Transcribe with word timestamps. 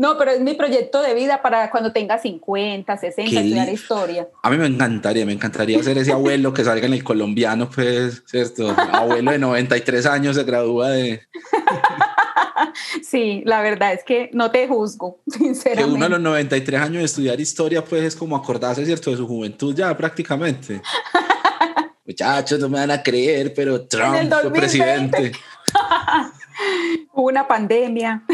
No, 0.00 0.16
pero 0.16 0.30
es 0.30 0.40
mi 0.40 0.54
proyecto 0.54 1.02
de 1.02 1.12
vida 1.12 1.42
para 1.42 1.70
cuando 1.70 1.92
tenga 1.92 2.18
50, 2.18 2.96
60, 2.96 3.38
estudiar 3.38 3.68
historia. 3.68 4.28
A 4.42 4.48
mí 4.48 4.56
me 4.56 4.64
encantaría, 4.64 5.26
me 5.26 5.34
encantaría 5.34 5.82
ser 5.82 5.98
ese 5.98 6.10
abuelo 6.10 6.54
que 6.54 6.64
salga 6.64 6.86
en 6.86 6.94
el 6.94 7.04
colombiano, 7.04 7.68
pues, 7.68 8.22
¿cierto? 8.24 8.70
Abuelo 8.70 9.30
de 9.30 9.38
93 9.38 10.06
años 10.06 10.36
se 10.36 10.44
gradúa 10.44 10.88
de... 10.88 11.20
Sí, 13.02 13.42
la 13.44 13.60
verdad 13.60 13.92
es 13.92 14.02
que 14.02 14.30
no 14.32 14.50
te 14.50 14.66
juzgo, 14.68 15.20
sinceramente. 15.26 15.82
Que 15.90 15.94
uno 15.94 16.06
a 16.06 16.08
los 16.08 16.20
93 16.20 16.80
años 16.80 16.98
de 17.00 17.04
estudiar 17.04 17.38
historia, 17.38 17.84
pues 17.84 18.02
es 18.02 18.16
como 18.16 18.36
acordarse, 18.36 18.86
¿cierto? 18.86 19.10
De 19.10 19.18
su 19.18 19.26
juventud 19.26 19.74
ya 19.74 19.94
prácticamente. 19.94 20.80
Muchachos, 22.06 22.58
no 22.58 22.70
me 22.70 22.78
van 22.78 22.90
a 22.90 23.02
creer, 23.02 23.52
pero 23.52 23.82
Trump 23.82 24.32
fue 24.40 24.50
presidente. 24.50 25.32
Hubo 27.12 27.28
una 27.28 27.46
pandemia, 27.46 28.24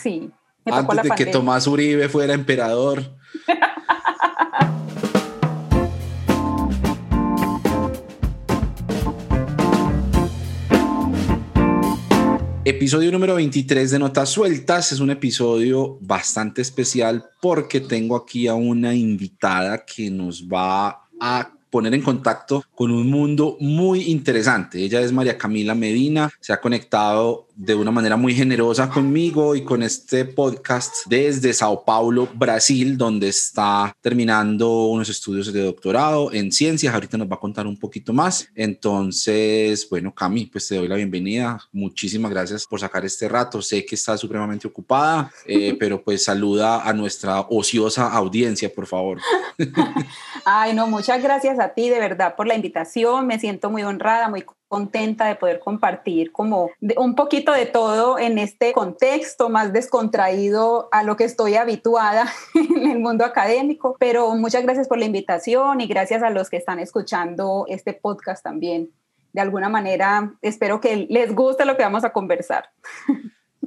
sí. 0.00 0.30
Me 0.66 0.72
Antes 0.72 1.02
de 1.04 1.10
que 1.10 1.26
Tomás 1.26 1.68
Uribe 1.68 2.08
fuera 2.08 2.34
emperador. 2.34 3.04
Episodio 12.64 13.12
número 13.12 13.36
23 13.36 13.92
de 13.92 13.98
Notas 14.00 14.30
Sueltas 14.30 14.90
es 14.90 14.98
un 14.98 15.10
episodio 15.10 15.98
bastante 16.00 16.62
especial 16.62 17.24
porque 17.40 17.80
tengo 17.80 18.16
aquí 18.16 18.48
a 18.48 18.54
una 18.54 18.92
invitada 18.92 19.84
que 19.84 20.10
nos 20.10 20.48
va 20.48 21.06
a 21.20 21.52
poner 21.70 21.94
en 21.94 22.02
contacto 22.02 22.64
con 22.74 22.90
un 22.90 23.08
mundo 23.08 23.56
muy 23.60 24.10
interesante. 24.10 24.82
Ella 24.82 25.00
es 25.00 25.12
María 25.12 25.38
Camila 25.38 25.76
Medina, 25.76 26.28
se 26.40 26.52
ha 26.52 26.60
conectado 26.60 27.45
de 27.56 27.74
una 27.74 27.90
manera 27.90 28.18
muy 28.18 28.34
generosa 28.34 28.90
conmigo 28.90 29.56
y 29.56 29.64
con 29.64 29.82
este 29.82 30.26
podcast 30.26 30.94
desde 31.06 31.54
Sao 31.54 31.84
Paulo, 31.84 32.28
Brasil, 32.34 32.98
donde 32.98 33.28
está 33.28 33.94
terminando 34.02 34.86
unos 34.88 35.08
estudios 35.08 35.50
de 35.50 35.62
doctorado 35.62 36.30
en 36.34 36.52
ciencias. 36.52 36.92
Ahorita 36.92 37.16
nos 37.16 37.30
va 37.30 37.36
a 37.36 37.40
contar 37.40 37.66
un 37.66 37.78
poquito 37.78 38.12
más. 38.12 38.46
Entonces, 38.54 39.88
bueno, 39.88 40.14
Cami, 40.14 40.46
pues 40.46 40.68
te 40.68 40.76
doy 40.76 40.86
la 40.86 40.96
bienvenida. 40.96 41.58
Muchísimas 41.72 42.30
gracias 42.30 42.66
por 42.66 42.78
sacar 42.78 43.06
este 43.06 43.26
rato. 43.26 43.62
Sé 43.62 43.86
que 43.86 43.94
estás 43.94 44.20
supremamente 44.20 44.68
ocupada, 44.68 45.32
eh, 45.46 45.74
pero 45.80 46.02
pues 46.02 46.24
saluda 46.24 46.82
a 46.82 46.92
nuestra 46.92 47.40
ociosa 47.48 48.12
audiencia, 48.12 48.70
por 48.72 48.86
favor. 48.86 49.18
Ay, 50.44 50.74
no, 50.74 50.88
muchas 50.88 51.22
gracias 51.22 51.58
a 51.58 51.70
ti 51.70 51.88
de 51.88 52.00
verdad 52.00 52.36
por 52.36 52.46
la 52.46 52.54
invitación. 52.54 53.26
Me 53.26 53.38
siento 53.38 53.70
muy 53.70 53.82
honrada, 53.82 54.28
muy 54.28 54.42
contenta 54.68 55.26
de 55.26 55.36
poder 55.36 55.60
compartir 55.60 56.32
como 56.32 56.70
un 56.96 57.14
poquito 57.14 57.52
de 57.52 57.66
todo 57.66 58.18
en 58.18 58.38
este 58.38 58.72
contexto 58.72 59.48
más 59.48 59.72
descontraído 59.72 60.88
a 60.92 61.02
lo 61.02 61.16
que 61.16 61.24
estoy 61.24 61.54
habituada 61.54 62.28
en 62.54 62.90
el 62.90 62.98
mundo 62.98 63.24
académico. 63.24 63.96
Pero 63.98 64.34
muchas 64.34 64.62
gracias 64.64 64.88
por 64.88 64.98
la 64.98 65.04
invitación 65.04 65.80
y 65.80 65.86
gracias 65.86 66.22
a 66.22 66.30
los 66.30 66.50
que 66.50 66.56
están 66.56 66.78
escuchando 66.78 67.66
este 67.68 67.92
podcast 67.92 68.42
también. 68.42 68.90
De 69.32 69.40
alguna 69.40 69.68
manera, 69.68 70.34
espero 70.40 70.80
que 70.80 71.06
les 71.10 71.34
guste 71.34 71.64
lo 71.64 71.76
que 71.76 71.82
vamos 71.82 72.04
a 72.04 72.12
conversar. 72.12 72.70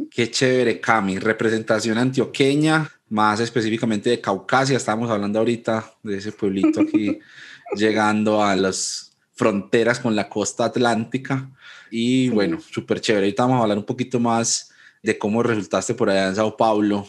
Qué 0.10 0.32
chévere, 0.32 0.80
Cami. 0.80 1.20
Representación 1.20 1.98
antioqueña, 1.98 2.90
más 3.10 3.40
específicamente 3.40 4.10
de 4.10 4.20
Caucasia. 4.20 4.78
Estamos 4.78 5.10
hablando 5.10 5.40
ahorita 5.40 5.94
de 6.02 6.18
ese 6.18 6.32
pueblito 6.32 6.82
aquí, 6.82 7.20
llegando 7.76 8.44
a 8.44 8.56
las 8.56 9.09
fronteras 9.40 10.02
con 10.02 10.18
la 10.18 10.28
costa 10.28 10.66
atlántica. 10.66 11.50
Y 11.90 12.28
bueno, 12.28 12.60
súper 12.60 13.00
chévere. 13.00 13.28
Ahorita 13.28 13.44
vamos 13.44 13.60
a 13.60 13.62
hablar 13.64 13.78
un 13.78 13.86
poquito 13.86 14.20
más 14.20 14.70
de 15.02 15.18
cómo 15.18 15.42
resultaste 15.42 15.94
por 15.94 16.10
allá 16.10 16.28
en 16.28 16.36
Sao 16.36 16.58
Paulo. 16.58 17.08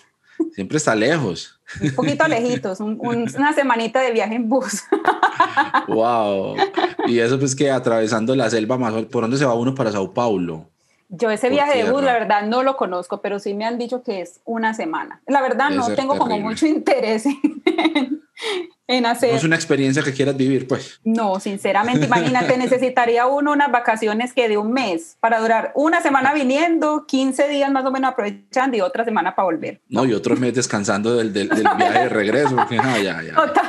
Siempre 0.55 0.77
está 0.77 0.95
lejos. 0.95 1.61
Un 1.83 1.91
poquito 1.91 2.27
lejitos, 2.29 2.79
una 2.79 3.53
semanita 3.53 4.01
de 4.01 4.13
viaje 4.13 4.37
en 4.37 4.49
bus. 4.49 4.85
wow. 5.89 6.55
Y 7.09 7.19
eso 7.19 7.37
pues 7.37 7.57
que 7.57 7.69
atravesando 7.69 8.37
la 8.37 8.49
selva 8.49 8.79
más, 8.79 8.95
¿por 9.07 9.23
dónde 9.23 9.37
se 9.37 9.45
va 9.45 9.55
uno 9.55 9.75
para 9.75 9.91
Sao 9.91 10.15
Paulo? 10.15 10.71
Yo 11.09 11.33
ese 11.33 11.51
viaje 11.51 11.83
de 11.83 11.91
bus, 11.91 12.05
la 12.05 12.13
verdad, 12.13 12.47
no 12.47 12.63
lo 12.63 12.77
conozco, 12.77 13.21
pero 13.21 13.41
sí 13.41 13.55
me 13.55 13.65
han 13.65 13.77
dicho 13.77 14.05
que 14.05 14.21
es 14.21 14.41
una 14.45 14.73
semana. 14.73 15.21
La 15.27 15.43
verdad, 15.43 15.71
no 15.71 15.93
tengo 15.95 16.17
como 16.17 16.39
mucho 16.39 16.65
interés 16.69 17.27
en, 17.27 18.23
hacer. 19.07 19.31
No 19.31 19.37
es 19.37 19.45
una 19.45 19.57
experiencia 19.57 20.03
que 20.03 20.13
quieras 20.13 20.37
vivir, 20.37 20.67
pues. 20.67 21.01
No, 21.05 21.39
sinceramente, 21.41 22.07
imagínate, 22.07 22.57
necesitaría 22.59 23.27
uno 23.27 23.53
unas 23.53 23.71
vacaciones 23.71 24.33
que 24.33 24.49
de 24.49 24.57
un 24.57 24.73
mes 24.73 25.17
para 25.21 25.41
durar 25.41 25.73
una 25.75 26.01
semana 26.01 26.35
viniendo, 26.35 27.07
15 27.07 27.49
días 27.49 27.71
más 27.71 27.85
o 27.85 27.91
menos 27.91 28.13
aprovechando 28.13 28.77
y 28.77 28.81
otra 28.81 29.05
semana 29.05 29.35
para 29.35 29.47
volver. 29.47 29.81
No, 29.89 30.05
y 30.05 30.13
otro 30.13 30.37
mes 30.37 30.55
descansando 30.55 31.17
del, 31.17 31.33
del, 31.33 31.49
viaje 31.49 32.01
de 32.01 32.09
regreso. 32.09 32.57
ya, 32.71 33.23
ya. 33.23 33.35
Total. 33.35 33.67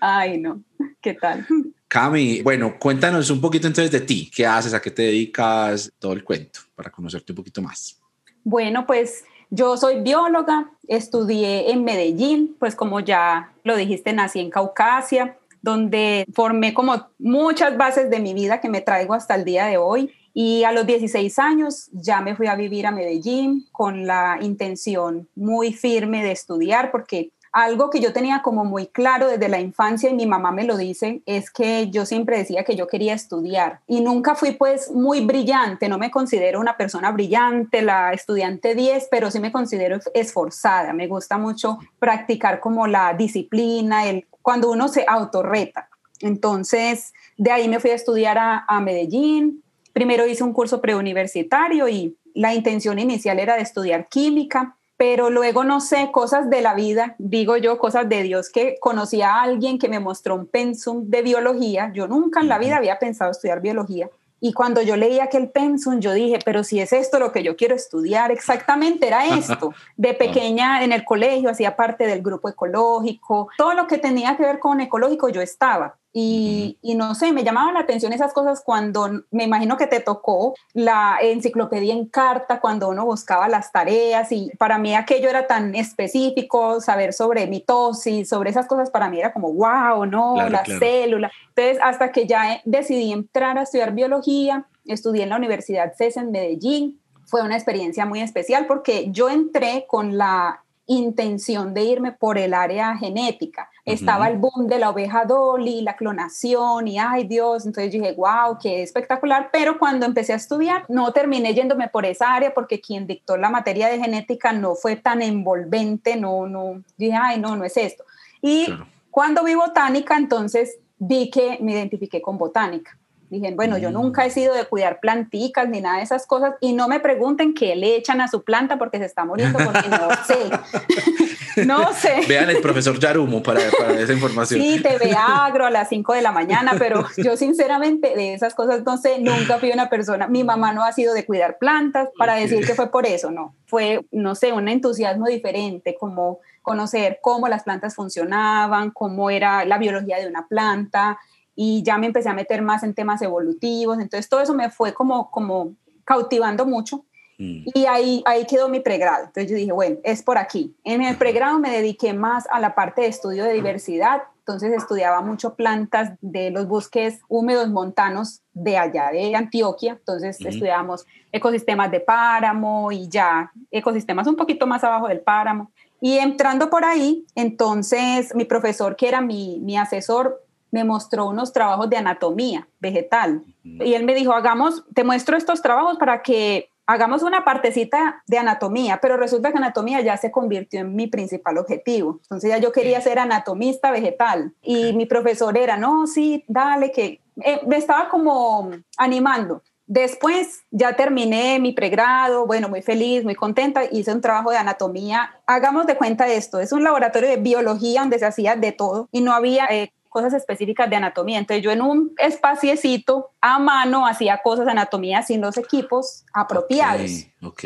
Ay, 0.00 0.38
no. 0.38 0.62
¿Qué 1.00 1.14
tal? 1.14 1.46
Cami, 1.88 2.42
bueno, 2.42 2.78
cuéntanos 2.78 3.30
un 3.30 3.40
poquito 3.40 3.66
entonces 3.66 3.92
de 3.92 4.00
ti, 4.00 4.30
qué 4.34 4.44
haces, 4.44 4.74
a 4.74 4.80
qué 4.80 4.90
te 4.90 5.02
dedicas, 5.02 5.92
todo 5.98 6.12
el 6.12 6.24
cuento, 6.24 6.60
para 6.74 6.90
conocerte 6.90 7.32
un 7.32 7.36
poquito 7.36 7.62
más. 7.62 8.00
Bueno, 8.42 8.86
pues 8.86 9.24
yo 9.50 9.76
soy 9.76 10.00
bióloga, 10.00 10.70
estudié 10.88 11.70
en 11.70 11.84
Medellín, 11.84 12.56
pues 12.58 12.74
como 12.74 13.00
ya 13.00 13.52
lo 13.64 13.76
dijiste, 13.76 14.12
nací 14.12 14.40
en 14.40 14.50
Caucasia, 14.50 15.36
donde 15.62 16.26
formé 16.32 16.74
como 16.74 17.08
muchas 17.18 17.76
bases 17.76 18.10
de 18.10 18.20
mi 18.20 18.34
vida 18.34 18.60
que 18.60 18.68
me 18.68 18.80
traigo 18.80 19.14
hasta 19.14 19.34
el 19.34 19.44
día 19.44 19.66
de 19.66 19.78
hoy. 19.78 20.12
Y 20.32 20.64
a 20.64 20.72
los 20.72 20.86
16 20.86 21.38
años 21.38 21.88
ya 21.92 22.20
me 22.20 22.36
fui 22.36 22.46
a 22.46 22.56
vivir 22.56 22.86
a 22.86 22.90
Medellín 22.90 23.66
con 23.72 24.06
la 24.06 24.38
intención 24.42 25.28
muy 25.34 25.72
firme 25.72 26.22
de 26.22 26.32
estudiar, 26.32 26.90
porque 26.90 27.30
algo 27.56 27.88
que 27.88 28.00
yo 28.00 28.12
tenía 28.12 28.42
como 28.42 28.66
muy 28.66 28.86
claro 28.86 29.28
desde 29.28 29.48
la 29.48 29.58
infancia 29.58 30.10
y 30.10 30.14
mi 30.14 30.26
mamá 30.26 30.52
me 30.52 30.64
lo 30.64 30.76
dice 30.76 31.22
es 31.24 31.50
que 31.50 31.88
yo 31.88 32.04
siempre 32.04 32.36
decía 32.36 32.64
que 32.64 32.76
yo 32.76 32.86
quería 32.86 33.14
estudiar 33.14 33.80
y 33.86 34.02
nunca 34.02 34.34
fui 34.34 34.52
pues 34.52 34.90
muy 34.90 35.24
brillante, 35.24 35.88
no 35.88 35.96
me 35.96 36.10
considero 36.10 36.60
una 36.60 36.76
persona 36.76 37.10
brillante, 37.12 37.80
la 37.80 38.12
estudiante 38.12 38.74
10, 38.74 39.08
pero 39.10 39.30
sí 39.30 39.40
me 39.40 39.52
considero 39.52 39.98
esforzada, 40.12 40.92
me 40.92 41.06
gusta 41.06 41.38
mucho 41.38 41.78
practicar 41.98 42.60
como 42.60 42.86
la 42.86 43.14
disciplina, 43.14 44.06
el, 44.06 44.26
cuando 44.42 44.70
uno 44.70 44.88
se 44.88 45.06
autorreta. 45.08 45.88
Entonces, 46.20 47.14
de 47.38 47.52
ahí 47.52 47.68
me 47.68 47.80
fui 47.80 47.88
a 47.88 47.94
estudiar 47.94 48.36
a, 48.36 48.66
a 48.68 48.80
Medellín. 48.82 49.62
Primero 49.94 50.26
hice 50.26 50.44
un 50.44 50.52
curso 50.52 50.82
preuniversitario 50.82 51.88
y 51.88 52.18
la 52.34 52.52
intención 52.52 52.98
inicial 52.98 53.38
era 53.38 53.56
de 53.56 53.62
estudiar 53.62 54.08
química 54.08 54.76
pero 54.96 55.30
luego 55.30 55.64
no 55.64 55.80
sé, 55.80 56.10
cosas 56.12 56.48
de 56.48 56.62
la 56.62 56.74
vida, 56.74 57.14
digo 57.18 57.56
yo, 57.56 57.78
cosas 57.78 58.08
de 58.08 58.22
Dios, 58.22 58.50
que 58.50 58.76
conocí 58.80 59.22
a 59.22 59.42
alguien 59.42 59.78
que 59.78 59.88
me 59.88 60.00
mostró 60.00 60.34
un 60.34 60.46
pensum 60.46 61.08
de 61.08 61.22
biología, 61.22 61.90
yo 61.92 62.08
nunca 62.08 62.40
en 62.40 62.48
la 62.48 62.58
vida 62.58 62.76
había 62.76 62.98
pensado 62.98 63.30
estudiar 63.30 63.60
biología, 63.60 64.08
y 64.38 64.52
cuando 64.52 64.82
yo 64.82 64.96
leí 64.96 65.18
aquel 65.18 65.50
pensum, 65.50 65.98
yo 65.98 66.12
dije, 66.12 66.38
pero 66.44 66.62
si 66.62 66.78
es 66.80 66.92
esto 66.92 67.18
lo 67.18 67.32
que 67.32 67.42
yo 67.42 67.56
quiero 67.56 67.74
estudiar, 67.74 68.30
exactamente 68.30 69.06
era 69.06 69.26
esto. 69.38 69.74
De 69.96 70.14
pequeña 70.14 70.84
en 70.84 70.92
el 70.92 71.04
colegio 71.04 71.50
hacía 71.50 71.74
parte 71.74 72.06
del 72.06 72.22
grupo 72.22 72.48
ecológico, 72.48 73.48
todo 73.56 73.74
lo 73.74 73.86
que 73.86 73.98
tenía 73.98 74.36
que 74.36 74.42
ver 74.42 74.58
con 74.58 74.80
ecológico 74.80 75.28
yo 75.30 75.40
estaba. 75.40 75.96
Y, 76.18 76.78
no 76.96 77.14
sé, 77.14 77.30
me 77.30 77.44
llamaban 77.44 77.74
la 77.74 77.80
atención 77.80 78.10
esas 78.10 78.32
cosas 78.32 78.62
cuando 78.64 79.06
me 79.30 79.44
imagino 79.44 79.76
que 79.76 79.86
te 79.86 80.00
tocó 80.00 80.54
la 80.72 81.18
enciclopedia 81.20 81.92
en 81.92 82.06
carta, 82.06 82.58
cuando 82.58 82.88
uno 82.88 83.04
buscaba 83.04 83.48
las 83.48 83.70
tareas 83.70 84.32
y 84.32 84.50
para 84.56 84.78
mí 84.78 84.94
aquello 84.94 85.28
era 85.28 85.46
tan 85.46 85.74
específico, 85.74 86.80
saber 86.80 87.12
sobre 87.12 87.46
mitosis, 87.48 88.30
sobre 88.30 88.48
esas 88.48 88.66
cosas 88.66 88.88
para 88.88 89.10
mí 89.10 89.18
era 89.18 89.34
como, 89.34 89.52
wow, 89.52 90.06
no, 90.06 90.36
la 90.48 90.64
célula. 90.64 91.30
Entonces, 91.54 91.78
hasta 91.82 92.10
que 92.12 92.26
ya 92.26 92.62
decidí 92.64 93.12
entrar 93.12 93.58
a 93.58 93.64
estudiar 93.64 93.92
biología, 93.92 94.64
estudié 94.86 95.24
en 95.24 95.28
la 95.28 95.36
Universidad 95.36 95.92
CES 95.98 96.16
en 96.16 96.30
Medellín, 96.30 96.98
fue 97.26 97.42
una 97.42 97.56
experiencia 97.56 98.06
muy 98.06 98.22
especial 98.22 98.64
porque 98.66 99.08
yo 99.10 99.28
entré 99.28 99.84
con 99.86 100.16
la 100.16 100.62
intención 100.86 101.74
de 101.74 101.82
irme 101.82 102.12
por 102.12 102.38
el 102.38 102.54
área 102.54 102.96
genética. 102.96 103.68
Estaba 103.86 104.28
el 104.28 104.36
boom 104.36 104.66
de 104.66 104.80
la 104.80 104.90
oveja 104.90 105.24
Dolly, 105.24 105.80
la 105.80 105.94
clonación 105.94 106.88
y 106.88 106.98
ay 106.98 107.22
Dios, 107.24 107.64
entonces 107.66 107.92
dije, 107.92 108.14
wow, 108.14 108.58
qué 108.60 108.82
espectacular, 108.82 109.48
pero 109.52 109.78
cuando 109.78 110.04
empecé 110.04 110.32
a 110.32 110.36
estudiar 110.36 110.84
no 110.88 111.12
terminé 111.12 111.54
yéndome 111.54 111.88
por 111.88 112.04
esa 112.04 112.34
área 112.34 112.52
porque 112.52 112.80
quien 112.80 113.06
dictó 113.06 113.36
la 113.36 113.48
materia 113.48 113.86
de 113.86 114.00
genética 114.00 114.52
no 114.52 114.74
fue 114.74 114.96
tan 114.96 115.22
envolvente, 115.22 116.16
no, 116.16 116.48
no, 116.48 116.82
dije, 116.96 117.14
ay 117.14 117.38
no, 117.40 117.54
no 117.54 117.64
es 117.64 117.76
esto. 117.76 118.04
Y 118.42 118.66
cuando 119.12 119.44
vi 119.44 119.54
botánica, 119.54 120.16
entonces 120.16 120.78
vi 120.98 121.30
que 121.30 121.58
me 121.60 121.72
identifiqué 121.72 122.20
con 122.20 122.38
botánica. 122.38 122.98
Dije, 123.28 123.52
bueno, 123.56 123.76
yo 123.76 123.90
nunca 123.90 124.24
he 124.24 124.30
sido 124.30 124.54
de 124.54 124.64
cuidar 124.66 125.00
planticas 125.00 125.68
ni 125.68 125.80
nada 125.80 125.98
de 125.98 126.04
esas 126.04 126.26
cosas 126.26 126.54
y 126.60 126.72
no 126.72 126.86
me 126.86 127.00
pregunten 127.00 127.54
qué 127.54 127.74
le 127.74 127.96
echan 127.96 128.20
a 128.20 128.28
su 128.28 128.44
planta 128.44 128.78
porque 128.78 128.98
se 128.98 129.04
está 129.04 129.24
muriendo 129.24 129.58
porque 129.58 129.88
no 129.88 130.08
sé. 130.24 131.64
no 131.66 131.92
sé. 131.92 132.20
Vean 132.28 132.50
el 132.50 132.60
profesor 132.60 132.98
Yarumo 132.98 133.42
para, 133.42 133.60
para 133.76 133.98
esa 134.00 134.12
información. 134.12 134.60
Sí, 134.60 134.80
te 134.80 134.96
ve 134.98 135.14
agro 135.16 135.66
a 135.66 135.70
las 135.70 135.88
5 135.88 136.12
de 136.12 136.22
la 136.22 136.30
mañana, 136.30 136.74
pero 136.78 137.04
yo 137.16 137.36
sinceramente 137.36 138.14
de 138.14 138.34
esas 138.34 138.54
cosas 138.54 138.84
no 138.84 138.96
sé, 138.96 139.18
nunca 139.18 139.58
fui 139.58 139.70
una 139.72 139.88
persona, 139.88 140.28
mi 140.28 140.44
mamá 140.44 140.72
no 140.72 140.84
ha 140.84 140.92
sido 140.92 141.12
de 141.12 141.26
cuidar 141.26 141.58
plantas 141.58 142.08
para 142.16 142.34
decir 142.34 142.64
que 142.64 142.74
fue 142.74 142.90
por 142.90 143.06
eso, 143.06 143.30
no. 143.30 143.54
Fue, 143.66 144.06
no 144.12 144.36
sé, 144.36 144.52
un 144.52 144.68
entusiasmo 144.68 145.26
diferente, 145.26 145.96
como 145.98 146.38
conocer 146.62 147.18
cómo 147.22 147.48
las 147.48 147.64
plantas 147.64 147.94
funcionaban, 147.94 148.90
cómo 148.90 149.30
era 149.30 149.64
la 149.64 149.78
biología 149.78 150.18
de 150.18 150.26
una 150.26 150.46
planta, 150.46 151.18
y 151.56 151.82
ya 151.82 151.96
me 151.98 152.06
empecé 152.06 152.28
a 152.28 152.34
meter 152.34 152.62
más 152.62 152.82
en 152.82 152.94
temas 152.94 153.22
evolutivos, 153.22 153.98
entonces 153.98 154.28
todo 154.28 154.40
eso 154.40 154.54
me 154.54 154.70
fue 154.70 154.92
como, 154.92 155.30
como 155.30 155.74
cautivando 156.04 156.66
mucho. 156.66 157.04
Mm. 157.38 157.64
Y 157.74 157.86
ahí, 157.86 158.22
ahí 158.26 158.46
quedó 158.46 158.68
mi 158.68 158.80
pregrado. 158.80 159.24
Entonces 159.24 159.50
yo 159.50 159.56
dije, 159.56 159.72
bueno, 159.72 159.98
es 160.04 160.22
por 160.22 160.38
aquí. 160.38 160.74
En 160.84 161.02
el 161.02 161.16
pregrado 161.16 161.58
me 161.58 161.70
dediqué 161.70 162.12
más 162.14 162.46
a 162.50 162.60
la 162.60 162.74
parte 162.74 163.02
de 163.02 163.08
estudio 163.08 163.44
de 163.44 163.52
diversidad. 163.52 164.22
Entonces 164.38 164.72
estudiaba 164.72 165.22
mucho 165.22 165.54
plantas 165.54 166.12
de 166.20 166.50
los 166.50 166.68
bosques 166.68 167.20
húmedos 167.28 167.68
montanos 167.68 168.42
de 168.52 168.78
allá 168.78 169.10
de 169.10 169.34
Antioquia. 169.34 169.92
Entonces 169.92 170.40
estudiábamos 170.40 171.04
ecosistemas 171.32 171.90
de 171.90 172.00
páramo 172.00 172.92
y 172.92 173.08
ya 173.08 173.50
ecosistemas 173.70 174.26
un 174.26 174.36
poquito 174.36 174.66
más 174.66 174.84
abajo 174.84 175.08
del 175.08 175.20
páramo. 175.20 175.72
Y 176.00 176.18
entrando 176.18 176.70
por 176.70 176.84
ahí, 176.84 177.26
entonces 177.34 178.34
mi 178.34 178.44
profesor, 178.44 178.96
que 178.96 179.08
era 179.08 179.20
mi, 179.20 179.58
mi 179.60 179.76
asesor, 179.76 180.45
me 180.76 180.84
mostró 180.84 181.26
unos 181.26 181.54
trabajos 181.54 181.88
de 181.88 181.96
anatomía 181.96 182.68
vegetal. 182.80 183.42
Y 183.64 183.94
él 183.94 184.04
me 184.04 184.14
dijo, 184.14 184.34
hagamos, 184.34 184.84
te 184.92 185.04
muestro 185.04 185.38
estos 185.38 185.62
trabajos 185.62 185.96
para 185.96 186.22
que 186.22 186.68
hagamos 186.86 187.22
una 187.22 187.44
partecita 187.46 188.22
de 188.26 188.36
anatomía, 188.36 188.98
pero 189.00 189.16
resulta 189.16 189.52
que 189.52 189.56
anatomía 189.56 190.02
ya 190.02 190.18
se 190.18 190.30
convirtió 190.30 190.80
en 190.80 190.94
mi 190.94 191.06
principal 191.06 191.56
objetivo. 191.56 192.18
Entonces 192.24 192.50
ya 192.50 192.58
yo 192.58 192.72
quería 192.72 193.00
ser 193.00 193.18
anatomista 193.18 193.90
vegetal 193.90 194.52
y 194.62 194.92
mi 194.92 195.06
profesor 195.06 195.56
era, 195.56 195.78
no, 195.78 196.06
sí, 196.06 196.44
dale, 196.46 196.92
que 196.92 197.22
eh, 197.42 197.60
me 197.66 197.78
estaba 197.78 198.10
como 198.10 198.70
animando. 198.98 199.62
Después 199.88 200.64
ya 200.72 200.96
terminé 200.96 201.60
mi 201.60 201.72
pregrado, 201.72 202.44
bueno, 202.44 202.68
muy 202.68 202.82
feliz, 202.82 203.22
muy 203.22 203.36
contenta, 203.36 203.84
hice 203.84 204.12
un 204.12 204.20
trabajo 204.20 204.50
de 204.50 204.56
anatomía. 204.56 205.30
Hagamos 205.46 205.86
de 205.86 205.96
cuenta 205.96 206.26
esto, 206.26 206.58
es 206.58 206.72
un 206.72 206.82
laboratorio 206.82 207.28
de 207.28 207.36
biología 207.36 208.00
donde 208.00 208.18
se 208.18 208.26
hacía 208.26 208.56
de 208.56 208.72
todo 208.72 209.08
y 209.12 209.20
no 209.20 209.32
había 209.32 209.66
eh, 209.66 209.92
cosas 210.16 210.32
específicas 210.32 210.88
de 210.88 210.96
anatomía. 210.96 211.38
Entonces 211.38 211.62
yo 211.62 211.70
en 211.70 211.82
un 211.82 212.14
espaciecito 212.16 213.32
a 213.42 213.58
mano 213.58 214.06
hacía 214.06 214.40
cosas 214.42 214.64
de 214.64 214.70
anatomía 214.70 215.20
sin 215.20 215.42
los 215.42 215.58
equipos 215.58 216.24
apropiados. 216.32 217.26
Ok. 217.42 217.64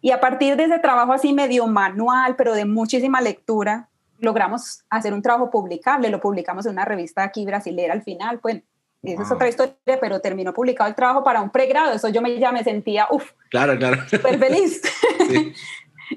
Y 0.00 0.10
a 0.10 0.18
partir 0.18 0.56
de 0.56 0.64
ese 0.64 0.78
trabajo 0.78 1.12
así 1.12 1.34
medio 1.34 1.66
manual, 1.66 2.36
pero 2.36 2.54
de 2.54 2.64
muchísima 2.64 3.20
lectura, 3.20 3.90
logramos 4.18 4.82
hacer 4.88 5.12
un 5.12 5.20
trabajo 5.20 5.50
publicable. 5.50 6.08
Lo 6.08 6.22
publicamos 6.22 6.64
en 6.64 6.72
una 6.72 6.86
revista 6.86 7.22
aquí 7.22 7.44
brasilera 7.44 7.92
al 7.92 8.02
final. 8.02 8.38
Pues 8.38 8.62
esa 9.02 9.22
es 9.22 9.30
otra 9.30 9.50
historia, 9.50 9.76
pero 10.00 10.20
terminó 10.20 10.54
publicado 10.54 10.88
el 10.88 10.94
trabajo 10.94 11.22
para 11.22 11.42
un 11.42 11.50
pregrado. 11.50 11.92
Eso 11.92 12.08
yo 12.08 12.22
me, 12.22 12.38
ya 12.38 12.50
me 12.50 12.64
sentía, 12.64 13.08
uff, 13.10 13.32
claro, 13.50 13.76
claro. 13.76 14.08
súper 14.08 14.38
feliz. 14.38 14.80
Sí. 15.30 15.52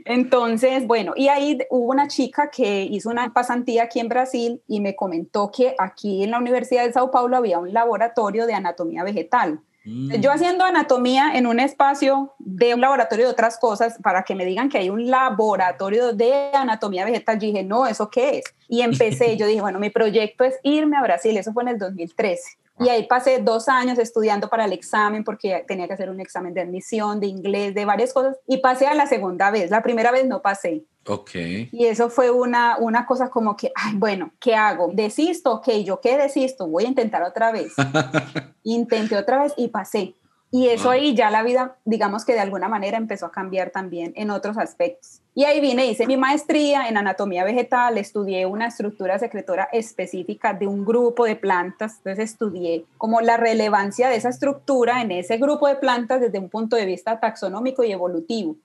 Entonces, 0.05 0.87
bueno, 0.87 1.13
y 1.15 1.27
ahí 1.27 1.59
hubo 1.69 1.91
una 1.91 2.07
chica 2.07 2.49
que 2.49 2.83
hizo 2.83 3.09
una 3.09 3.31
pasantía 3.33 3.83
aquí 3.83 3.99
en 3.99 4.09
Brasil 4.09 4.61
y 4.67 4.79
me 4.79 4.95
comentó 4.95 5.51
que 5.51 5.75
aquí 5.77 6.23
en 6.23 6.31
la 6.31 6.39
Universidad 6.39 6.85
de 6.85 6.93
Sao 6.93 7.11
Paulo 7.11 7.37
había 7.37 7.59
un 7.59 7.73
laboratorio 7.73 8.45
de 8.47 8.53
anatomía 8.53 9.03
vegetal. 9.03 9.59
Mm. 9.85 10.15
Yo 10.15 10.31
haciendo 10.31 10.63
anatomía 10.63 11.33
en 11.35 11.45
un 11.45 11.59
espacio 11.59 12.33
de 12.39 12.73
un 12.73 12.81
laboratorio 12.81 13.25
de 13.25 13.31
otras 13.31 13.57
cosas, 13.57 13.97
para 14.01 14.23
que 14.23 14.33
me 14.33 14.45
digan 14.45 14.69
que 14.69 14.77
hay 14.77 14.89
un 14.89 15.09
laboratorio 15.09 16.13
de 16.13 16.51
anatomía 16.53 17.05
vegetal, 17.05 17.39
yo 17.39 17.47
dije, 17.47 17.63
no, 17.63 17.85
¿eso 17.85 18.09
qué 18.09 18.37
es? 18.37 18.45
Y 18.67 18.81
empecé, 18.81 19.35
yo 19.37 19.45
dije, 19.45 19.61
bueno, 19.61 19.79
mi 19.79 19.89
proyecto 19.89 20.43
es 20.43 20.55
irme 20.63 20.97
a 20.97 21.01
Brasil, 21.01 21.35
eso 21.37 21.51
fue 21.53 21.63
en 21.63 21.69
el 21.69 21.77
2013. 21.79 22.57
Y 22.79 22.89
ahí 22.89 23.05
pasé 23.07 23.39
dos 23.39 23.69
años 23.69 23.99
estudiando 23.99 24.49
para 24.49 24.65
el 24.65 24.73
examen 24.73 25.23
porque 25.23 25.63
tenía 25.67 25.87
que 25.87 25.93
hacer 25.93 26.09
un 26.09 26.19
examen 26.19 26.53
de 26.53 26.61
admisión, 26.61 27.19
de 27.19 27.27
inglés, 27.27 27.75
de 27.75 27.85
varias 27.85 28.13
cosas. 28.13 28.37
Y 28.47 28.57
pasé 28.57 28.87
a 28.87 28.95
la 28.95 29.05
segunda 29.05 29.51
vez. 29.51 29.69
La 29.69 29.83
primera 29.83 30.11
vez 30.11 30.25
no 30.25 30.41
pasé. 30.41 30.83
Ok. 31.07 31.31
Y 31.71 31.85
eso 31.85 32.09
fue 32.09 32.31
una, 32.31 32.77
una 32.77 33.05
cosa 33.05 33.29
como 33.29 33.55
que, 33.55 33.71
ay, 33.75 33.93
bueno, 33.95 34.31
¿qué 34.39 34.55
hago? 34.55 34.89
¿Desisto? 34.93 35.53
Ok, 35.55 35.69
¿yo 35.83 36.01
qué 36.01 36.17
desisto? 36.17 36.67
Voy 36.67 36.85
a 36.85 36.87
intentar 36.87 37.23
otra 37.23 37.51
vez. 37.51 37.73
Intenté 38.63 39.17
otra 39.17 39.43
vez 39.43 39.53
y 39.57 39.67
pasé. 39.67 40.15
Y 40.49 40.67
eso 40.67 40.91
ahí 40.91 41.15
ya 41.15 41.31
la 41.31 41.41
vida, 41.41 41.77
digamos 41.83 42.25
que 42.25 42.33
de 42.33 42.39
alguna 42.39 42.69
manera 42.69 42.97
empezó 42.97 43.25
a 43.25 43.31
cambiar 43.31 43.71
también 43.71 44.13
en 44.15 44.29
otros 44.29 44.57
aspectos. 44.59 45.22
Y 45.35 45.45
ahí 45.45 45.59
vine, 45.61 45.87
hice 45.87 46.05
mi 46.05 46.15
maestría 46.15 46.87
en 46.87 46.95
anatomía 46.95 47.43
vegetal, 47.43 47.97
estudié 47.97 48.45
una 48.45 48.67
estructura 48.67 49.17
secretora 49.17 49.67
específica 49.71 50.53
de 50.53 50.67
un 50.67 50.85
grupo 50.85 51.25
de 51.25 51.35
plantas, 51.35 51.97
entonces 51.97 52.31
estudié 52.31 52.85
como 52.99 53.19
la 53.19 53.37
relevancia 53.37 54.09
de 54.09 54.17
esa 54.17 54.29
estructura 54.29 55.01
en 55.01 55.11
ese 55.11 55.37
grupo 55.37 55.67
de 55.67 55.75
plantas 55.75 56.21
desde 56.21 56.37
un 56.37 56.49
punto 56.49 56.75
de 56.75 56.85
vista 56.85 57.19
taxonómico 57.19 57.83
y 57.83 57.91
evolutivo. 57.91 58.57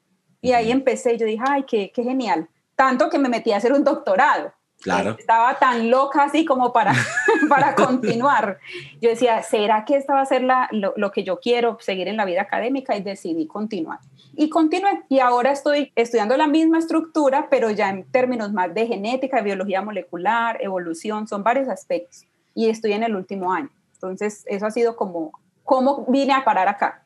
Y 0.42 0.52
ahí 0.52 0.70
empecé, 0.70 1.16
yo 1.16 1.24
dije, 1.24 1.42
ay, 1.48 1.64
qué, 1.66 1.90
qué 1.92 2.02
genial. 2.02 2.48
Tanto 2.76 3.08
que 3.08 3.18
me 3.18 3.30
metí 3.30 3.50
a 3.52 3.56
hacer 3.56 3.72
un 3.72 3.82
doctorado. 3.82 4.52
Claro. 4.80 5.16
Estaba 5.18 5.58
tan 5.58 5.90
loca 5.90 6.24
así 6.24 6.44
como 6.44 6.72
para, 6.72 6.92
para 7.48 7.74
continuar. 7.74 8.58
Yo 9.00 9.08
decía, 9.08 9.42
¿será 9.42 9.84
que 9.86 9.96
esta 9.96 10.14
va 10.14 10.20
a 10.20 10.26
ser 10.26 10.42
la, 10.42 10.68
lo, 10.70 10.92
lo, 10.96 11.10
que 11.10 11.24
yo 11.24 11.40
quiero, 11.40 11.78
seguir 11.80 12.08
en 12.08 12.16
la 12.16 12.26
vida 12.26 12.42
académica? 12.42 12.94
Y 12.94 13.02
decidí 13.02 13.46
continuar. 13.46 13.98
Y 14.40 14.50
continué. 14.50 15.02
Y 15.08 15.18
ahora 15.18 15.50
estoy 15.50 15.90
estudiando 15.96 16.36
la 16.36 16.46
misma 16.46 16.78
estructura, 16.78 17.48
pero 17.50 17.72
ya 17.72 17.90
en 17.90 18.04
términos 18.04 18.52
más 18.52 18.72
de 18.72 18.86
genética, 18.86 19.40
biología 19.40 19.82
molecular, 19.82 20.58
evolución, 20.60 21.26
son 21.26 21.42
varios 21.42 21.68
aspectos. 21.68 22.24
Y 22.54 22.68
estoy 22.68 22.92
en 22.92 23.02
el 23.02 23.16
último 23.16 23.52
año. 23.52 23.68
Entonces, 23.94 24.44
eso 24.46 24.64
ha 24.64 24.70
sido 24.70 24.94
como, 24.94 25.32
¿cómo 25.64 26.06
vine 26.08 26.34
a 26.34 26.44
parar 26.44 26.68
acá? 26.68 27.02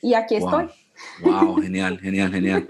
Y 0.00 0.14
aquí 0.14 0.40
wow. 0.40 0.48
estoy. 0.48 0.74
Wow, 1.22 1.62
genial, 1.62 2.00
genial, 2.00 2.32
genial. 2.32 2.66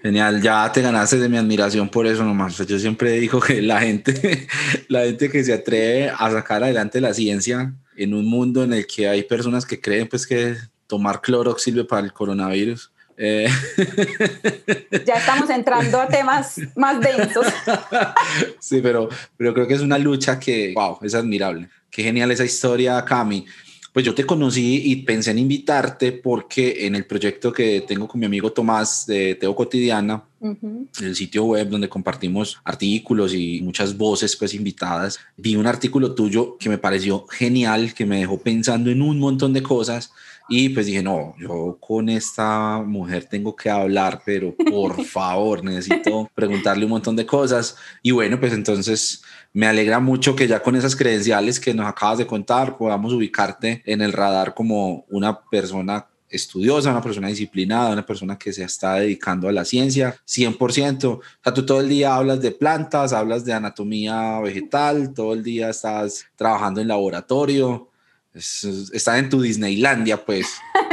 Genial, 0.00 0.40
ya 0.40 0.72
te 0.72 0.80
ganaste 0.80 1.18
de 1.18 1.28
mi 1.28 1.36
admiración 1.36 1.90
por 1.90 2.06
eso 2.06 2.24
nomás. 2.24 2.56
Yo 2.56 2.78
siempre 2.78 3.12
digo 3.12 3.38
que 3.38 3.60
la 3.60 3.80
gente, 3.80 4.48
la 4.88 5.02
gente 5.02 5.30
que 5.30 5.44
se 5.44 5.52
atreve 5.52 6.08
a 6.08 6.30
sacar 6.30 6.64
adelante 6.64 7.02
la 7.02 7.12
ciencia 7.12 7.74
en 7.98 8.14
un 8.14 8.24
mundo 8.24 8.64
en 8.64 8.72
el 8.72 8.86
que 8.86 9.08
hay 9.08 9.24
personas 9.24 9.66
que 9.66 9.78
creen 9.78 10.08
pues 10.08 10.26
que 10.26 10.56
tomar 10.86 11.20
Clorox 11.20 11.62
sirve 11.62 11.84
para 11.84 12.06
el 12.06 12.14
coronavirus. 12.14 12.91
Eh. 13.16 13.48
Ya 15.06 15.14
estamos 15.14 15.50
entrando 15.50 16.00
a 16.00 16.08
temas 16.08 16.60
más 16.76 17.00
densos. 17.00 17.46
Sí, 18.60 18.80
pero, 18.80 19.08
pero 19.36 19.52
creo 19.52 19.66
que 19.66 19.74
es 19.74 19.80
una 19.80 19.98
lucha 19.98 20.38
que, 20.38 20.72
wow, 20.74 20.98
es 21.02 21.14
admirable. 21.14 21.68
Qué 21.90 22.02
genial 22.02 22.30
esa 22.30 22.44
historia, 22.44 23.04
Cami 23.04 23.46
pues 23.92 24.06
yo 24.06 24.14
te 24.14 24.24
conocí 24.24 24.82
y 24.86 24.96
pensé 24.96 25.32
en 25.32 25.38
invitarte 25.38 26.12
porque 26.12 26.86
en 26.86 26.94
el 26.94 27.04
proyecto 27.04 27.52
que 27.52 27.82
tengo 27.86 28.08
con 28.08 28.18
mi 28.18 28.26
amigo 28.26 28.50
Tomás 28.50 29.04
de 29.06 29.34
Teo 29.34 29.54
Cotidiana, 29.54 30.24
uh 30.40 30.54
-huh. 30.54 30.88
el 31.02 31.14
sitio 31.14 31.44
web 31.44 31.68
donde 31.68 31.90
compartimos 31.90 32.58
artículos 32.64 33.34
y 33.34 33.60
muchas 33.60 33.94
voces 33.96 34.34
pues 34.34 34.54
invitadas, 34.54 35.18
vi 35.36 35.56
un 35.56 35.66
artículo 35.66 36.14
tuyo 36.14 36.56
que 36.58 36.70
me 36.70 36.78
pareció 36.78 37.26
genial, 37.26 37.92
que 37.92 38.06
me 38.06 38.20
dejó 38.20 38.38
pensando 38.38 38.90
en 38.90 39.02
un 39.02 39.18
montón 39.18 39.52
de 39.52 39.62
cosas 39.62 40.10
y 40.48 40.68
pues 40.70 40.86
dije, 40.86 41.02
no, 41.02 41.34
yo 41.38 41.78
con 41.80 42.08
esta 42.08 42.82
mujer 42.84 43.26
tengo 43.26 43.54
que 43.54 43.70
hablar, 43.70 44.22
pero 44.24 44.54
por 44.54 45.04
favor, 45.06 45.64
necesito 45.64 46.30
preguntarle 46.34 46.84
un 46.84 46.90
montón 46.90 47.16
de 47.16 47.26
cosas. 47.26 47.76
Y 48.02 48.10
bueno, 48.10 48.38
pues 48.38 48.52
entonces 48.52 49.22
me 49.52 49.66
alegra 49.66 50.00
mucho 50.00 50.34
que 50.34 50.48
ya 50.48 50.62
con 50.62 50.76
esas 50.76 50.96
credenciales 50.96 51.60
que 51.60 51.74
nos 51.74 51.86
acabas 51.86 52.18
de 52.18 52.26
contar 52.26 52.76
podamos 52.76 53.12
ubicarte 53.12 53.82
en 53.86 54.00
el 54.00 54.12
radar 54.12 54.54
como 54.54 55.04
una 55.08 55.40
persona 55.42 56.06
estudiosa, 56.32 56.90
una 56.90 57.02
persona 57.02 57.28
disciplinada, 57.28 57.92
una 57.92 58.06
persona 58.06 58.38
que 58.38 58.52
se 58.52 58.64
está 58.64 58.94
dedicando 58.94 59.48
a 59.48 59.52
la 59.52 59.64
ciencia 59.64 60.16
100%. 60.26 61.04
O 61.04 61.20
sea, 61.42 61.54
tú 61.54 61.64
todo 61.64 61.80
el 61.80 61.88
día 61.88 62.16
hablas 62.16 62.40
de 62.40 62.50
plantas, 62.50 63.12
hablas 63.12 63.44
de 63.44 63.52
anatomía 63.52 64.40
vegetal, 64.40 65.12
todo 65.14 65.34
el 65.34 65.42
día 65.42 65.68
estás 65.68 66.24
trabajando 66.34 66.80
en 66.80 66.88
laboratorio, 66.88 67.91
es, 68.34 68.64
estás 68.92 69.18
en 69.18 69.28
tu 69.28 69.40
Disneylandia, 69.40 70.24
pues. 70.24 70.46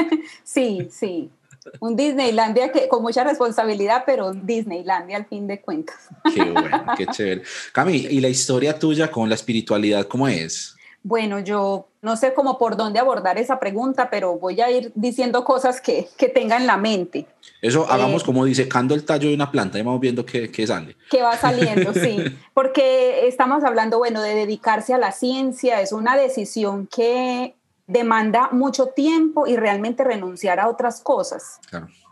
sí, 0.43 0.87
sí. 0.91 1.29
Un 1.79 1.95
Disneylandia 1.95 2.71
que, 2.71 2.87
con 2.87 3.01
mucha 3.01 3.23
responsabilidad, 3.23 4.03
pero 4.05 4.33
Disneylandia 4.33 5.17
al 5.17 5.25
fin 5.25 5.45
de 5.47 5.61
cuentas. 5.61 5.97
Qué 6.33 6.43
bueno, 6.43 6.85
qué 6.97 7.05
chévere. 7.07 7.43
Cami, 7.73 7.95
¿y 7.95 8.19
la 8.21 8.29
historia 8.29 8.77
tuya 8.79 9.11
con 9.11 9.29
la 9.29 9.35
espiritualidad 9.35 10.07
cómo 10.07 10.27
es? 10.27 10.75
Bueno, 11.03 11.39
yo 11.39 11.87
no 12.01 12.15
sé 12.17 12.33
cómo 12.33 12.57
por 12.57 12.77
dónde 12.77 12.99
abordar 12.99 13.37
esa 13.37 13.59
pregunta, 13.59 14.09
pero 14.09 14.37
voy 14.37 14.61
a 14.61 14.69
ir 14.69 14.91
diciendo 14.95 15.43
cosas 15.43 15.81
que, 15.81 16.07
que 16.17 16.29
tenga 16.29 16.57
en 16.57 16.67
la 16.67 16.77
mente. 16.77 17.25
Eso 17.61 17.89
hagamos 17.89 18.21
eh, 18.21 18.25
como 18.25 18.45
disecando 18.45 18.95
el 18.95 19.05
tallo 19.05 19.29
de 19.29 19.35
una 19.35 19.51
planta 19.51 19.79
y 19.79 19.81
vamos 19.81 19.99
viendo 19.99 20.25
qué, 20.25 20.51
qué 20.51 20.65
sale. 20.65 20.95
Que 21.09 21.21
va 21.21 21.35
saliendo, 21.37 21.93
sí. 21.93 22.17
Porque 22.53 23.27
estamos 23.27 23.63
hablando, 23.63 23.97
bueno, 23.97 24.21
de 24.21 24.35
dedicarse 24.35 24.93
a 24.93 24.97
la 24.97 25.11
ciencia, 25.11 25.81
es 25.81 25.91
una 25.91 26.15
decisión 26.15 26.87
que 26.87 27.55
demanda 27.89 28.49
mucho 28.51 28.89
tiempo 28.89 29.47
y 29.47 29.57
realmente 29.57 30.03
renunciar 30.03 30.59
a 30.59 30.69
otras 30.69 31.01
cosas. 31.01 31.59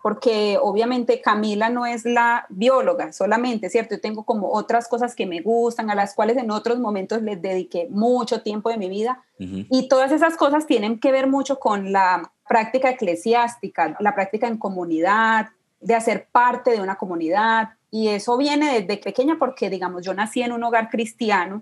Porque 0.01 0.57
obviamente 0.60 1.22
Camila 1.22 1.69
no 1.69 1.86
es 1.86 2.03
la 2.03 2.48
bióloga 2.50 3.13
solamente, 3.13 3.69
¿cierto? 3.69 3.96
Yo 3.96 4.01
tengo 4.01 4.24
como 4.24 4.51
otras 4.51 4.88
cosas 4.88 5.13
que 5.13 5.27
me 5.27 5.41
gustan, 5.41 5.91
a 5.91 5.96
las 5.96 6.15
cuales 6.15 6.38
en 6.38 6.50
otros 6.50 6.79
momentos 6.79 7.22
les 7.22 7.39
dediqué 7.41 7.88
mucho 7.91 8.41
tiempo 8.41 8.72
de 8.72 8.77
mi 8.77 8.89
vida. 8.89 9.24
Y 9.38 9.88
todas 9.88 10.12
esas 10.12 10.36
cosas 10.36 10.65
tienen 10.65 11.00
que 11.00 11.12
ver 11.12 11.27
mucho 11.27 11.60
con 11.60 11.91
la 11.91 12.31
práctica 12.50 12.89
eclesiástica, 12.89 13.96
la 14.00 14.15
práctica 14.15 14.48
en 14.48 14.57
comunidad, 14.57 15.50
de 15.79 15.93
hacer 15.93 16.27
parte 16.31 16.72
de 16.72 16.81
una 16.81 16.96
comunidad. 16.96 17.69
Y 17.91 18.07
eso 18.07 18.36
viene 18.36 18.81
desde 18.81 18.98
pequeña 18.98 19.38
porque, 19.38 19.69
digamos, 19.69 20.03
yo 20.03 20.15
nací 20.15 20.41
en 20.41 20.53
un 20.53 20.63
hogar 20.63 20.89
cristiano. 20.89 21.62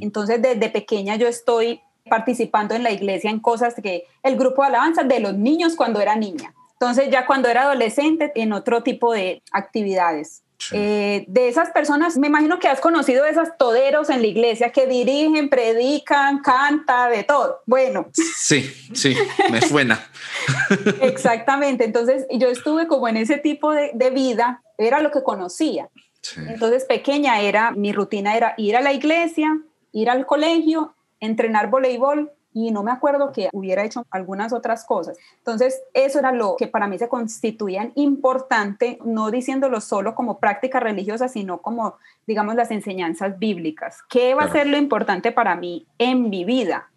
Entonces, 0.00 0.40
desde 0.40 0.70
pequeña 0.70 1.16
yo 1.16 1.28
estoy 1.28 1.82
participando 2.08 2.74
en 2.74 2.82
la 2.82 2.90
iglesia 2.90 3.30
en 3.30 3.40
cosas 3.40 3.74
que 3.82 4.04
el 4.22 4.36
grupo 4.36 4.62
de 4.62 4.68
alabanza 4.68 5.02
de 5.02 5.20
los 5.20 5.34
niños 5.34 5.74
cuando 5.76 6.00
era 6.00 6.16
niña. 6.16 6.54
Entonces 6.72 7.08
ya 7.10 7.26
cuando 7.26 7.48
era 7.48 7.62
adolescente 7.62 8.32
en 8.34 8.52
otro 8.52 8.82
tipo 8.82 9.12
de 9.12 9.42
actividades. 9.52 10.42
Eh, 10.72 11.24
de 11.28 11.48
esas 11.48 11.70
personas, 11.70 12.16
me 12.16 12.28
imagino 12.28 12.58
que 12.58 12.68
has 12.68 12.80
conocido 12.80 13.24
esos 13.26 13.48
toderos 13.58 14.10
en 14.10 14.22
la 14.22 14.26
iglesia 14.26 14.72
que 14.72 14.86
dirigen, 14.86 15.48
predican, 15.48 16.40
canta, 16.40 17.08
de 17.08 17.22
todo. 17.24 17.62
Bueno. 17.66 18.08
Sí, 18.12 18.62
sí, 18.94 19.16
me 19.50 19.60
suena. 19.60 20.08
Exactamente. 21.02 21.84
Entonces 21.84 22.26
yo 22.30 22.48
estuve 22.48 22.86
como 22.86 23.06
en 23.08 23.18
ese 23.18 23.38
tipo 23.38 23.72
de, 23.72 23.90
de 23.94 24.10
vida, 24.10 24.62
era 24.78 25.00
lo 25.00 25.10
que 25.10 25.22
conocía. 25.22 25.88
Entonces 26.36 26.84
pequeña 26.84 27.40
era, 27.40 27.70
mi 27.70 27.92
rutina 27.92 28.36
era 28.36 28.54
ir 28.56 28.76
a 28.76 28.80
la 28.80 28.92
iglesia, 28.92 29.60
ir 29.92 30.10
al 30.10 30.26
colegio 30.26 30.95
entrenar 31.20 31.70
voleibol 31.70 32.32
y 32.56 32.70
no 32.70 32.82
me 32.82 32.90
acuerdo 32.90 33.32
que 33.32 33.50
hubiera 33.52 33.84
hecho 33.84 34.06
algunas 34.10 34.54
otras 34.54 34.86
cosas. 34.86 35.18
Entonces, 35.36 35.82
eso 35.92 36.18
era 36.18 36.32
lo 36.32 36.56
que 36.56 36.66
para 36.66 36.88
mí 36.88 36.98
se 36.98 37.06
constituía 37.06 37.90
importante, 37.96 38.98
no 39.04 39.30
diciéndolo 39.30 39.82
solo 39.82 40.14
como 40.14 40.38
práctica 40.38 40.80
religiosa, 40.80 41.28
sino 41.28 41.60
como, 41.60 41.96
digamos, 42.26 42.54
las 42.54 42.70
enseñanzas 42.70 43.38
bíblicas. 43.38 43.98
¿Qué 44.08 44.34
va 44.34 44.44
a 44.44 44.52
ser 44.52 44.68
lo 44.68 44.78
importante 44.78 45.32
para 45.32 45.54
mí 45.54 45.86
en 45.98 46.30
mi 46.30 46.46
vida? 46.46 46.88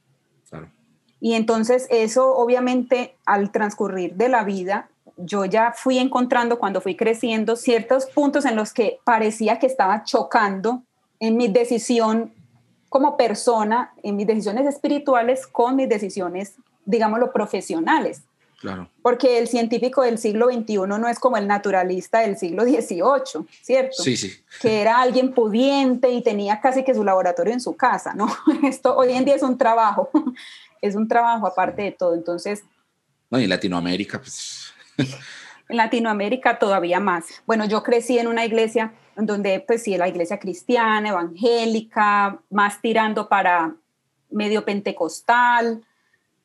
Y 1.20 1.34
entonces 1.34 1.88
eso, 1.90 2.38
obviamente, 2.38 3.18
al 3.26 3.52
transcurrir 3.52 4.16
de 4.16 4.30
la 4.30 4.46
vida, 4.46 4.88
yo 5.18 5.44
ya 5.44 5.74
fui 5.76 5.98
encontrando 5.98 6.58
cuando 6.58 6.80
fui 6.80 6.96
creciendo 6.96 7.58
ciertos 7.58 8.06
puntos 8.06 8.46
en 8.46 8.56
los 8.56 8.72
que 8.72 9.00
parecía 9.04 9.60
que 9.60 9.68
estaba 9.68 10.06
chocando 10.06 10.84
en 11.20 11.36
mi 11.36 11.50
decisión 11.50 12.32
como 12.90 13.16
persona 13.18 13.94
en 14.04 14.16
mis 14.16 14.28
decisiones 14.28 14.66
espirituales 14.66 15.48
con 15.48 15.76
mis 15.76 15.88
decisiones, 15.88 16.56
digámoslo, 16.86 17.32
profesionales. 17.32 18.24
Claro. 18.60 18.90
Porque 19.02 19.38
el 19.40 19.48
científico 19.48 20.02
del 20.02 20.18
siglo 20.18 20.50
XXI 20.52 20.80
no 20.80 21.08
es 21.08 21.18
como 21.18 21.38
el 21.38 21.48
naturalista 21.48 22.20
del 22.20 22.38
siglo 22.38 22.64
XVIII, 22.64 23.46
¿cierto? 23.62 24.04
Sí, 24.04 24.18
sí. 24.18 24.34
Que 24.62 24.82
era 24.82 25.02
alguien 25.02 25.34
pudiente 25.34 26.10
y 26.10 26.22
tenía 26.22 26.60
casi 26.60 26.84
que 26.84 26.94
su 26.94 27.06
laboratorio 27.06 27.54
en 27.54 27.62
su 27.62 27.78
casa, 27.78 28.14
¿no? 28.14 28.28
Esto 28.64 28.98
hoy 28.98 29.14
en 29.14 29.24
día 29.24 29.36
es 29.36 29.44
un 29.44 29.58
trabajo, 29.58 30.10
es 30.82 30.96
un 30.96 31.08
trabajo 31.08 31.48
aparte 31.48 31.84
de 31.84 31.92
todo. 31.92 32.16
Entonces... 32.16 32.64
No, 33.30 33.40
y 33.40 33.44
en 33.44 33.50
Latinoamérica, 33.50 34.20
pues... 34.20 34.74
en 34.98 35.78
Latinoamérica 35.78 36.60
todavía 36.60 37.00
más. 37.00 37.28
Bueno, 37.46 37.64
yo 37.64 37.82
crecí 37.82 38.20
en 38.20 38.28
una 38.28 38.44
iglesia 38.44 38.92
donde 39.26 39.64
pues 39.66 39.84
sí, 39.84 39.98
la 39.98 40.08
iglesia 40.08 40.40
cristiana, 40.40 41.10
evangélica, 41.10 42.40
más 42.50 42.82
tirando 42.82 43.28
para 43.28 43.76
medio 44.30 44.66
pentecostal. 44.66 45.82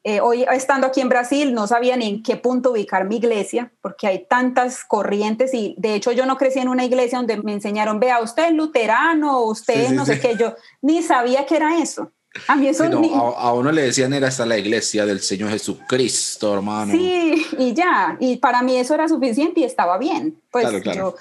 Eh, 0.07 0.21
hoy 0.21 0.45
estando 0.53 0.87
aquí 0.87 1.01
en 1.01 1.09
Brasil 1.09 1.55
no 1.55 1.67
sabía 1.67 1.97
ni 1.97 2.07
en 2.07 2.23
qué 2.23 2.37
punto 2.37 2.73
ubicar 2.73 3.07
mi 3.07 3.17
iglesia, 3.17 3.73
porque 3.81 4.07
hay 4.07 4.27
tantas 4.27 4.85
corrientes 4.85 5.55
y 5.55 5.75
de 5.79 5.95
hecho 5.95 6.13
yo 6.13 6.27
no 6.27 6.37
crecí 6.37 6.59
en 6.59 6.69
una 6.69 6.85
iglesia 6.85 7.19
donde 7.19 7.39
me 7.39 7.55
enseñaron, 7.55 8.01
vea, 8.01 8.21
usted 8.21 8.49
es 8.49 8.53
luterano, 8.53 9.41
usted 9.43 9.91
no 9.91 10.05
sé 10.05 10.21
qué, 10.21 10.37
yo 10.37 10.55
ni 10.83 11.03
sabía 11.03 11.47
que 11.47 11.57
era 11.57 11.79
eso. 11.79 12.11
A 12.49 12.57
mí 12.57 12.67
eso 12.67 12.85
a, 12.85 13.53
uno 13.55 13.71
le 13.71 13.83
decían 13.83 14.13
era 14.13 14.27
hasta 14.27 14.45
la 14.45 14.59
iglesia 14.59 15.07
del 15.07 15.21
Señor 15.21 15.51
Jesucristo, 15.51 16.53
hermano. 16.53 16.93
Sí, 16.93 17.47
y 17.59 17.73
ya, 17.73 18.17
y 18.19 18.37
para 18.39 18.61
mí 18.61 18.77
eso 18.77 18.93
era 18.93 19.09
suficiente 19.09 19.61
y 19.61 19.65
estaba 19.65 19.97
bien. 19.99 20.37
Pues 20.51 20.65
claro, 20.67 20.83
claro 20.83 20.99
yo 20.99 21.17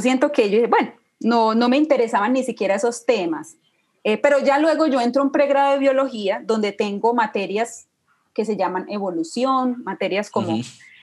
siento 0.00 0.32
que 0.32 0.50
yo, 0.50 0.66
bueno, 0.68 0.92
no, 1.20 1.54
no 1.54 1.68
me 1.68 1.76
interesaban 1.76 2.32
ni 2.32 2.42
siquiera 2.42 2.74
esos 2.74 3.04
temas. 3.04 3.56
Eh, 4.02 4.16
pero 4.16 4.38
ya 4.38 4.58
luego 4.58 4.86
yo 4.86 5.00
entro 5.00 5.22
a 5.22 5.26
un 5.26 5.32
pregrado 5.32 5.72
de 5.72 5.78
biología 5.78 6.42
donde 6.44 6.72
tengo 6.72 7.12
materias 7.12 7.86
que 8.32 8.44
se 8.44 8.56
llaman 8.56 8.86
evolución, 8.88 9.82
materias 9.84 10.30
como 10.30 10.58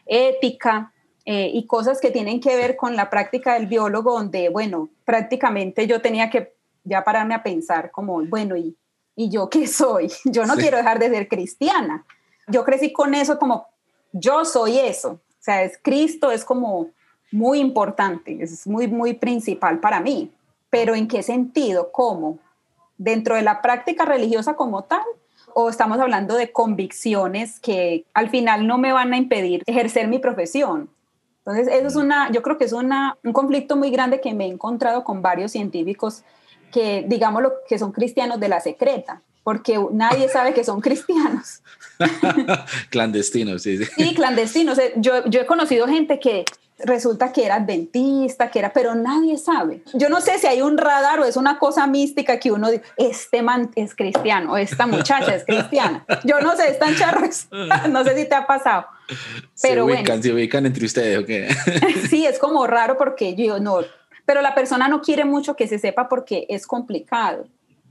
ética 0.05 0.93
eh, 1.25 1.51
y 1.53 1.67
cosas 1.67 1.99
que 1.99 2.09
tienen 2.09 2.39
que 2.39 2.55
ver 2.55 2.75
con 2.75 2.95
la 2.95 3.09
práctica 3.09 3.53
del 3.53 3.67
biólogo, 3.67 4.13
donde, 4.13 4.49
bueno, 4.49 4.89
prácticamente 5.05 5.85
yo 5.85 6.01
tenía 6.01 6.29
que 6.29 6.55
ya 6.83 7.03
pararme 7.03 7.35
a 7.35 7.43
pensar 7.43 7.91
como, 7.91 8.25
bueno, 8.25 8.55
¿y, 8.55 8.75
y 9.15 9.29
yo 9.29 9.49
qué 9.49 9.67
soy? 9.67 10.09
Yo 10.25 10.45
no 10.45 10.55
quiero 10.55 10.77
dejar 10.77 10.99
de 10.99 11.09
ser 11.09 11.27
cristiana. 11.27 12.05
Yo 12.47 12.63
crecí 12.63 12.93
con 12.93 13.13
eso 13.13 13.37
como, 13.37 13.67
yo 14.13 14.45
soy 14.45 14.79
eso. 14.79 15.09
O 15.09 15.41
sea, 15.41 15.63
es 15.63 15.77
Cristo, 15.81 16.31
es 16.31 16.45
como 16.45 16.91
muy 17.31 17.59
importante, 17.59 18.37
es 18.41 18.67
muy, 18.67 18.87
muy 18.87 19.13
principal 19.13 19.79
para 19.79 19.99
mí. 19.99 20.31
Pero 20.69 20.95
¿en 20.95 21.07
qué 21.07 21.23
sentido? 21.23 21.91
¿Cómo? 21.91 22.39
¿Dentro 22.97 23.35
de 23.35 23.41
la 23.41 23.61
práctica 23.61 24.05
religiosa 24.05 24.55
como 24.55 24.83
tal? 24.83 25.03
¿O 25.53 25.69
estamos 25.69 25.99
hablando 25.99 26.35
de 26.35 26.51
convicciones 26.51 27.59
que 27.59 28.05
al 28.13 28.29
final 28.29 28.67
no 28.67 28.77
me 28.77 28.91
van 28.91 29.13
a 29.13 29.17
impedir 29.17 29.63
ejercer 29.65 30.07
mi 30.07 30.19
profesión? 30.19 30.89
Entonces, 31.39 31.73
eso 31.73 31.87
es 31.87 31.95
una, 31.95 32.29
yo 32.31 32.41
creo 32.41 32.57
que 32.57 32.65
es 32.65 32.73
una, 32.73 33.17
un 33.23 33.31
conflicto 33.31 33.77
muy 33.77 33.89
grande 33.89 34.19
que 34.19 34.33
me 34.33 34.45
he 34.45 34.49
encontrado 34.49 35.05
con 35.05 35.21
varios 35.21 35.53
científicos 35.53 36.23
que, 36.73 37.05
digamos, 37.07 37.41
lo 37.41 37.53
que 37.67 37.79
son 37.79 37.93
cristianos 37.93 38.39
de 38.41 38.49
la 38.49 38.59
secreta, 38.59 39.21
porque 39.47 39.79
nadie 39.93 40.27
sabe 40.27 40.53
que 40.53 40.65
son 40.65 40.81
cristianos. 40.81 41.61
clandestinos, 42.89 43.61
sí. 43.61 43.77
Sí, 43.77 44.13
clandestinos. 44.13 44.77
Yo, 44.97 45.23
yo 45.23 45.39
he 45.39 45.45
conocido 45.45 45.87
gente 45.87 46.19
que 46.19 46.43
resulta 46.79 47.31
que 47.31 47.45
era 47.45 47.55
adventista, 47.55 48.51
que 48.51 48.59
era, 48.59 48.73
pero 48.73 48.93
nadie 48.93 49.37
sabe. 49.37 49.83
Yo 49.93 50.09
no 50.09 50.19
sé 50.19 50.37
si 50.37 50.47
hay 50.47 50.61
un 50.61 50.77
radar 50.77 51.21
o 51.21 51.23
es 51.23 51.37
una 51.37 51.59
cosa 51.59 51.87
mística 51.87 52.41
que 52.41 52.51
uno 52.51 52.69
dice, 52.69 52.83
este 52.97 53.41
man 53.41 53.71
es 53.75 53.95
cristiano, 53.95 54.57
esta 54.57 54.85
muchacha 54.85 55.33
es 55.33 55.45
cristiana. 55.45 56.05
Yo 56.25 56.41
no 56.41 56.57
sé, 56.57 56.67
están 56.67 56.97
charros. 56.97 57.47
no 57.89 58.03
sé 58.03 58.17
si 58.17 58.27
te 58.27 58.35
ha 58.35 58.45
pasado. 58.45 58.87
Pero 59.61 59.87
se 59.87 59.93
ubican, 59.93 60.05
bueno. 60.05 60.23
se 60.23 60.33
ubican 60.33 60.65
entre 60.65 60.85
ustedes, 60.85 61.19
¿o 61.19 61.25
qué? 61.25 61.47
sí, 62.09 62.25
es 62.25 62.37
como 62.37 62.67
raro 62.67 62.97
porque 62.97 63.33
yo 63.33 63.61
no, 63.61 63.79
pero 64.25 64.41
la 64.41 64.53
persona 64.53 64.89
no 64.89 65.01
quiere 65.01 65.23
mucho 65.23 65.55
que 65.55 65.69
se 65.69 65.79
sepa 65.79 66.09
porque 66.09 66.45
es 66.49 66.67
complicado 66.67 67.47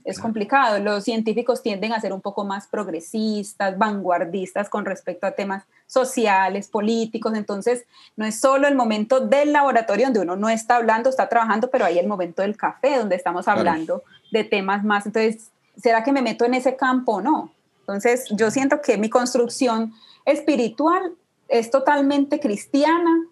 es 0.06 0.20
complicado. 0.20 0.78
Los 0.78 1.02
científicos 1.02 1.62
tienden 1.62 1.92
a 1.92 2.00
ser 2.00 2.12
un 2.12 2.20
poco 2.20 2.44
más 2.44 2.68
progresistas, 2.68 3.76
vanguardistas 3.76 4.70
con 4.70 4.84
respecto 4.84 5.26
a 5.26 5.32
temas 5.32 5.64
sociales, 5.86 6.68
políticos. 6.68 7.34
Entonces, 7.34 7.84
no 8.16 8.25
es 8.25 8.38
solo 8.38 8.68
el 8.68 8.76
momento 8.76 9.18
del 9.18 9.52
laboratorio 9.52 10.06
donde 10.06 10.20
uno 10.20 10.36
no 10.36 10.48
está 10.48 10.76
hablando, 10.76 11.10
está 11.10 11.28
trabajando, 11.28 11.70
pero 11.70 11.84
hay 11.84 11.98
el 11.98 12.06
momento 12.06 12.42
del 12.42 12.56
café 12.56 12.98
donde 12.98 13.16
estamos 13.16 13.48
hablando 13.48 14.04
de 14.30 14.44
temas 14.44 14.84
más. 14.84 15.06
Entonces, 15.06 15.50
¿será 15.76 16.04
que 16.04 16.12
me 16.12 16.22
meto 16.22 16.44
en 16.44 16.54
ese 16.54 16.76
campo 16.76 17.14
o 17.14 17.20
no? 17.20 17.52
Entonces, 17.80 18.26
yo 18.30 18.52
siento 18.52 18.80
que 18.80 18.98
mi 18.98 19.10
construcción 19.10 19.92
espiritual 20.25 21.14
es 21.48 21.70
totalmente 21.72 22.38
cristiana. 22.38 23.26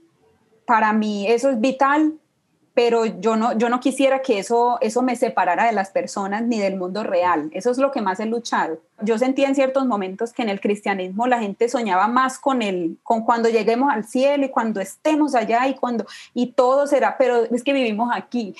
Para 0.67 0.93
mí 0.93 1.29
eso 1.29 1.51
es 1.51 1.61
vital 1.61 2.15
pero 2.75 3.07
yo 3.07 3.37
no, 3.37 3.57
yo 3.57 3.69
no 3.69 3.79
quisiera 3.79 4.21
que 4.21 4.41
eso, 4.41 4.79
eso 4.81 5.01
me 5.01 5.15
separara 5.15 5.67
de 5.67 5.73
las 5.73 5.91
personas 5.91 6.43
ni 6.43 6.59
del 6.59 6.77
mundo 6.77 7.05
real. 7.05 7.49
Eso 7.53 7.71
es 7.71 7.79
lo 7.79 7.93
que 7.93 8.01
más 8.01 8.19
he 8.19 8.27
luchado. 8.27 8.81
Yo 9.01 9.17
sentía 9.17 9.47
en 9.47 9.55
ciertos 9.55 9.87
momentos 9.87 10.33
que 10.33 10.43
en 10.43 10.49
el 10.49 10.61
cristianismo 10.61 11.29
la 11.29 11.39
gente 11.39 11.69
soñaba 11.69 12.09
más 12.09 12.39
con 12.39 12.63
el, 12.63 12.99
con 13.05 13.23
cuando 13.23 13.49
lleguemos 13.49 13.93
al 13.93 14.05
cielo 14.05 14.47
y 14.47 14.51
cuando 14.51 14.81
estemos 14.81 15.37
allá 15.37 15.69
y 15.69 15.75
cuando, 15.75 16.05
y 16.35 16.49
todo 16.49 16.89
será, 16.89 17.17
pero 17.17 17.45
es 17.45 17.63
que 17.63 17.73
vivimos 17.73 18.11
aquí. 18.13 18.57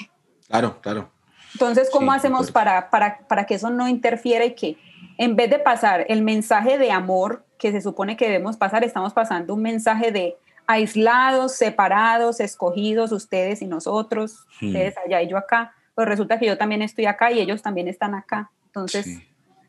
Claro, 0.49 0.81
claro. 0.81 1.09
Entonces, 1.53 1.89
¿cómo 1.91 2.13
hacemos 2.13 2.53
para, 2.53 2.91
para, 2.91 3.19
para 3.27 3.47
que 3.47 3.55
eso 3.55 3.71
no 3.71 3.89
interfiera 3.89 4.45
y 4.45 4.55
que 4.55 4.77
en 5.19 5.35
vez 5.35 5.51
de 5.51 5.59
pasar 5.59 6.05
el 6.09 6.23
mensaje 6.23 6.79
de 6.79 6.93
amor 6.93 7.45
que 7.59 7.73
se 7.73 7.81
supone 7.81 8.17
que 8.17 8.27
debemos 8.27 8.57
pasar, 8.57 8.85
estamos 8.85 9.13
pasando 9.13 9.55
un 9.55 9.63
mensaje 9.63 10.13
de 10.13 10.37
aislados, 10.67 11.53
separados, 11.53 12.41
escogidos, 12.41 13.13
ustedes 13.13 13.63
y 13.63 13.67
nosotros, 13.67 14.47
hmm. 14.61 14.69
ustedes 14.69 14.95
allá 15.05 15.23
y 15.23 15.29
yo 15.29 15.37
acá, 15.37 15.75
pues 15.95 16.09
resulta 16.09 16.39
que 16.39 16.47
yo 16.47 16.59
también 16.59 16.83
estoy 16.83 17.07
acá 17.07 17.31
y 17.33 17.41
ellos 17.41 17.63
también 17.63 17.89
están 17.89 18.15
acá. 18.15 18.51
Entonces, 18.67 19.21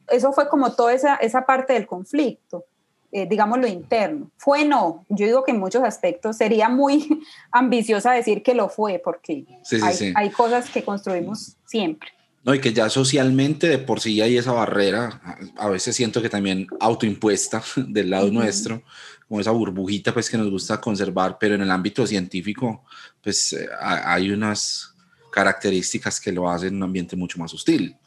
eso 0.09 0.33
fue 0.33 0.49
como 0.49 0.73
toda 0.73 0.93
esa, 0.93 1.15
esa 1.15 1.45
parte 1.45 1.73
del 1.73 1.85
conflicto, 1.85 2.65
eh, 3.11 3.27
digamos 3.27 3.59
lo 3.59 3.67
interno. 3.67 4.31
Fue 4.37 4.65
no, 4.65 5.05
yo 5.09 5.25
digo 5.25 5.43
que 5.43 5.51
en 5.51 5.59
muchos 5.59 5.83
aspectos 5.83 6.37
sería 6.37 6.69
muy 6.69 7.21
ambiciosa 7.51 8.11
decir 8.11 8.41
que 8.41 8.55
lo 8.55 8.69
fue, 8.69 8.99
porque 9.03 9.45
hay, 9.81 10.13
hay 10.15 10.29
cosas 10.31 10.69
que 10.69 10.83
construimos 10.83 11.57
siempre. 11.65 12.09
No, 12.45 12.53
y 12.53 12.61
que 12.61 12.73
ya 12.73 12.89
socialmente 12.91 13.67
de 13.67 13.79
por 13.79 13.99
sí 13.99 14.21
hay 14.21 14.37
esa 14.37 14.51
barrera, 14.51 15.19
a 15.57 15.67
veces 15.67 15.95
siento 15.95 16.21
que 16.21 16.29
también 16.29 16.67
autoimpuesta 16.79 17.63
del 17.75 18.11
lado 18.11 18.31
nuestro, 18.31 18.83
como 19.27 19.41
esa 19.41 19.51
burbujita 19.51 20.13
pues 20.13 20.29
que 20.29 20.38
nos 20.38 20.50
gusta 20.50 20.79
conservar, 20.79 21.38
pero 21.39 21.55
en 21.55 21.62
el 21.62 21.72
ámbito 21.72 22.05
científico 22.05 22.84
pues 23.22 23.53
eh, 23.53 23.67
hay 23.79 24.32
unas 24.32 24.96
características 25.32 26.20
que 26.20 26.32
lo 26.32 26.50
hacen 26.50 26.75
un 26.75 26.84
ambiente 26.84 27.15
mucho 27.15 27.39
más 27.39 27.53
hostil. 27.53 27.98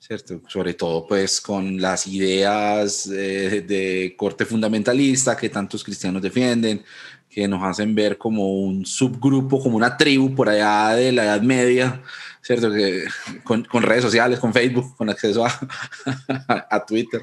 ¿cierto? 0.00 0.40
Sobre 0.48 0.74
todo 0.74 1.06
pues 1.06 1.40
con 1.40 1.80
las 1.80 2.06
ideas 2.06 3.06
eh, 3.06 3.62
de 3.66 4.14
corte 4.16 4.46
fundamentalista 4.46 5.36
que 5.36 5.50
tantos 5.50 5.84
cristianos 5.84 6.22
defienden, 6.22 6.82
que 7.28 7.46
nos 7.46 7.62
hacen 7.62 7.94
ver 7.94 8.18
como 8.18 8.60
un 8.60 8.84
subgrupo, 8.84 9.62
como 9.62 9.76
una 9.76 9.96
tribu 9.96 10.34
por 10.34 10.48
allá 10.48 10.96
de 10.96 11.12
la 11.12 11.24
Edad 11.24 11.42
Media, 11.42 12.02
¿cierto? 12.58 12.74
Que, 12.74 13.04
con, 13.44 13.64
con 13.64 13.82
redes 13.82 14.02
sociales, 14.02 14.38
con 14.40 14.52
Facebook, 14.52 14.96
con 14.96 15.08
acceso 15.08 15.44
a, 15.46 16.66
a 16.70 16.84
Twitter. 16.84 17.22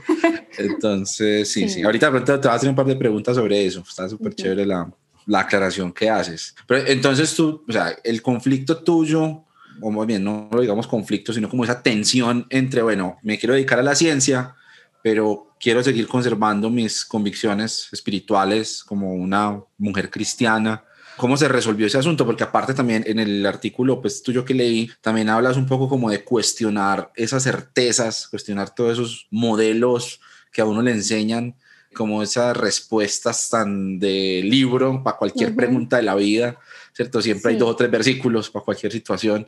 Entonces, 0.58 1.52
sí, 1.52 1.68
sí, 1.68 1.84
Ahorita 1.84 2.12
te 2.24 2.32
vas 2.32 2.46
a 2.46 2.54
hacer 2.54 2.70
un 2.70 2.76
par 2.76 2.86
de 2.86 2.96
preguntas 2.96 3.36
sobre 3.36 3.66
eso. 3.66 3.84
Está 3.88 4.08
súper 4.08 4.34
chévere 4.36 4.66
la, 4.66 4.90
la 5.26 5.42
aclaración 5.42 5.92
que 5.92 6.10
haces. 6.10 6.56
Pero 6.66 6.88
entonces 6.88 7.34
tú, 7.36 7.64
o 7.68 7.72
sea, 7.72 7.96
el 8.04 8.22
conflicto 8.22 8.78
tuyo 8.78 9.44
o 9.82 9.92
más 9.92 10.08
bien 10.08 10.24
no 10.24 10.50
lo 10.52 10.62
digamos 10.62 10.88
conflicto, 10.88 11.34
sino 11.34 11.50
como 11.50 11.64
esa 11.64 11.82
tensión 11.84 12.48
entre, 12.50 12.82
bueno, 12.82 13.18
me 13.22 13.38
quiero 13.38 13.54
dedicar 13.54 13.80
a 13.80 13.84
la 13.84 13.96
ciencia, 13.96 14.56
pero 15.04 15.56
quiero 15.60 15.84
seguir 15.84 16.08
conservando 16.08 16.70
mis 16.70 17.06
convicciones 17.06 17.90
espirituales 17.92 18.84
como 18.84 19.14
una 19.14 19.60
mujer 19.78 20.10
cristiana. 20.10 20.84
¿Cómo 21.18 21.36
se 21.36 21.48
resolvió 21.48 21.88
ese 21.88 21.98
asunto? 21.98 22.26
Porque 22.26 22.44
aparte 22.44 22.74
también 22.74 23.04
en 23.08 23.20
el 23.20 23.46
artículo 23.46 24.02
pues 24.02 24.24
tuyo 24.24 24.46
que 24.46 24.54
leí, 24.54 24.90
también 25.02 25.30
hablas 25.30 25.58
un 25.58 25.66
poco 25.66 25.90
como 25.90 26.10
de 26.10 26.24
cuestionar 26.24 27.12
esas 27.16 27.44
certezas, 27.44 28.28
cuestionar 28.28 28.74
todos 28.74 28.94
esos 28.94 29.28
modelos 29.32 30.22
que 30.52 30.62
a 30.62 30.66
uno 30.66 30.82
le 30.82 30.92
enseñan, 30.92 31.56
como 31.94 32.22
esas 32.22 32.56
respuestas 32.56 33.50
tan 33.50 33.98
de 34.00 34.42
libro 34.44 35.04
para 35.04 35.18
cualquier 35.18 35.56
pregunta 35.56 35.98
de 35.98 36.04
la 36.04 36.16
vida 36.16 36.58
¿cierto? 36.98 37.22
Siempre 37.22 37.52
hay 37.52 37.58
dos 37.60 37.70
o 37.70 37.76
tres 37.76 37.92
versículos 37.92 38.50
para 38.50 38.66
cualquier 38.66 38.92
situación. 38.92 39.48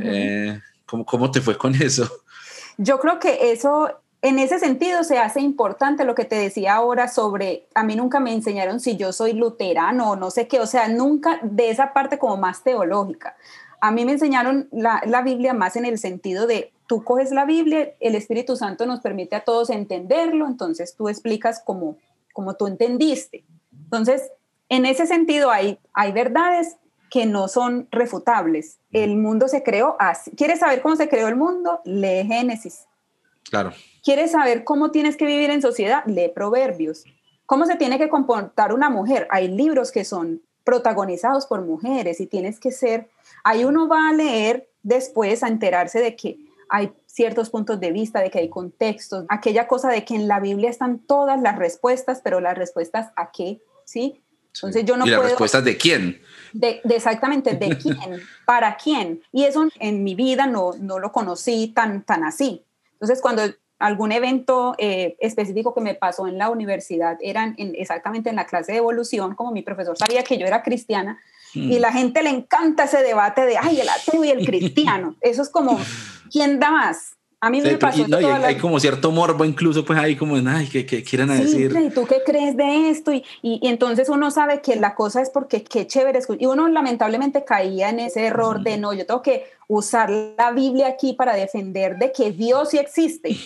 Eh, 0.00 0.60
¿cómo, 0.86 1.04
¿Cómo 1.04 1.28
te 1.28 1.40
fue 1.40 1.58
con 1.58 1.74
eso? 1.74 2.08
Yo 2.76 3.00
creo 3.00 3.18
que 3.18 3.50
eso 3.50 4.00
en 4.24 4.38
ese 4.38 4.58
sentido 4.58 5.04
se 5.04 5.18
hace 5.18 5.42
importante 5.42 6.06
lo 6.06 6.14
que 6.14 6.24
te 6.24 6.36
decía 6.36 6.76
ahora 6.76 7.08
sobre, 7.08 7.66
a 7.74 7.84
mí 7.84 7.94
nunca 7.94 8.20
me 8.20 8.32
enseñaron 8.32 8.80
si 8.80 8.96
yo 8.96 9.12
soy 9.12 9.34
luterano 9.34 10.12
o 10.12 10.16
no 10.16 10.30
sé 10.30 10.48
qué, 10.48 10.60
o 10.60 10.66
sea, 10.66 10.88
nunca 10.88 11.40
de 11.42 11.68
esa 11.68 11.92
parte 11.92 12.18
como 12.18 12.38
más 12.38 12.62
teológica. 12.62 13.36
A 13.82 13.90
mí 13.90 14.06
me 14.06 14.12
enseñaron 14.12 14.66
la, 14.72 15.20
Biblia 15.22 15.52
más 15.52 15.76
en 15.76 15.84
el 15.84 15.98
sentido 15.98 16.46
de, 16.46 16.72
tú 16.86 17.04
coges 17.04 17.32
la 17.32 17.44
Biblia, 17.44 17.92
el 18.00 18.14
Espíritu 18.14 18.56
Santo 18.56 18.86
nos 18.86 19.00
permite 19.00 19.36
a 19.36 19.44
todos 19.44 19.68
entenderlo, 19.68 20.46
entonces 20.46 20.96
tú 20.96 21.10
explicas 21.10 21.60
como, 21.62 21.98
como 22.32 22.54
tú 22.54 22.66
entendiste. 22.66 23.44
Entonces, 23.74 24.30
en 24.70 24.86
ese 24.86 25.06
sentido 25.06 25.50
hay, 25.50 25.78
hay 25.92 26.12
verdades 26.12 26.78
que 27.10 27.26
no 27.26 27.46
son 27.46 27.88
refutables. 27.90 28.78
El 28.90 29.18
mundo 29.18 29.48
se 29.48 29.62
creó 29.62 29.96
así. 29.98 30.30
¿Quieres 30.30 30.60
saber 30.60 30.80
cómo 30.80 30.96
se 30.96 31.10
creó 31.10 31.28
el 31.28 31.36
mundo? 31.36 31.82
Lee 31.84 32.24
Génesis. 32.26 32.86
Claro. 33.50 33.72
¿Quieres 34.02 34.32
saber 34.32 34.64
cómo 34.64 34.90
tienes 34.90 35.16
que 35.16 35.26
vivir 35.26 35.50
en 35.50 35.62
sociedad? 35.62 36.04
Lee 36.06 36.30
Proverbios. 36.34 37.04
¿Cómo 37.46 37.66
se 37.66 37.76
tiene 37.76 37.98
que 37.98 38.08
comportar 38.08 38.72
una 38.72 38.90
mujer? 38.90 39.26
Hay 39.30 39.48
libros 39.48 39.92
que 39.92 40.04
son 40.04 40.42
protagonizados 40.64 41.46
por 41.46 41.62
mujeres 41.62 42.20
y 42.20 42.26
tienes 42.26 42.58
que 42.58 42.72
ser, 42.72 43.10
ahí 43.44 43.64
uno 43.64 43.86
va 43.86 44.08
a 44.08 44.12
leer 44.12 44.70
después 44.82 45.42
a 45.42 45.48
enterarse 45.48 46.00
de 46.00 46.16
que 46.16 46.38
hay 46.70 46.92
ciertos 47.06 47.50
puntos 47.50 47.78
de 47.80 47.92
vista, 47.92 48.20
de 48.20 48.30
que 48.30 48.38
hay 48.38 48.48
contextos, 48.48 49.26
aquella 49.28 49.68
cosa 49.68 49.90
de 49.90 50.04
que 50.04 50.14
en 50.14 50.26
la 50.26 50.40
Biblia 50.40 50.70
están 50.70 50.98
todas 50.98 51.40
las 51.40 51.56
respuestas, 51.56 52.20
pero 52.24 52.40
las 52.40 52.56
respuestas 52.56 53.12
a 53.16 53.30
qué, 53.30 53.60
¿sí? 53.84 54.22
Entonces 54.54 54.84
yo 54.84 54.96
no 54.96 55.06
¿Y 55.06 55.10
las 55.10 55.22
respuestas 55.22 55.64
de 55.64 55.76
quién? 55.76 56.20
De, 56.52 56.80
exactamente, 56.84 57.54
de 57.54 57.76
quién, 57.82 57.98
para 58.46 58.76
quién. 58.76 59.22
Y 59.32 59.44
eso 59.44 59.68
en 59.80 60.04
mi 60.04 60.14
vida 60.14 60.46
no, 60.46 60.72
no 60.78 60.98
lo 60.98 61.12
conocí 61.12 61.72
tan, 61.74 62.04
tan 62.04 62.24
así. 62.24 62.64
Entonces 63.04 63.20
cuando 63.20 63.42
algún 63.78 64.12
evento 64.12 64.74
eh, 64.78 65.16
específico 65.20 65.74
que 65.74 65.82
me 65.82 65.94
pasó 65.94 66.26
en 66.26 66.38
la 66.38 66.48
universidad 66.48 67.18
eran 67.20 67.54
exactamente 67.58 68.30
en 68.30 68.36
la 68.36 68.46
clase 68.46 68.72
de 68.72 68.78
evolución, 68.78 69.34
como 69.34 69.50
mi 69.50 69.60
profesor 69.60 69.96
sabía 69.98 70.24
que 70.24 70.38
yo 70.38 70.46
era 70.46 70.62
cristiana, 70.62 71.18
y 71.52 71.76
mm. 71.76 71.80
la 71.80 71.92
gente 71.92 72.22
le 72.22 72.30
encanta 72.30 72.84
ese 72.84 73.02
debate 73.02 73.44
de, 73.44 73.58
ay, 73.58 73.80
el 73.80 73.88
ateo 73.88 74.24
y 74.24 74.30
el 74.30 74.44
cristiano. 74.46 75.16
Eso 75.20 75.42
es 75.42 75.50
como, 75.50 75.78
¿quién 76.32 76.58
da 76.58 76.70
más? 76.70 77.16
A 77.44 77.50
mí 77.50 77.60
me 77.60 77.76
pasó. 77.76 78.06
Y, 78.08 78.24
hay, 78.24 78.56
como 78.56 78.80
cierto 78.80 79.10
morbo, 79.10 79.44
incluso, 79.44 79.84
pues 79.84 79.98
ahí 79.98 80.16
como, 80.16 80.36
ay, 80.48 80.66
¿qué, 80.66 80.86
qué 80.86 81.04
quieren 81.04 81.28
decir? 81.28 81.76
¿Y 81.78 81.90
tú 81.90 82.06
qué 82.06 82.22
crees 82.24 82.56
de 82.56 82.88
esto? 82.88 83.12
Y, 83.12 83.22
y, 83.42 83.60
entonces 83.68 84.08
uno 84.08 84.30
sabe 84.30 84.62
que 84.62 84.76
la 84.76 84.94
cosa 84.94 85.20
es 85.20 85.28
porque 85.28 85.62
qué 85.62 85.86
chévere. 85.86 86.20
Y 86.38 86.46
uno 86.46 86.68
lamentablemente 86.68 87.44
caía 87.44 87.90
en 87.90 88.00
ese 88.00 88.24
error 88.24 88.62
de 88.62 88.78
no, 88.78 88.94
yo 88.94 89.04
tengo 89.04 89.20
que 89.20 89.44
usar 89.68 90.08
la 90.08 90.52
Biblia 90.52 90.88
aquí 90.88 91.12
para 91.12 91.34
defender 91.34 91.98
de 91.98 92.12
que 92.12 92.32
Dios 92.32 92.70
sí 92.70 92.78
existe. 92.78 93.36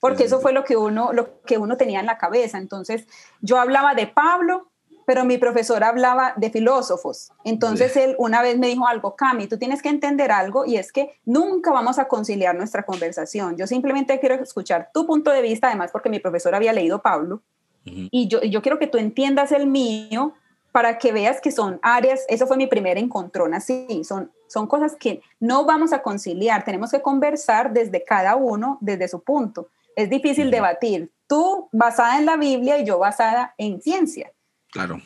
Porque 0.00 0.24
eso 0.24 0.40
fue 0.40 0.52
lo 0.52 0.64
que 0.64 0.76
uno, 0.76 1.12
lo 1.12 1.40
que 1.42 1.56
uno 1.56 1.76
tenía 1.76 2.00
en 2.00 2.06
la 2.06 2.18
cabeza. 2.18 2.58
Entonces, 2.58 3.06
yo 3.40 3.60
hablaba 3.60 3.94
de 3.94 4.08
Pablo, 4.08 4.72
pero 5.06 5.24
mi 5.24 5.38
profesor 5.38 5.82
hablaba 5.84 6.34
de 6.36 6.50
filósofos. 6.50 7.32
Entonces 7.44 7.96
él 7.96 8.16
una 8.18 8.42
vez 8.42 8.58
me 8.58 8.66
dijo 8.66 8.86
algo, 8.86 9.16
Cami, 9.16 9.46
tú 9.46 9.56
tienes 9.56 9.80
que 9.80 9.88
entender 9.88 10.32
algo 10.32 10.66
y 10.66 10.76
es 10.76 10.92
que 10.92 11.12
nunca 11.24 11.70
vamos 11.70 11.98
a 11.98 12.08
conciliar 12.08 12.54
nuestra 12.54 12.84
conversación. 12.84 13.56
Yo 13.56 13.66
simplemente 13.66 14.18
quiero 14.20 14.34
escuchar 14.34 14.90
tu 14.92 15.06
punto 15.06 15.30
de 15.30 15.40
vista, 15.42 15.68
además 15.68 15.92
porque 15.92 16.10
mi 16.10 16.18
profesor 16.18 16.54
había 16.54 16.72
leído 16.72 17.00
Pablo, 17.00 17.40
y 17.88 18.26
yo, 18.26 18.42
yo 18.42 18.62
quiero 18.62 18.80
que 18.80 18.88
tú 18.88 18.98
entiendas 18.98 19.52
el 19.52 19.68
mío 19.68 20.34
para 20.72 20.98
que 20.98 21.12
veas 21.12 21.40
que 21.40 21.52
son 21.52 21.78
áreas, 21.82 22.24
eso 22.28 22.48
fue 22.48 22.56
mi 22.56 22.66
primer 22.66 22.98
encontrón 22.98 23.54
así, 23.54 24.02
son, 24.04 24.32
son 24.48 24.66
cosas 24.66 24.96
que 24.96 25.22
no 25.38 25.64
vamos 25.64 25.92
a 25.92 26.02
conciliar, 26.02 26.64
tenemos 26.64 26.90
que 26.90 27.00
conversar 27.00 27.72
desde 27.72 28.02
cada 28.02 28.34
uno, 28.34 28.76
desde 28.80 29.06
su 29.06 29.22
punto. 29.22 29.68
Es 29.94 30.10
difícil 30.10 30.50
debatir, 30.50 31.12
tú 31.28 31.68
basada 31.70 32.18
en 32.18 32.26
la 32.26 32.36
Biblia 32.36 32.78
y 32.78 32.84
yo 32.84 32.98
basada 32.98 33.54
en 33.56 33.80
ciencia. 33.80 34.32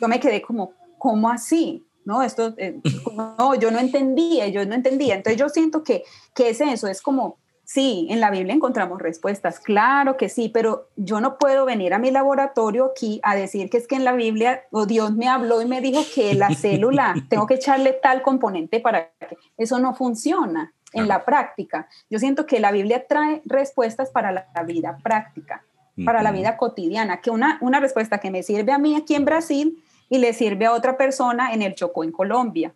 Yo 0.00 0.08
me 0.08 0.20
quedé 0.20 0.42
como, 0.42 0.72
¿cómo 0.98 1.30
así? 1.30 1.86
No, 2.04 2.22
esto, 2.22 2.54
eh, 2.56 2.80
no, 3.16 3.54
yo 3.54 3.70
no 3.70 3.78
entendía, 3.78 4.48
yo 4.48 4.64
no 4.66 4.74
entendía. 4.74 5.14
Entonces 5.14 5.38
yo 5.38 5.48
siento 5.48 5.82
que, 5.82 6.04
que 6.34 6.50
es 6.50 6.60
eso, 6.60 6.88
es 6.88 7.02
como, 7.02 7.38
sí, 7.64 8.06
en 8.10 8.20
la 8.20 8.30
Biblia 8.30 8.54
encontramos 8.54 9.00
respuestas, 9.00 9.60
claro 9.60 10.16
que 10.16 10.28
sí, 10.28 10.48
pero 10.48 10.88
yo 10.96 11.20
no 11.20 11.38
puedo 11.38 11.64
venir 11.64 11.94
a 11.94 11.98
mi 11.98 12.10
laboratorio 12.10 12.86
aquí 12.86 13.20
a 13.22 13.36
decir 13.36 13.70
que 13.70 13.78
es 13.78 13.86
que 13.86 13.96
en 13.96 14.04
la 14.04 14.12
Biblia 14.12 14.62
o 14.70 14.86
Dios 14.86 15.14
me 15.14 15.28
habló 15.28 15.62
y 15.62 15.66
me 15.66 15.80
dijo 15.80 16.00
que 16.14 16.34
la 16.34 16.48
célula, 16.54 17.14
tengo 17.28 17.46
que 17.46 17.54
echarle 17.54 17.92
tal 17.92 18.22
componente 18.22 18.80
para 18.80 19.10
que 19.20 19.36
eso 19.56 19.78
no 19.78 19.94
funciona 19.94 20.72
en 20.92 21.06
la 21.06 21.24
práctica. 21.24 21.88
Yo 22.10 22.18
siento 22.18 22.46
que 22.46 22.58
la 22.58 22.72
Biblia 22.72 23.06
trae 23.06 23.42
respuestas 23.44 24.10
para 24.10 24.32
la 24.32 24.62
vida 24.64 24.98
práctica 25.00 25.62
para 26.04 26.22
la 26.22 26.32
vida 26.32 26.56
cotidiana, 26.56 27.20
que 27.20 27.30
una, 27.30 27.58
una 27.60 27.80
respuesta 27.80 28.18
que 28.18 28.30
me 28.30 28.42
sirve 28.42 28.72
a 28.72 28.78
mí 28.78 28.96
aquí 28.96 29.14
en 29.14 29.24
Brasil 29.24 29.82
y 30.08 30.18
le 30.18 30.32
sirve 30.32 30.66
a 30.66 30.72
otra 30.72 30.96
persona 30.96 31.52
en 31.52 31.62
el 31.62 31.74
Chocó, 31.74 32.04
en 32.04 32.12
Colombia, 32.12 32.74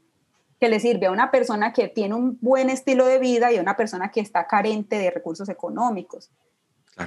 que 0.61 0.69
le 0.69 0.81
sirve 0.81 1.07
a 1.07 1.11
una 1.11 1.31
persona 1.31 1.73
que 1.73 1.89
tiene 1.89 2.15
un 2.15 2.39
buen 2.41 2.71
estilo 2.71 3.07
de 3.07 3.19
vida 3.19 3.53
y 3.53 3.57
a 3.57 3.61
una 3.61 3.77
persona 3.77 4.11
que 4.11 4.21
está 4.21 4.47
carente 4.47 4.99
de 4.99 5.11
recursos 5.11 5.49
económicos. 5.49 6.31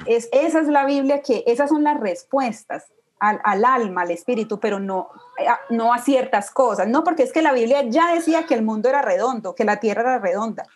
Es, 0.05 0.27
esa 0.31 0.59
es 0.59 0.67
la 0.67 0.85
Biblia, 0.85 1.21
que 1.21 1.43
esas 1.47 1.69
son 1.69 1.83
las 1.83 1.99
respuestas 1.99 2.85
al, 3.19 3.39
al, 3.43 3.63
alma, 3.63 4.01
al 4.01 4.11
espíritu, 4.11 4.59
pero 4.59 4.79
no 4.79 5.09
a, 5.47 5.59
no 5.69 5.93
a 5.93 5.99
ciertas 5.99 6.51
cosas. 6.51 6.87
No, 6.87 7.03
porque 7.03 7.23
es 7.23 7.31
que 7.31 7.41
la 7.41 7.53
Biblia 7.53 7.83
ya 7.83 8.13
decía 8.13 8.45
que 8.45 8.53
el 8.53 8.63
mundo 8.63 8.89
era 8.89 9.01
redondo, 9.01 9.55
que 9.55 9.63
la 9.63 9.79
tierra 9.79 10.01
era 10.01 10.19
redonda 10.19 10.67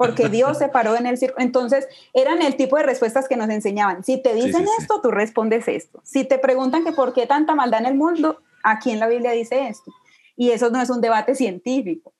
porque 0.00 0.28
Dios 0.30 0.56
se 0.56 0.68
paró 0.68 0.96
en 0.96 1.04
el 1.04 1.18
círculo. 1.18 1.44
Entonces, 1.44 1.86
eran 2.14 2.40
el 2.40 2.56
tipo 2.56 2.78
de 2.78 2.84
respuestas 2.84 3.28
que 3.28 3.36
nos 3.36 3.50
enseñaban. 3.50 4.02
Si 4.02 4.16
te 4.16 4.34
dicen 4.34 4.66
esto, 4.78 5.02
tú 5.02 5.10
respondes 5.10 5.68
esto. 5.68 6.00
Si 6.04 6.24
te 6.24 6.38
preguntan 6.38 6.84
que 6.84 6.92
por 6.92 7.12
qué 7.12 7.26
tanta 7.26 7.54
maldad 7.54 7.80
en 7.80 7.86
el 7.86 7.94
mundo, 7.96 8.40
aquí 8.62 8.92
en 8.92 8.98
la 8.98 9.08
Biblia 9.08 9.32
dice 9.32 9.68
esto. 9.68 9.92
Y 10.36 10.52
eso 10.52 10.70
no 10.70 10.80
es 10.80 10.88
un 10.88 11.02
debate 11.02 11.34
científico. 11.34 12.14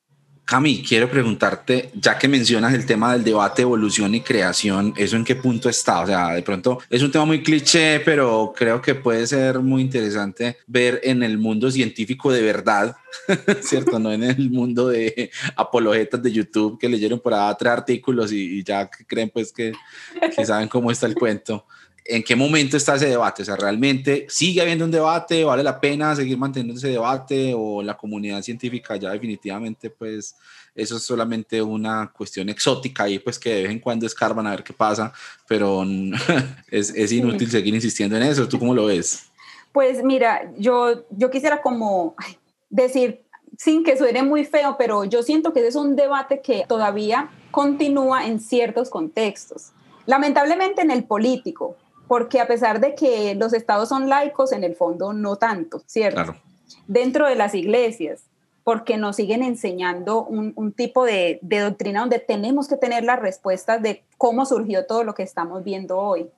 Cami, 0.50 0.82
quiero 0.82 1.08
preguntarte, 1.08 1.92
ya 1.94 2.18
que 2.18 2.26
mencionas 2.26 2.74
el 2.74 2.84
tema 2.84 3.12
del 3.12 3.22
debate 3.22 3.62
evolución 3.62 4.16
y 4.16 4.20
creación, 4.20 4.92
¿eso 4.96 5.14
en 5.14 5.22
qué 5.22 5.36
punto 5.36 5.68
está? 5.68 6.00
O 6.00 6.06
sea, 6.08 6.30
de 6.30 6.42
pronto 6.42 6.80
es 6.90 7.04
un 7.04 7.12
tema 7.12 7.24
muy 7.24 7.40
cliché, 7.40 8.00
pero 8.00 8.52
creo 8.56 8.82
que 8.82 8.96
puede 8.96 9.28
ser 9.28 9.60
muy 9.60 9.80
interesante 9.80 10.56
ver 10.66 11.00
en 11.04 11.22
el 11.22 11.38
mundo 11.38 11.70
científico 11.70 12.32
de 12.32 12.42
verdad, 12.42 12.96
¿cierto? 13.62 14.00
No 14.00 14.12
en 14.12 14.24
el 14.24 14.50
mundo 14.50 14.88
de 14.88 15.30
apologetas 15.54 16.20
de 16.20 16.32
YouTube 16.32 16.80
que 16.80 16.88
leyeron 16.88 17.20
por 17.20 17.32
ahí 17.32 17.54
tres 17.56 17.70
artículos 17.72 18.32
y, 18.32 18.64
ya 18.64 18.90
creen 19.06 19.30
pues 19.30 19.52
que 19.52 19.72
saben 20.44 20.66
cómo 20.66 20.90
está 20.90 21.06
el 21.06 21.14
cuento. 21.14 21.64
¿En 22.10 22.22
qué 22.22 22.34
momento 22.34 22.76
está 22.76 22.96
ese 22.96 23.06
debate? 23.06 23.42
O 23.42 23.44
sea, 23.44 23.56
¿realmente 23.56 24.26
sigue 24.28 24.60
habiendo 24.60 24.84
un 24.84 24.90
debate? 24.90 25.44
¿Vale 25.44 25.62
la 25.62 25.80
pena 25.80 26.16
seguir 26.16 26.36
manteniendo 26.36 26.76
ese 26.76 26.88
debate? 26.88 27.52
¿O 27.56 27.82
la 27.82 27.96
comunidad 27.96 28.42
científica 28.42 28.96
ya 28.96 29.10
definitivamente 29.10 29.90
pues 29.90 30.34
eso 30.74 30.96
es 30.96 31.02
solamente 31.02 31.60
una 31.60 32.10
cuestión 32.12 32.48
exótica 32.48 33.08
y 33.08 33.18
pues 33.18 33.38
que 33.38 33.54
de 33.54 33.62
vez 33.62 33.72
en 33.72 33.80
cuando 33.80 34.06
escarban 34.06 34.46
a 34.46 34.50
ver 34.50 34.64
qué 34.64 34.72
pasa, 34.72 35.12
pero 35.46 35.84
es, 36.70 36.90
es 36.94 37.12
inútil 37.12 37.50
seguir 37.50 37.74
insistiendo 37.74 38.16
en 38.16 38.24
eso. 38.24 38.48
¿Tú 38.48 38.58
cómo 38.58 38.74
lo 38.74 38.86
ves? 38.86 39.30
Pues 39.72 40.02
mira, 40.02 40.52
yo, 40.58 41.04
yo 41.10 41.30
quisiera 41.30 41.62
como 41.62 42.16
decir, 42.68 43.22
sin 43.56 43.84
que 43.84 43.96
suene 43.96 44.22
muy 44.22 44.44
feo, 44.44 44.76
pero 44.78 45.04
yo 45.04 45.22
siento 45.22 45.52
que 45.52 45.60
ese 45.60 45.68
es 45.68 45.76
un 45.76 45.96
debate 45.96 46.40
que 46.40 46.64
todavía 46.66 47.30
continúa 47.50 48.26
en 48.26 48.40
ciertos 48.40 48.90
contextos. 48.90 49.72
Lamentablemente 50.06 50.82
en 50.82 50.90
el 50.90 51.04
político, 51.04 51.76
porque 52.10 52.40
a 52.40 52.48
pesar 52.48 52.80
de 52.80 52.96
que 52.96 53.36
los 53.36 53.52
estados 53.52 53.88
son 53.88 54.08
laicos, 54.08 54.50
en 54.50 54.64
el 54.64 54.74
fondo 54.74 55.12
no 55.12 55.36
tanto, 55.36 55.80
¿cierto? 55.86 56.34
Dentro 56.88 57.28
de 57.28 57.36
las 57.36 57.54
iglesias, 57.54 58.24
porque 58.64 58.96
nos 58.96 59.14
siguen 59.14 59.44
enseñando 59.44 60.24
un, 60.24 60.72
tipo 60.72 61.04
de, 61.04 61.38
doctrina 61.40 62.00
donde 62.00 62.18
tenemos 62.18 62.66
que 62.66 62.76
tener 62.76 63.04
las 63.04 63.20
respuestas 63.20 63.80
de 63.80 64.02
cómo 64.18 64.44
surgió 64.44 64.86
todo 64.86 65.04
lo 65.04 65.14
que 65.14 65.22
estamos 65.22 65.62
viendo 65.62 65.98
hoy. 65.98 66.28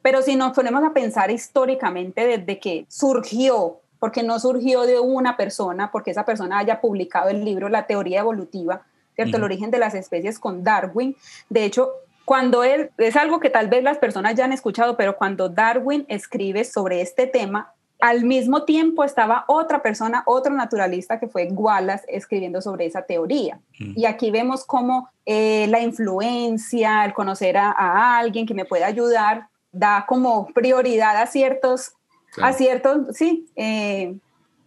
Pero 0.00 0.22
si 0.22 0.36
nos 0.36 0.52
ponemos 0.52 0.84
a 0.84 0.92
pensar 0.92 1.28
históricamente 1.32 2.24
desde 2.24 2.60
que 2.60 2.86
surgió, 2.88 3.80
porque 3.98 4.22
no 4.22 4.38
surgió 4.38 4.82
de 4.82 5.00
una 5.00 5.36
persona, 5.36 5.90
porque 5.90 6.12
esa 6.12 6.24
persona 6.24 6.60
haya 6.60 6.80
publicado 6.80 7.30
el 7.30 7.44
libro 7.44 7.68
La 7.68 7.88
teoría 7.88 8.20
evolutiva, 8.20 8.82
¿cierto? 9.16 9.38
El 9.38 9.42
origen 9.42 9.72
de 9.72 9.78
las 9.78 9.96
especies 9.96 10.38
con 10.38 10.62
Darwin. 10.62 11.16
De 11.48 11.64
hecho, 11.64 11.90
cuando 12.24 12.64
él, 12.64 12.90
es 12.98 13.16
algo 13.16 13.40
que 13.40 13.50
tal 13.50 13.68
vez 13.68 13.82
las 13.82 13.98
personas 13.98 14.34
ya 14.34 14.44
han 14.44 14.52
escuchado, 14.52 14.96
pero 14.96 15.16
cuando 15.16 15.48
Darwin 15.48 16.06
escribe 16.08 16.64
sobre 16.64 17.00
este 17.00 17.26
tema, 17.26 17.74
al 18.00 18.24
mismo 18.24 18.64
tiempo 18.64 19.04
estaba 19.04 19.44
otra 19.46 19.82
persona, 19.82 20.22
otro 20.26 20.52
naturalista 20.54 21.18
que 21.18 21.28
fue 21.28 21.48
Wallace 21.50 22.04
escribiendo 22.08 22.60
sobre 22.60 22.86
esa 22.86 23.02
teoría. 23.02 23.60
Mm. 23.78 23.92
Y 23.96 24.06
aquí 24.06 24.30
vemos 24.30 24.64
cómo 24.64 25.08
eh, 25.24 25.66
la 25.68 25.80
influencia, 25.80 27.04
el 27.04 27.14
conocer 27.14 27.56
a, 27.56 28.18
alguien 28.18 28.46
que 28.46 28.54
me 28.54 28.64
pueda 28.64 28.86
ayudar, 28.86 29.48
da 29.72 30.04
como 30.06 30.46
prioridad 30.48 31.16
a 31.16 31.26
ciertos, 31.26 31.92
a 32.42 32.52
ciertos, 32.52 33.16
sí, 33.16 33.46
eh, 33.56 34.14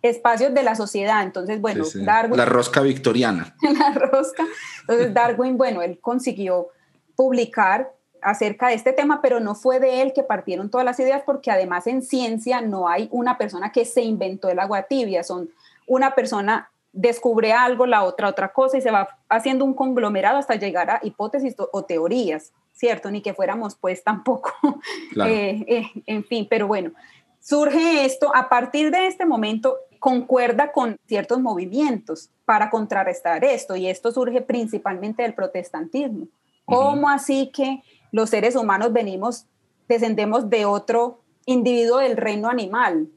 espacios 0.02 0.54
de 0.54 0.64
la 0.64 0.76
sociedad. 0.76 1.24
Entonces, 1.24 1.60
bueno, 1.60 1.86
Darwin... 1.94 2.38
La 2.38 2.46
rosca 2.46 2.82
victoriana. 2.82 3.56
la 3.62 3.92
rosca. 3.92 4.46
Entonces, 4.82 5.14
Darwin, 5.14 5.58
bueno, 5.58 5.82
él 5.82 6.00
consiguió 6.02 6.70
publicar 7.18 7.92
acerca 8.22 8.70
de 8.70 8.76
este 8.76 8.94
tema, 8.94 9.22
pero 9.22 9.42
no 9.42 9.56
fue 9.56 9.80
de 9.82 10.02
él 10.02 10.14
que 10.14 10.24
partieron 10.24 10.70
todas 10.70 10.86
las 10.86 11.00
ideas, 11.00 11.24
porque 11.26 11.52
además 11.52 11.88
en 11.88 12.02
ciencia 12.02 12.62
no 12.62 12.88
hay 12.88 13.10
una 13.12 13.38
persona 13.38 13.72
que 13.72 13.84
se 13.84 14.02
inventó 14.02 14.50
el 14.50 14.60
agua 14.60 14.84
tibia, 14.84 15.24
son 15.24 15.50
una 15.88 16.16
persona 16.16 16.70
descubre 16.94 17.54
algo, 17.54 17.86
la 17.86 18.04
otra 18.04 18.28
otra 18.28 18.54
cosa 18.54 18.78
y 18.78 18.82
se 18.82 18.92
va 18.92 19.08
haciendo 19.30 19.66
un 19.66 19.74
conglomerado 19.74 20.38
hasta 20.38 20.56
llegar 20.56 20.90
a 20.90 21.00
hipótesis 21.04 21.56
o 21.58 21.84
teorías, 21.84 22.54
¿cierto? 22.74 23.12
Ni 23.12 23.22
que 23.22 23.34
fuéramos 23.34 23.76
pues 23.76 24.04
tampoco, 24.04 24.54
eh, 25.26 25.64
eh, 25.68 26.04
en 26.06 26.24
fin, 26.24 26.48
pero 26.50 26.68
bueno, 26.68 26.92
surge 27.40 28.06
esto, 28.06 28.32
a 28.36 28.50
partir 28.50 28.92
de 28.92 29.08
este 29.08 29.26
momento 29.26 29.78
concuerda 30.00 30.72
con 30.72 30.98
ciertos 31.08 31.40
movimientos 31.40 32.30
para 32.46 32.70
contrarrestar 32.70 33.44
esto 33.44 33.76
y 33.76 33.88
esto 33.88 34.12
surge 34.12 34.42
principalmente 34.42 35.24
del 35.24 35.34
protestantismo 35.34 36.28
¿Cómo 36.68 37.10
así 37.10 37.50
que 37.54 37.82
los 38.12 38.30
seres 38.30 38.58
humanos 38.58 38.92
venimos, 38.92 39.46
descendemos 39.88 40.50
de 40.50 40.66
otro 40.66 41.22
individuo 41.46 42.00
del 42.00 42.18
reino 42.18 42.50
animal? 42.50 43.08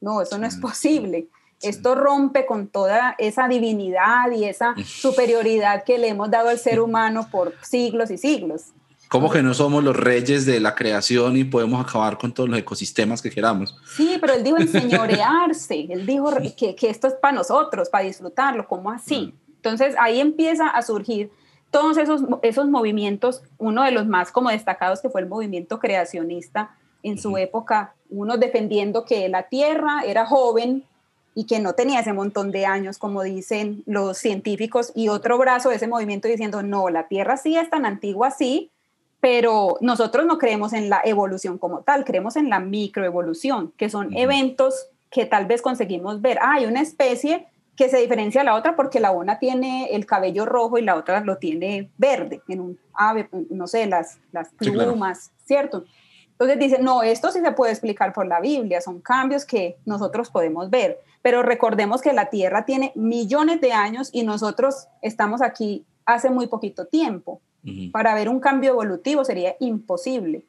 No, 0.00 0.22
eso 0.22 0.38
no 0.38 0.46
es 0.46 0.56
posible. 0.56 1.28
Esto 1.60 1.94
rompe 1.94 2.46
con 2.46 2.68
toda 2.68 3.14
esa 3.18 3.46
divinidad 3.46 4.30
y 4.34 4.44
esa 4.44 4.74
superioridad 4.86 5.84
que 5.84 5.98
le 5.98 6.08
hemos 6.08 6.30
dado 6.30 6.48
al 6.48 6.58
ser 6.58 6.80
humano 6.80 7.28
por 7.30 7.54
siglos 7.62 8.10
y 8.10 8.16
siglos. 8.16 8.72
¿Cómo 9.08 9.30
que 9.30 9.42
no 9.42 9.52
somos 9.52 9.84
los 9.84 9.94
reyes 9.94 10.46
de 10.46 10.58
la 10.58 10.74
creación 10.74 11.36
y 11.36 11.44
podemos 11.44 11.84
acabar 11.84 12.16
con 12.16 12.32
todos 12.32 12.48
los 12.48 12.58
ecosistemas 12.58 13.20
que 13.20 13.30
queramos? 13.30 13.76
Sí, 13.96 14.16
pero 14.18 14.32
él 14.32 14.42
dijo 14.42 14.56
enseñorearse, 14.56 15.86
él 15.90 16.06
dijo 16.06 16.30
que, 16.56 16.74
que 16.74 16.88
esto 16.88 17.06
es 17.08 17.14
para 17.14 17.34
nosotros, 17.34 17.90
para 17.90 18.04
disfrutarlo, 18.04 18.66
¿cómo 18.66 18.90
así? 18.90 19.34
Mm. 19.34 19.48
Entonces 19.56 19.94
ahí 19.98 20.20
empieza 20.20 20.68
a 20.68 20.80
surgir 20.80 21.30
todos 21.70 21.98
esos, 21.98 22.22
esos 22.42 22.68
movimientos, 22.68 23.42
uno 23.58 23.84
de 23.84 23.90
los 23.90 24.06
más 24.06 24.32
como 24.32 24.50
destacados 24.50 25.00
que 25.00 25.10
fue 25.10 25.20
el 25.20 25.28
movimiento 25.28 25.78
creacionista 25.78 26.76
en 27.02 27.18
su 27.18 27.36
época, 27.36 27.94
uno 28.10 28.36
defendiendo 28.36 29.04
que 29.04 29.28
la 29.28 29.44
Tierra 29.44 30.02
era 30.04 30.26
joven 30.26 30.84
y 31.34 31.44
que 31.44 31.60
no 31.60 31.74
tenía 31.74 32.00
ese 32.00 32.12
montón 32.12 32.50
de 32.50 32.66
años, 32.66 32.98
como 32.98 33.22
dicen 33.22 33.84
los 33.86 34.18
científicos, 34.18 34.90
y 34.94 35.08
otro 35.08 35.38
brazo 35.38 35.68
de 35.68 35.76
ese 35.76 35.86
movimiento 35.86 36.26
diciendo, 36.26 36.62
no, 36.62 36.88
la 36.88 37.06
Tierra 37.06 37.36
sí 37.36 37.56
es 37.56 37.70
tan 37.70 37.86
antigua, 37.86 38.30
sí, 38.30 38.70
pero 39.20 39.76
nosotros 39.80 40.26
no 40.26 40.38
creemos 40.38 40.72
en 40.72 40.90
la 40.90 41.00
evolución 41.04 41.58
como 41.58 41.82
tal, 41.82 42.04
creemos 42.04 42.36
en 42.36 42.50
la 42.50 42.60
microevolución, 42.60 43.72
que 43.76 43.88
son 43.88 44.16
eventos 44.16 44.88
que 45.10 45.26
tal 45.26 45.46
vez 45.46 45.62
conseguimos 45.62 46.20
ver. 46.20 46.38
Ah, 46.40 46.54
hay 46.54 46.66
una 46.66 46.80
especie 46.80 47.46
que 47.78 47.88
se 47.88 47.98
diferencia 47.98 48.40
a 48.40 48.44
la 48.44 48.56
otra 48.56 48.74
porque 48.74 48.98
la 48.98 49.12
una 49.12 49.38
tiene 49.38 49.94
el 49.94 50.04
cabello 50.04 50.44
rojo 50.44 50.78
y 50.78 50.82
la 50.82 50.96
otra 50.96 51.20
lo 51.20 51.38
tiene 51.38 51.92
verde, 51.96 52.42
en 52.48 52.60
un 52.60 52.78
ave, 52.92 53.28
no 53.50 53.68
sé, 53.68 53.86
las, 53.86 54.18
las 54.32 54.48
plumas, 54.48 55.30
¿cierto? 55.44 55.84
Entonces 56.32 56.58
dicen, 56.58 56.84
no, 56.84 57.04
esto 57.04 57.30
sí 57.30 57.38
se 57.40 57.52
puede 57.52 57.70
explicar 57.70 58.12
por 58.12 58.26
la 58.26 58.40
Biblia, 58.40 58.80
son 58.80 59.00
cambios 59.00 59.44
que 59.44 59.76
nosotros 59.86 60.28
podemos 60.28 60.70
ver, 60.70 60.98
pero 61.22 61.44
recordemos 61.44 62.02
que 62.02 62.12
la 62.12 62.30
Tierra 62.30 62.64
tiene 62.64 62.90
millones 62.96 63.60
de 63.60 63.72
años 63.72 64.10
y 64.12 64.24
nosotros 64.24 64.88
estamos 65.00 65.40
aquí 65.40 65.84
hace 66.04 66.30
muy 66.30 66.48
poquito 66.48 66.86
tiempo. 66.86 67.40
Para 67.92 68.14
ver 68.14 68.28
un 68.28 68.40
cambio 68.40 68.70
evolutivo 68.72 69.24
sería 69.24 69.54
imposible. 69.60 70.44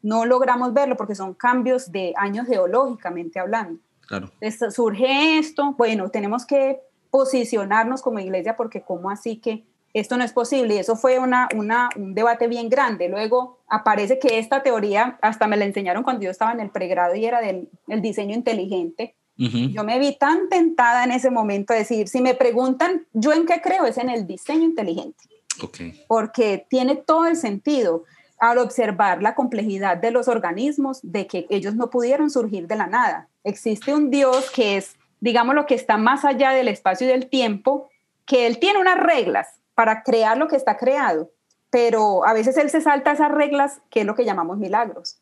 No 0.00 0.24
logramos 0.24 0.72
verlo 0.72 0.96
porque 0.96 1.14
son 1.14 1.34
cambios 1.34 1.92
de 1.92 2.12
años 2.16 2.48
geológicamente 2.48 3.38
hablando. 3.38 3.78
Claro. 4.12 4.30
surge 4.70 5.38
esto, 5.38 5.74
bueno, 5.78 6.10
tenemos 6.10 6.44
que 6.44 6.80
posicionarnos 7.08 8.02
como 8.02 8.18
iglesia 8.18 8.56
porque 8.56 8.82
cómo 8.82 9.08
así 9.08 9.36
que 9.36 9.64
esto 9.94 10.18
no 10.18 10.24
es 10.24 10.32
posible 10.32 10.74
y 10.74 10.78
eso 10.78 10.96
fue 10.96 11.18
una, 11.18 11.48
una, 11.56 11.88
un 11.96 12.14
debate 12.14 12.46
bien 12.46 12.68
grande. 12.68 13.08
Luego 13.08 13.60
aparece 13.68 14.18
que 14.18 14.38
esta 14.38 14.62
teoría, 14.62 15.18
hasta 15.22 15.46
me 15.46 15.56
la 15.56 15.64
enseñaron 15.64 16.02
cuando 16.02 16.24
yo 16.24 16.30
estaba 16.30 16.52
en 16.52 16.60
el 16.60 16.68
pregrado 16.68 17.14
y 17.14 17.24
era 17.24 17.40
del 17.40 17.70
el 17.88 18.02
diseño 18.02 18.34
inteligente. 18.34 19.14
Yo 19.36 19.82
me 19.82 19.98
vi 19.98 20.14
tan 20.16 20.48
tentada 20.50 21.04
en 21.04 21.10
ese 21.10 21.30
momento 21.30 21.72
a 21.72 21.76
decir, 21.76 22.06
si 22.06 22.20
me 22.20 22.34
preguntan, 22.34 23.06
¿yo 23.12 23.32
en 23.32 23.44
qué 23.44 23.60
creo? 23.62 23.86
Es 23.86 23.96
en 23.96 24.08
el 24.08 24.26
diseño 24.26 24.62
inteligente. 24.62 25.24
Okay. 25.60 26.04
Porque 26.06 26.66
tiene 26.68 26.96
todo 26.96 27.26
el 27.26 27.36
sentido 27.36 28.04
al 28.42 28.58
observar 28.58 29.22
la 29.22 29.36
complejidad 29.36 29.98
de 29.98 30.10
los 30.10 30.26
organismos, 30.26 30.98
de 31.04 31.28
que 31.28 31.46
ellos 31.48 31.76
no 31.76 31.90
pudieron 31.90 32.28
surgir 32.28 32.66
de 32.66 32.74
la 32.74 32.88
nada. 32.88 33.28
Existe 33.44 33.94
un 33.94 34.10
Dios 34.10 34.50
que 34.50 34.76
es, 34.76 34.96
digamos, 35.20 35.54
lo 35.54 35.64
que 35.64 35.76
está 35.76 35.96
más 35.96 36.24
allá 36.24 36.50
del 36.50 36.66
espacio 36.66 37.06
y 37.06 37.10
del 37.10 37.28
tiempo, 37.28 37.88
que 38.26 38.48
Él 38.48 38.58
tiene 38.58 38.80
unas 38.80 38.98
reglas 38.98 39.46
para 39.76 40.02
crear 40.02 40.36
lo 40.38 40.48
que 40.48 40.56
está 40.56 40.76
creado, 40.76 41.30
pero 41.70 42.26
a 42.26 42.32
veces 42.32 42.56
Él 42.56 42.68
se 42.68 42.80
salta 42.80 43.12
esas 43.12 43.30
reglas, 43.30 43.80
que 43.90 44.00
es 44.00 44.06
lo 44.06 44.16
que 44.16 44.24
llamamos 44.24 44.58
milagros. 44.58 45.20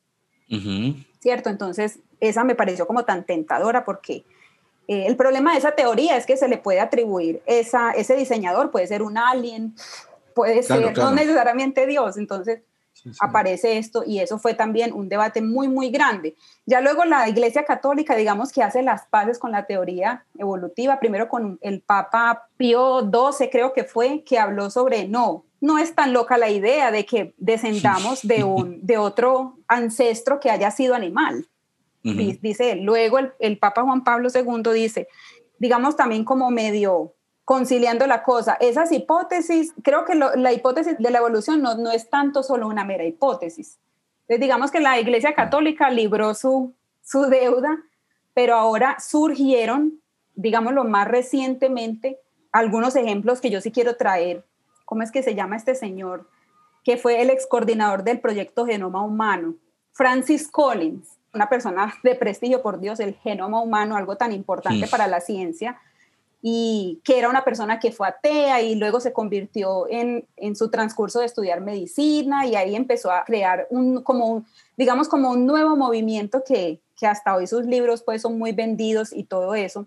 ¿Cierto? 1.19 1.51
Entonces, 1.51 1.99
esa 2.21 2.43
me 2.43 2.55
pareció 2.55 2.87
como 2.87 3.05
tan 3.05 3.25
tentadora 3.25 3.85
porque 3.85 4.25
eh, 4.89 5.05
el 5.07 5.17
problema 5.17 5.53
de 5.53 5.59
esa 5.59 5.73
teoría 5.73 6.17
es 6.17 6.25
que 6.25 6.39
se 6.39 6.49
le 6.49 6.57
puede 6.57 6.81
atribuir 6.81 7.43
esa, 7.45 7.91
ese 7.91 8.17
diseñador, 8.17 8.71
puede 8.71 8.87
ser 8.87 9.03
un 9.03 9.19
alien, 9.19 9.75
puede 10.35 10.63
ser 10.63 10.97
no 10.97 11.11
necesariamente 11.11 11.87
Dios. 11.87 12.17
Entonces, 12.17 12.63
aparece 13.21 13.79
esto 13.79 14.03
y 14.07 14.21
eso 14.21 14.39
fue 14.39 14.55
también 14.55 14.93
un 14.93 15.09
debate 15.09 15.43
muy, 15.43 15.69
muy 15.69 15.91
grande. 15.91 16.37
Ya 16.67 16.81
luego 16.81 17.05
la 17.05 17.29
Iglesia 17.29 17.65
Católica, 17.65 18.17
digamos 18.17 18.53
que 18.53 18.63
hace 18.63 18.83
las 18.83 19.07
paces 19.07 19.39
con 19.39 19.53
la 19.53 19.67
teoría 19.67 20.25
evolutiva, 20.39 21.01
primero 21.01 21.29
con 21.29 21.59
el 21.63 21.81
Papa 21.81 22.49
Pío 22.57 23.01
XII, 23.01 23.51
creo 23.51 23.73
que 23.73 23.85
fue, 23.85 24.23
que 24.25 24.39
habló 24.39 24.71
sobre 24.71 25.09
no. 25.09 25.45
No 25.61 25.79
es 25.79 25.95
tan 25.95 26.13
loca 26.13 26.39
la 26.39 26.51
idea 26.51 26.91
de 26.91 27.05
que 27.05 27.35
descendamos 27.37 28.21
de, 28.23 28.45
un, 28.45 28.85
de 28.87 28.97
otro 28.97 29.59
ancestro 29.69 30.41
que 30.41 30.51
haya 30.51 30.71
sido 30.71 30.95
animal. 30.95 31.47
Dice 32.03 32.77
Luego 32.77 33.19
el, 33.19 33.33
el 33.41 33.59
Papa 33.59 33.83
Juan 33.83 34.03
Pablo 34.05 34.31
II 34.35 34.73
dice, 34.73 35.07
digamos 35.59 35.97
también 35.97 36.25
como 36.25 36.51
medio 36.51 37.15
conciliando 37.51 38.07
la 38.07 38.23
cosa. 38.23 38.57
Esas 38.61 38.93
hipótesis, 38.93 39.75
creo 39.83 40.05
que 40.05 40.15
la 40.15 40.53
hipótesis 40.53 40.97
de 40.97 41.11
la 41.11 41.19
evolución 41.19 41.61
no, 41.61 41.75
no, 41.75 41.91
es 41.91 42.09
tanto 42.09 42.45
solo 42.45 42.69
una 42.69 42.85
mera 42.85 43.03
hipótesis. 43.03 43.81
Entonces, 44.21 44.41
digamos 44.41 44.71
que 44.71 44.79
la 44.79 45.01
Iglesia 45.01 45.35
Católica 45.35 45.91
libró 45.91 46.33
su, 46.35 46.73
su 47.03 47.23
deuda, 47.23 47.83
pero 48.35 48.55
ahora 48.55 48.99
surgieron, 49.01 50.01
digámoslo 50.37 50.85
más 50.85 51.09
recientemente, 51.09 52.21
algunos 52.53 52.95
ejemplos 52.95 53.41
que 53.41 53.51
yo 53.51 53.61
sí 53.61 53.73
quiero 53.73 53.97
traer. 53.97 54.45
¿Cómo 54.85 55.03
es 55.03 55.11
que 55.11 55.25
se 55.25 55.35
llama 55.35 55.57
este 55.57 55.75
señor? 55.75 56.31
Que 56.85 56.99
fue 56.99 57.21
el 57.21 57.31
ex 57.31 57.49
coordinador 57.49 58.05
del 58.05 58.21
proyecto 58.21 58.65
Genoma 58.65 59.03
Humano, 59.03 59.57
Francis 59.91 60.49
Collins, 60.49 61.19
una 61.35 61.49
persona 61.49 61.95
de 62.05 62.15
prestigio, 62.15 62.63
por 62.63 62.79
Dios, 62.79 63.01
el 63.01 63.15
genoma 63.15 63.61
humano, 63.61 63.97
algo 63.97 64.17
tan 64.17 64.31
importante 64.31 64.87
para 64.87 65.09
la 65.09 65.21
ciencia 65.21 65.81
y 66.43 67.01
que 67.05 67.19
era 67.19 67.29
una 67.29 67.45
persona 67.45 67.79
que 67.79 67.93
fue 67.93 68.09
atea 68.09 68.63
y 68.63 68.75
luego 68.75 69.01
se 69.01 69.13
convirtió 69.13 69.87
en, 69.89 70.27
en 70.37 70.57
su 70.57 70.71
transcurso 70.71 71.21
de 71.21 71.27
estudiar 71.27 71.61
medicina 71.61 72.47
y 72.47 72.55
ahí 72.55 72.75
empezó 72.75 73.11
a 73.11 73.25
crear 73.25 73.67
un, 73.71 74.03
como 74.03 74.45
digamos, 74.77 75.09
como 75.09 75.31
un 75.31 75.45
nuevo 75.45 75.77
movimiento 75.77 76.43
que, 76.43 76.81
que 76.97 77.07
hasta 77.07 77.35
hoy 77.35 77.47
sus 77.47 77.67
libros 77.67 78.03
pues 78.03 78.23
son 78.23 78.39
muy 78.39 78.53
vendidos 78.53 79.13
y 79.13 79.25
todo 79.25 79.55
eso, 79.55 79.87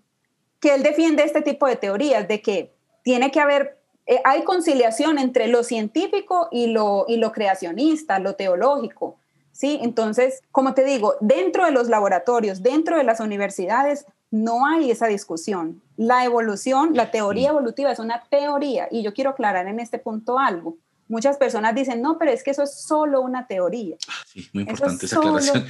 que 0.60 0.74
él 0.74 0.82
defiende 0.82 1.24
este 1.24 1.42
tipo 1.42 1.66
de 1.66 1.76
teorías 1.76 2.28
de 2.28 2.40
que 2.40 2.72
tiene 3.02 3.30
que 3.30 3.40
haber, 3.40 3.78
eh, 4.06 4.20
hay 4.24 4.44
conciliación 4.44 5.18
entre 5.18 5.48
lo 5.48 5.64
científico 5.64 6.48
y 6.52 6.68
lo, 6.68 7.06
y 7.08 7.16
lo 7.16 7.32
creacionista, 7.32 8.18
lo 8.20 8.34
teológico. 8.36 9.18
¿Sí? 9.54 9.78
Entonces, 9.80 10.42
como 10.52 10.74
te 10.74 10.84
digo, 10.84 11.14
dentro 11.20 11.64
de 11.64 11.70
los 11.70 11.88
laboratorios, 11.88 12.62
dentro 12.62 12.98
de 12.98 13.04
las 13.04 13.20
universidades, 13.20 14.04
no 14.30 14.66
hay 14.66 14.90
esa 14.90 15.06
discusión. 15.06 15.80
La 15.96 16.24
evolución, 16.24 16.90
la 16.94 17.10
teoría 17.12 17.50
evolutiva 17.50 17.92
es 17.92 18.00
una 18.00 18.24
teoría 18.28 18.88
y 18.90 19.02
yo 19.02 19.14
quiero 19.14 19.30
aclarar 19.30 19.68
en 19.68 19.78
este 19.78 19.98
punto 19.98 20.38
algo. 20.38 20.76
Muchas 21.06 21.36
personas 21.36 21.74
dicen, 21.74 22.00
no, 22.00 22.18
pero 22.18 22.30
es 22.30 22.42
que 22.42 22.52
eso 22.52 22.62
es 22.62 22.80
solo 22.80 23.20
una 23.20 23.46
teoría. 23.46 23.96
Ah, 24.08 24.24
sí, 24.26 24.48
muy 24.52 24.62
importante 24.62 25.04
esa 25.04 25.18
aclaración. 25.18 25.66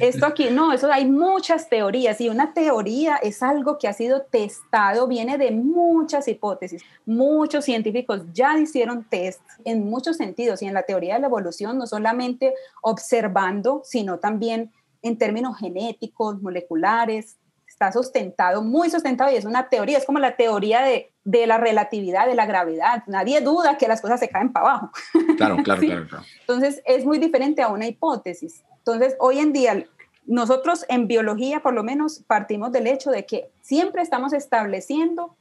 Esto 0.00 0.26
aquí, 0.26 0.50
no, 0.50 0.72
eso 0.72 0.90
hay 0.90 1.06
muchas 1.06 1.68
teorías 1.68 2.20
y 2.20 2.28
una 2.28 2.52
teoría 2.52 3.16
es 3.16 3.42
algo 3.42 3.78
que 3.78 3.86
ha 3.86 3.92
sido 3.92 4.22
testado, 4.22 5.06
viene 5.06 5.38
de 5.38 5.52
muchas 5.52 6.26
hipótesis. 6.26 6.82
Muchos 7.06 7.64
científicos 7.64 8.22
ya 8.32 8.58
hicieron 8.58 9.04
test 9.04 9.40
en 9.64 9.88
muchos 9.88 10.16
sentidos 10.16 10.62
y 10.62 10.66
en 10.66 10.74
la 10.74 10.82
teoría 10.82 11.14
de 11.14 11.20
la 11.20 11.26
evolución, 11.28 11.78
no 11.78 11.86
solamente 11.86 12.54
observando, 12.82 13.82
sino 13.84 14.18
también 14.18 14.72
en 15.02 15.18
términos 15.18 15.58
genéticos, 15.58 16.40
moleculares, 16.42 17.36
está 17.72 17.90
sustentado, 17.90 18.62
muy 18.62 18.90
sustentado 18.90 19.32
y 19.32 19.36
es 19.36 19.44
una 19.44 19.68
teoría, 19.68 19.98
es 19.98 20.04
como 20.04 20.18
la 20.18 20.36
teoría 20.36 20.82
de, 20.82 21.10
de 21.24 21.46
la 21.46 21.58
relatividad, 21.58 22.26
de 22.26 22.34
la 22.34 22.46
gravedad. 22.46 23.02
Nadie 23.06 23.40
duda 23.40 23.78
que 23.78 23.88
las 23.88 24.00
cosas 24.00 24.20
se 24.20 24.28
caen 24.28 24.52
para 24.52 24.66
abajo. 24.66 24.90
Claro, 25.36 25.56
claro, 25.64 25.80
claro, 25.80 26.06
claro. 26.06 26.24
Entonces 26.40 26.82
es 26.84 27.04
muy 27.04 27.18
diferente 27.18 27.62
a 27.62 27.68
una 27.68 27.86
hipótesis. 27.86 28.62
Entonces 28.78 29.16
hoy 29.18 29.38
en 29.38 29.52
día 29.52 29.86
nosotros 30.26 30.84
en 30.88 31.08
biología 31.08 31.60
por 31.60 31.74
lo 31.74 31.82
menos 31.82 32.22
partimos 32.26 32.70
del 32.72 32.86
hecho 32.86 33.10
de 33.10 33.26
que 33.26 33.50
siempre 33.62 34.02
estamos 34.02 34.32
estableciendo 34.32 35.34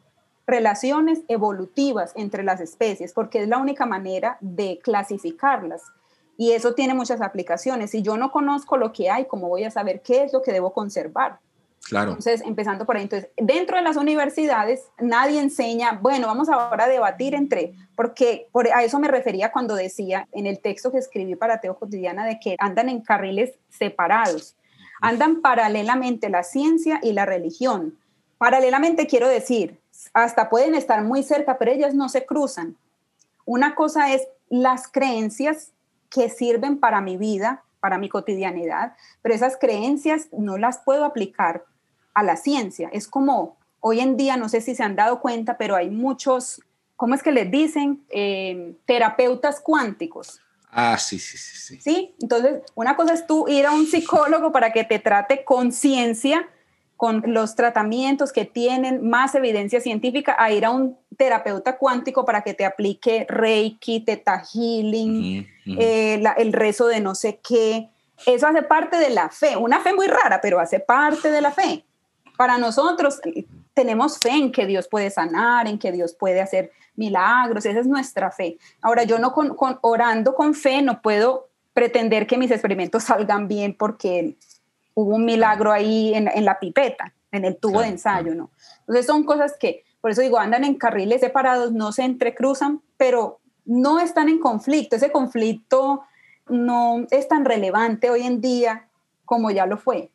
relaciones 0.48 1.22
evolutivas 1.28 2.14
entre 2.16 2.44
las 2.44 2.62
especies, 2.62 3.14
porque 3.14 3.44
es 3.44 3.48
la 3.48 3.58
única 3.58 3.86
manera 3.86 4.38
de 4.42 4.80
clasificarlas. 4.82 5.84
Y 6.38 6.54
eso 6.54 6.74
tiene 6.74 6.94
muchas 6.94 7.22
aplicaciones. 7.22 7.92
Si 7.92 8.02
yo 8.02 8.18
no 8.18 8.32
conozco 8.32 8.78
lo 8.78 8.92
que 8.92 9.12
hay, 9.12 9.26
¿cómo 9.26 9.48
voy 9.48 9.66
a 9.66 9.72
saber 9.72 10.02
qué 10.02 10.24
es 10.24 10.34
lo 10.34 10.42
que 10.42 10.52
debo 10.52 10.74
conservar? 10.74 11.40
Claro. 11.88 12.12
Entonces, 12.12 12.42
empezando 12.46 12.86
por 12.86 12.96
ahí. 12.96 13.04
Entonces, 13.04 13.30
dentro 13.38 13.78
de 13.78 13.84
las 13.84 13.98
universidades, 13.98 14.88
nadie 15.00 15.42
enseña, 15.42 16.00
bueno, 16.02 16.28
vamos 16.28 16.48
ahora 16.48 16.86
a 16.86 16.88
debatir 16.88 17.36
entre, 17.36 17.74
porque 17.96 18.48
por, 18.52 18.68
a 18.68 18.84
eso 18.84 19.00
me 19.00 19.08
refería 19.08 19.52
cuando 19.52 19.76
decía 19.76 20.28
en 20.32 20.48
el 20.48 20.60
texto 20.60 20.92
que 20.92 21.00
escribí 21.00 21.36
para 21.36 21.60
Teo 21.60 21.78
Cotidiana 21.78 22.26
de 22.26 22.40
que 22.40 22.56
andan 22.60 22.88
en 22.88 23.02
carriles 23.02 23.54
separados, 23.70 24.56
andan 25.02 25.42
paralelamente 25.42 26.30
la 26.30 26.44
ciencia 26.44 27.00
y 27.02 27.14
la 27.14 27.26
religión. 27.26 27.98
Paralelamente 28.38 29.08
quiero 29.08 29.28
decir, 29.28 29.80
hasta 30.14 30.50
pueden 30.50 30.76
estar 30.76 31.04
muy 31.04 31.24
cerca, 31.24 31.58
pero 31.58 31.72
ellas 31.72 31.94
no 31.94 32.10
se 32.10 32.26
cruzan. 32.26 32.78
Una 33.46 33.76
cosa 33.76 34.14
es 34.14 34.28
las 34.50 34.88
creencias 34.88 35.72
que 36.10 36.30
sirven 36.30 36.80
para 36.80 37.02
mi 37.02 37.18
vida, 37.18 37.64
para 37.80 37.98
mi 37.98 38.10
cotidianidad, 38.10 38.94
pero 39.22 39.34
esas 39.34 39.58
creencias 39.58 40.28
no 40.32 40.58
las 40.58 40.78
puedo 40.80 41.04
aplicar 41.06 41.66
a 42.14 42.24
la 42.24 42.36
ciencia. 42.36 42.90
Es 42.92 43.08
como 43.08 43.58
hoy 43.80 44.00
en 44.00 44.18
día, 44.18 44.38
no 44.38 44.50
sé 44.50 44.62
si 44.62 44.76
se 44.76 44.84
han 44.84 44.96
dado 44.96 45.20
cuenta, 45.20 45.58
pero 45.58 45.76
hay 45.76 45.90
muchos, 45.90 46.62
¿cómo 46.96 47.16
es 47.16 47.24
que 47.24 47.32
les 47.32 47.52
dicen? 47.52 48.04
Eh, 48.10 48.76
terapeutas 48.86 49.60
cuánticos. 49.60 50.40
Ah, 50.70 50.98
sí, 50.98 51.20
sí, 51.20 51.38
sí, 51.38 51.58
sí. 51.58 51.82
Sí, 51.82 52.16
entonces 52.22 52.62
una 52.76 52.96
cosa 52.96 53.14
es 53.14 53.28
tú 53.28 53.46
ir 53.50 53.66
a 53.66 53.72
un 53.72 53.88
psicólogo 53.88 54.52
para 54.54 54.72
que 54.72 54.86
te 54.86 55.00
trate 55.00 55.44
con 55.44 55.74
ciencia, 55.74 56.48
con 56.96 57.24
los 57.26 57.56
tratamientos 57.56 58.32
que 58.32 58.46
tienen 58.46 59.10
más 59.10 59.36
evidencia 59.36 59.82
científica, 59.82 60.36
a 60.38 60.52
ir 60.52 60.64
a 60.64 60.70
un 60.70 60.98
terapeuta 61.18 61.78
cuántico 61.78 62.24
para 62.24 62.42
que 62.44 62.54
te 62.54 62.64
aplique 62.64 63.26
Reiki, 63.28 64.02
Teta 64.02 64.42
Healing, 64.42 65.48
eh, 65.66 66.24
el 66.38 66.54
rezo 66.54 66.88
de 66.88 67.02
no 67.02 67.16
sé 67.16 67.40
qué. 67.44 67.90
Eso 68.26 68.48
hace 68.48 68.62
parte 68.62 68.98
de 68.98 69.10
la 69.10 69.30
fe, 69.30 69.58
una 69.58 69.80
fe 69.82 69.94
muy 69.94 70.08
rara, 70.08 70.40
pero 70.42 70.60
hace 70.60 70.80
parte 70.80 71.32
de 71.32 71.42
la 71.42 71.52
fe. 71.52 71.84
Para 72.42 72.58
nosotros 72.58 73.22
tenemos 73.76 74.18
fe 74.18 74.32
en 74.32 74.52
que 74.52 74.66
Dios 74.66 74.88
puede 74.88 75.12
sanar, 75.12 75.68
en 75.68 75.78
que 75.78 75.92
Dios 75.92 76.16
puede 76.16 76.42
hacer 76.42 76.72
milagros, 76.96 77.68
esa 77.68 77.80
es 77.80 77.86
nuestra 77.86 78.32
fe. 78.32 78.58
Ahora, 78.82 79.04
yo 79.04 79.20
no 79.20 79.32
con, 79.32 79.56
orando 79.82 80.34
con 80.34 80.56
fe 80.56 80.82
no 80.82 81.04
puedo 81.04 81.50
pretender 81.76 82.26
que 82.26 82.40
mis 82.40 82.50
experimentos 82.50 83.04
salgan 83.04 83.48
bien 83.48 83.78
porque 83.78 84.38
hubo 84.96 85.18
un 85.18 85.24
milagro 85.24 85.72
ahí 85.72 86.16
en, 86.16 86.44
la 86.44 86.60
pipeta, 86.60 87.14
en 87.32 87.46
el 87.46 87.58
tubo 87.58 87.82
de 87.82 87.90
ensayo, 87.90 88.34
¿no? 88.34 88.50
Entonces 88.80 89.06
son 89.06 89.24
cosas 89.24 89.54
que, 89.60 89.84
por 90.02 90.10
eso 90.10 90.22
digo, 90.22 90.40
andan 90.40 90.64
en 90.64 90.80
carriles 90.80 91.22
separados, 91.22 91.72
no 91.72 91.92
se 91.92 92.06
entrecruzan, 92.06 92.82
pero 92.98 93.40
no 93.66 94.00
están 94.00 94.30
en 94.30 94.40
conflicto. 94.40 94.96
Ese 94.96 95.12
conflicto 95.12 96.06
no 96.50 97.06
es 97.12 97.28
tan 97.28 97.46
relevante 97.46 98.10
hoy 98.10 98.24
en 98.24 98.42
día 98.42 98.88
como 99.26 99.52
ya 99.52 99.68
lo 99.68 99.78
fue. 99.78 100.10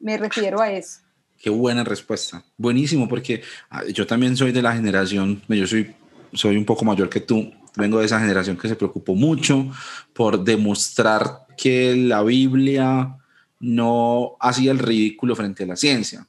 Me 0.00 0.16
refiero 0.16 0.60
a 0.60 0.72
eso. 0.72 1.02
Qué 1.40 1.48
buena 1.48 1.84
respuesta. 1.84 2.44
Buenísimo, 2.58 3.08
porque 3.08 3.42
ah, 3.70 3.82
yo 3.86 4.06
también 4.06 4.36
soy 4.36 4.52
de 4.52 4.60
la 4.60 4.74
generación, 4.74 5.40
yo 5.48 5.66
soy, 5.66 5.94
soy 6.34 6.56
un 6.58 6.66
poco 6.66 6.84
mayor 6.84 7.08
que 7.08 7.20
tú, 7.20 7.50
vengo 7.76 7.98
de 7.98 8.04
esa 8.04 8.20
generación 8.20 8.58
que 8.58 8.68
se 8.68 8.76
preocupó 8.76 9.14
mucho 9.14 9.70
por 10.12 10.44
demostrar 10.44 11.46
que 11.56 11.96
la 11.96 12.22
Biblia 12.22 13.16
no 13.58 14.36
hacía 14.38 14.70
el 14.72 14.78
ridículo 14.78 15.34
frente 15.34 15.64
a 15.64 15.68
la 15.68 15.76
ciencia. 15.76 16.26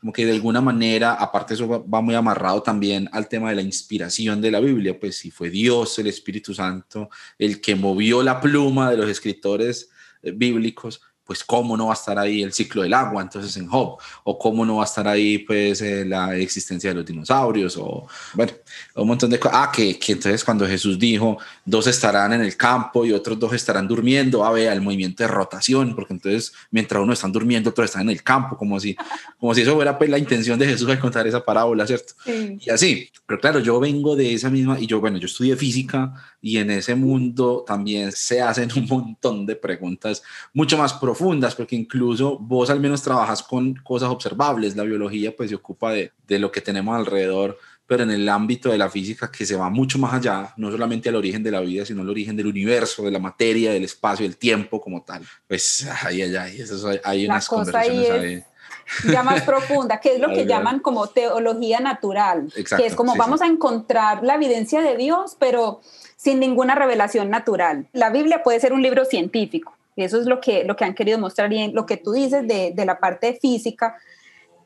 Como 0.00 0.12
que 0.12 0.26
de 0.26 0.32
alguna 0.32 0.60
manera, 0.60 1.14
aparte 1.14 1.54
eso 1.54 1.86
va 1.88 2.00
muy 2.02 2.14
amarrado 2.14 2.62
también 2.62 3.08
al 3.12 3.28
tema 3.28 3.48
de 3.48 3.56
la 3.56 3.62
inspiración 3.62 4.42
de 4.42 4.50
la 4.50 4.60
Biblia, 4.60 5.00
pues 5.00 5.16
si 5.16 5.30
fue 5.30 5.48
Dios, 5.48 5.98
el 5.98 6.08
Espíritu 6.08 6.52
Santo, 6.52 7.08
el 7.38 7.60
que 7.60 7.74
movió 7.74 8.22
la 8.22 8.40
pluma 8.40 8.90
de 8.90 8.98
los 8.98 9.08
escritores 9.08 9.90
eh, 10.22 10.30
bíblicos, 10.30 11.00
pues 11.26 11.42
cómo 11.42 11.76
no 11.76 11.86
va 11.86 11.92
a 11.92 11.96
estar 11.96 12.18
ahí 12.18 12.42
el 12.42 12.52
ciclo 12.52 12.82
del 12.82 12.94
agua, 12.94 13.20
entonces 13.20 13.56
en 13.56 13.66
Job, 13.66 13.98
o 14.22 14.38
cómo 14.38 14.64
no 14.64 14.76
va 14.76 14.84
a 14.84 14.86
estar 14.86 15.08
ahí 15.08 15.38
pues 15.38 15.82
eh, 15.82 16.04
la 16.04 16.36
existencia 16.36 16.90
de 16.90 16.94
los 16.94 17.04
dinosaurios, 17.04 17.76
o 17.76 18.06
bueno, 18.34 18.52
un 18.94 19.08
montón 19.08 19.30
de 19.30 19.40
cosas. 19.40 19.58
Ah, 19.60 19.72
que, 19.74 19.98
que, 19.98 20.12
entonces 20.12 20.44
cuando 20.44 20.66
Jesús 20.66 20.98
dijo, 20.98 21.38
dos 21.64 21.88
estarán 21.88 22.32
en 22.32 22.42
el 22.42 22.56
campo 22.56 23.04
y 23.04 23.12
otros 23.12 23.38
dos 23.38 23.52
estarán 23.52 23.88
durmiendo, 23.88 24.44
ah, 24.44 24.52
vea 24.52 24.72
el 24.72 24.80
movimiento 24.80 25.24
de 25.24 25.28
rotación, 25.28 25.96
porque 25.96 26.14
entonces 26.14 26.52
mientras 26.70 27.02
uno 27.02 27.12
está 27.12 27.26
durmiendo, 27.26 27.70
otros 27.70 27.86
están 27.86 28.02
en 28.02 28.10
el 28.10 28.22
campo, 28.22 28.56
como 28.56 28.78
si, 28.78 28.96
como 29.40 29.52
si 29.52 29.62
eso 29.62 29.74
fuera 29.74 29.98
pues 29.98 30.08
la 30.08 30.18
intención 30.18 30.58
de 30.60 30.66
Jesús 30.66 30.88
al 30.88 31.00
contar 31.00 31.26
esa 31.26 31.44
parábola, 31.44 31.86
¿cierto? 31.88 32.14
Y 32.24 32.70
así, 32.70 33.10
pero 33.26 33.40
claro, 33.40 33.58
yo 33.58 33.80
vengo 33.80 34.14
de 34.14 34.32
esa 34.32 34.48
misma, 34.48 34.78
y 34.78 34.86
yo, 34.86 35.00
bueno, 35.00 35.18
yo 35.18 35.26
estudié 35.26 35.56
física 35.56 36.14
y 36.40 36.58
en 36.58 36.70
ese 36.70 36.94
mundo 36.94 37.64
también 37.66 38.12
se 38.12 38.40
hacen 38.40 38.70
un 38.76 38.86
montón 38.86 39.44
de 39.44 39.56
preguntas 39.56 40.22
mucho 40.54 40.78
más 40.78 40.92
profundas 40.92 41.15
profundas, 41.16 41.54
porque 41.54 41.76
incluso 41.76 42.38
vos 42.38 42.68
al 42.68 42.80
menos 42.80 43.02
trabajas 43.02 43.42
con 43.42 43.74
cosas 43.76 44.10
observables, 44.10 44.76
la 44.76 44.82
biología 44.82 45.34
pues 45.34 45.50
se 45.50 45.56
ocupa 45.56 45.92
de, 45.92 46.12
de 46.26 46.38
lo 46.38 46.50
que 46.52 46.60
tenemos 46.60 46.94
alrededor, 46.94 47.58
pero 47.86 48.02
en 48.02 48.10
el 48.10 48.28
ámbito 48.28 48.68
de 48.70 48.78
la 48.78 48.90
física 48.90 49.30
que 49.30 49.46
se 49.46 49.56
va 49.56 49.70
mucho 49.70 49.98
más 49.98 50.12
allá, 50.12 50.52
no 50.56 50.70
solamente 50.70 51.08
al 51.08 51.14
origen 51.14 51.42
de 51.42 51.50
la 51.52 51.60
vida, 51.60 51.86
sino 51.86 52.02
al 52.02 52.10
origen 52.10 52.36
del 52.36 52.46
universo, 52.46 53.04
de 53.04 53.10
la 53.10 53.18
materia, 53.18 53.72
del 53.72 53.84
espacio, 53.84 54.26
del 54.26 54.36
tiempo 54.36 54.80
como 54.80 55.02
tal. 55.02 55.22
Pues 55.48 55.88
ahí, 56.04 56.20
ahí, 56.20 56.36
ahí, 56.36 56.60
eso, 56.60 56.90
hay 57.04 57.26
unas 57.26 57.48
conversaciones 57.48 58.10
ahí. 58.10 59.12
ya 59.12 59.22
más 59.22 59.42
profunda, 59.42 60.00
que 60.00 60.16
es 60.16 60.20
lo 60.20 60.28
que 60.34 60.44
llaman 60.46 60.80
como 60.80 61.06
teología 61.08 61.80
natural, 61.80 62.52
que 62.54 62.86
es 62.86 62.94
como 62.94 63.14
vamos 63.16 63.40
a 63.40 63.46
encontrar 63.46 64.22
la 64.22 64.34
evidencia 64.34 64.82
de 64.82 64.96
Dios, 64.96 65.36
pero 65.38 65.80
sin 66.16 66.40
ninguna 66.40 66.74
revelación 66.74 67.30
natural. 67.30 67.86
La 67.92 68.10
Biblia 68.10 68.42
puede 68.42 68.58
ser 68.58 68.72
un 68.72 68.82
libro 68.82 69.04
científico, 69.04 69.75
eso 70.04 70.20
es 70.20 70.26
lo 70.26 70.40
que, 70.40 70.64
lo 70.64 70.76
que 70.76 70.84
han 70.84 70.94
querido 70.94 71.18
mostrar 71.18 71.52
y 71.52 71.58
en 71.58 71.74
lo 71.74 71.86
que 71.86 71.96
tú 71.96 72.12
dices 72.12 72.46
de, 72.46 72.72
de 72.74 72.84
la 72.84 72.98
parte 72.98 73.38
física, 73.40 73.96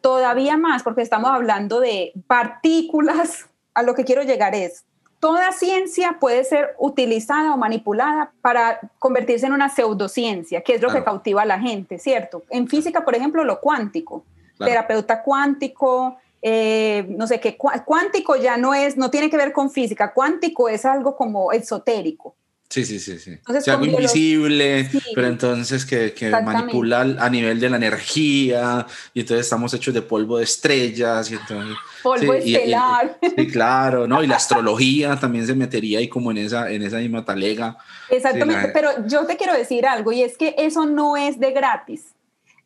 todavía 0.01 0.57
más, 0.57 0.83
porque 0.83 1.03
estamos 1.03 1.31
hablando 1.31 1.81
de 1.81 2.13
partículas, 2.27 3.47
a 3.75 3.83
lo 3.83 3.95
que 3.95 4.05
quiero 4.05 4.23
llegar 4.23 4.55
es, 4.55 4.85
toda 5.21 5.53
ciencia 5.53 6.17
puede 6.19 6.45
ser 6.45 6.75
utilizada 6.79 7.53
o 7.55 7.57
manipulada 7.57 8.33
para 8.41 8.81
convertirse 8.99 9.47
en 9.47 9.53
una 9.53 9.69
pseudociencia, 9.69 10.63
que 10.63 10.75
es 10.75 10.83
lo 10.83 10.91
que 10.91 11.05
cautiva 11.05 11.43
a 11.43 11.47
la 11.47 11.61
gente, 11.61 11.99
¿cierto? 11.99 12.43
En 12.49 12.67
física, 12.67 13.05
por 13.05 13.15
ejemplo, 13.15 13.45
lo 13.45 13.61
cuántico, 13.61 14.25
terapeuta 14.59 15.23
cuántico, 15.23 16.17
eh, 16.43 17.07
no 17.11 17.27
sé 17.27 17.39
qué, 17.39 17.57
cuántico 17.57 18.37
ya 18.37 18.57
no 18.57 18.73
es, 18.73 18.97
no 18.97 19.11
tiene 19.11 19.29
que 19.29 19.37
ver 19.37 19.53
con 19.53 19.71
física, 19.71 20.13
cuántico 20.13 20.69
es 20.71 20.87
algo 20.87 21.17
como 21.17 21.53
esotérico, 21.53 22.35
Sí, 22.71 22.85
sí, 22.85 23.01
sí, 23.01 23.19
sí. 23.19 23.33
Entonces, 23.33 23.67
algo 23.67 23.85
invisible, 23.85 24.89
pero 25.13 25.27
entonces 25.27 25.85
que, 25.85 26.13
que 26.13 26.31
manipula 26.31 27.01
a 27.01 27.29
nivel 27.29 27.59
de 27.59 27.69
la 27.69 27.77
energía 27.77 28.87
y 29.13 29.21
entonces 29.21 29.47
estamos 29.47 29.75
hechos 29.75 29.93
de 29.93 30.03
polvo 30.03 30.39
de 30.39 30.45
estrellas 30.45 31.29
y 31.33 31.35
entonces... 31.35 31.77
Polvo 32.01 32.33
estelar. 32.33 33.19
sí, 33.37 33.49
claro, 33.49 34.07
¿no? 34.07 34.23
Y 34.23 34.29
la 34.29 34.37
astrología 34.37 35.19
también 35.19 35.49
se 35.49 35.55
metería 35.57 35.99
ahí 35.99 36.09
como 36.09 36.31
en 36.31 36.39
esa, 36.39 36.71
en 36.71 36.83
esa 36.83 36.99
misma 36.99 37.25
talega. 37.25 37.77
Exactamente, 38.09 38.69
pero 38.73 39.05
yo 39.05 39.27
te 39.27 39.37
quiero 39.37 39.53
decir 39.53 39.85
algo 39.85 40.13
y 40.13 40.23
es 40.23 40.39
que 40.39 40.55
eso 40.57 40.87
no 40.87 41.17
es 41.17 41.41
de 41.41 41.51
gratis 41.51 42.15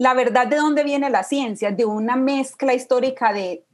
la 0.05 0.12
verdad 0.12 0.47
de 0.47 0.57
dónde 0.57 0.85
viene 0.85 1.09
la 1.09 1.23
ciencia, 1.23 1.71
de 1.71 1.87
una 1.87 2.14
mezcla 2.14 2.75
histórica 2.75 3.33
de, 3.33 3.64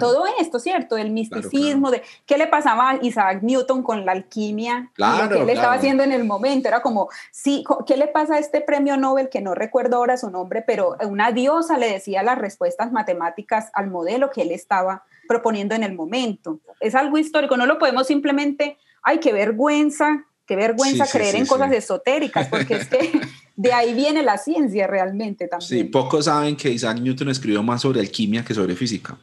todo 0.00 0.24
esto, 0.40 0.58
¿cierto? 0.58 0.96
Del 0.96 1.12
misticismo, 1.12 1.92
de 1.92 2.02
qué 2.26 2.36
le 2.36 2.48
pasaba 2.48 2.90
a 2.90 2.98
Isaac 3.02 3.38
Newton 3.42 3.84
con 3.84 4.04
la 4.04 4.10
alquimia, 4.10 4.90
lo 4.96 5.28
que 5.28 5.42
él 5.42 5.48
estaba 5.48 5.74
haciendo 5.74 6.02
en 6.02 6.10
el 6.10 6.24
momento. 6.24 6.66
Era 6.66 6.82
como, 6.82 7.08
sí, 7.30 7.62
¿qué 7.86 7.96
le 7.96 8.08
pasa 8.08 8.34
a 8.34 8.38
este 8.40 8.62
premio 8.62 8.96
Nobel, 8.96 9.28
que 9.28 9.40
no 9.40 9.54
recuerdo 9.54 9.98
ahora 9.98 10.16
su 10.16 10.28
nombre, 10.28 10.60
pero 10.60 10.96
una 11.02 11.30
diosa 11.30 11.78
le 11.78 11.88
decía 11.88 12.24
las 12.24 12.38
respuestas 12.38 12.90
matemáticas 12.90 13.70
al 13.72 13.88
modelo 13.88 14.32
que 14.32 14.42
él 14.42 14.50
estaba 14.50 15.04
proponiendo 15.28 15.76
en 15.76 15.84
el 15.84 15.94
momento? 15.94 16.58
Es 16.80 16.96
algo 16.96 17.16
histórico, 17.16 17.56
no 17.56 17.66
lo 17.66 17.78
podemos 17.78 18.08
simplemente, 18.08 18.76
ay, 19.04 19.20
qué 19.20 19.32
vergüenza, 19.32 20.24
qué 20.46 20.56
vergüenza 20.56 21.06
creer 21.06 21.36
en 21.36 21.46
cosas 21.46 21.70
esotéricas, 21.70 22.48
porque 22.48 22.74
es 22.74 22.88
que 22.88 23.20
de 23.56 23.72
ahí 23.72 23.94
viene 23.94 24.22
la 24.22 24.38
ciencia 24.38 24.86
realmente 24.86 25.48
también. 25.48 25.68
Sí, 25.68 25.84
pocos 25.84 26.26
saben 26.26 26.56
que 26.56 26.70
Isaac 26.70 27.00
Newton 27.00 27.30
escribió 27.30 27.62
más 27.62 27.82
sobre 27.82 28.00
alquimia 28.00 28.44
que 28.44 28.54
sobre 28.54 28.74
física. 28.74 29.16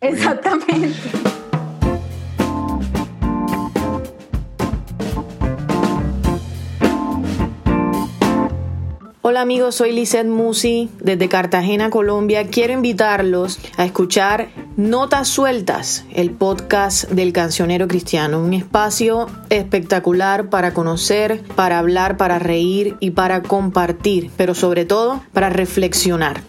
Exactamente. 0.00 0.94
Hola 9.26 9.40
amigos, 9.40 9.76
soy 9.76 9.92
Lizeth 9.92 10.26
Musi 10.26 10.90
desde 11.00 11.30
Cartagena, 11.30 11.88
Colombia. 11.88 12.46
Quiero 12.48 12.74
invitarlos 12.74 13.58
a 13.78 13.86
escuchar 13.86 14.48
Notas 14.76 15.28
Sueltas, 15.28 16.04
el 16.12 16.30
podcast 16.30 17.08
del 17.08 17.32
cancionero 17.32 17.88
cristiano. 17.88 18.38
Un 18.38 18.52
espacio 18.52 19.26
espectacular 19.48 20.50
para 20.50 20.74
conocer, 20.74 21.40
para 21.56 21.78
hablar, 21.78 22.18
para 22.18 22.38
reír 22.38 22.96
y 23.00 23.12
para 23.12 23.42
compartir, 23.42 24.30
pero 24.36 24.54
sobre 24.54 24.84
todo 24.84 25.22
para 25.32 25.48
reflexionar. 25.48 26.42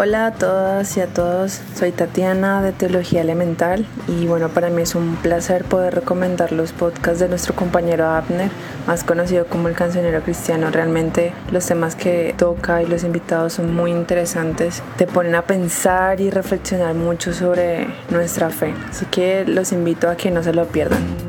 Hola 0.00 0.26
a 0.26 0.30
todas 0.32 0.96
y 0.96 1.00
a 1.00 1.08
todos, 1.08 1.60
soy 1.74 1.90
Tatiana 1.90 2.62
de 2.62 2.70
Teología 2.70 3.20
Elemental 3.20 3.84
y 4.06 4.28
bueno, 4.28 4.48
para 4.48 4.70
mí 4.70 4.82
es 4.82 4.94
un 4.94 5.16
placer 5.16 5.64
poder 5.64 5.92
recomendar 5.92 6.52
los 6.52 6.70
podcasts 6.70 7.18
de 7.18 7.28
nuestro 7.28 7.56
compañero 7.56 8.06
Abner, 8.06 8.48
más 8.86 9.02
conocido 9.02 9.46
como 9.46 9.66
el 9.66 9.74
cancionero 9.74 10.22
cristiano. 10.22 10.70
Realmente 10.70 11.32
los 11.50 11.66
temas 11.66 11.96
que 11.96 12.32
toca 12.38 12.80
y 12.80 12.86
los 12.86 13.02
invitados 13.02 13.54
son 13.54 13.74
muy 13.74 13.90
interesantes, 13.90 14.84
te 14.96 15.08
ponen 15.08 15.34
a 15.34 15.42
pensar 15.42 16.20
y 16.20 16.30
reflexionar 16.30 16.94
mucho 16.94 17.32
sobre 17.32 17.88
nuestra 18.10 18.50
fe, 18.50 18.74
así 18.88 19.04
que 19.06 19.44
los 19.46 19.72
invito 19.72 20.08
a 20.08 20.16
que 20.16 20.30
no 20.30 20.44
se 20.44 20.52
lo 20.52 20.66
pierdan. 20.66 21.27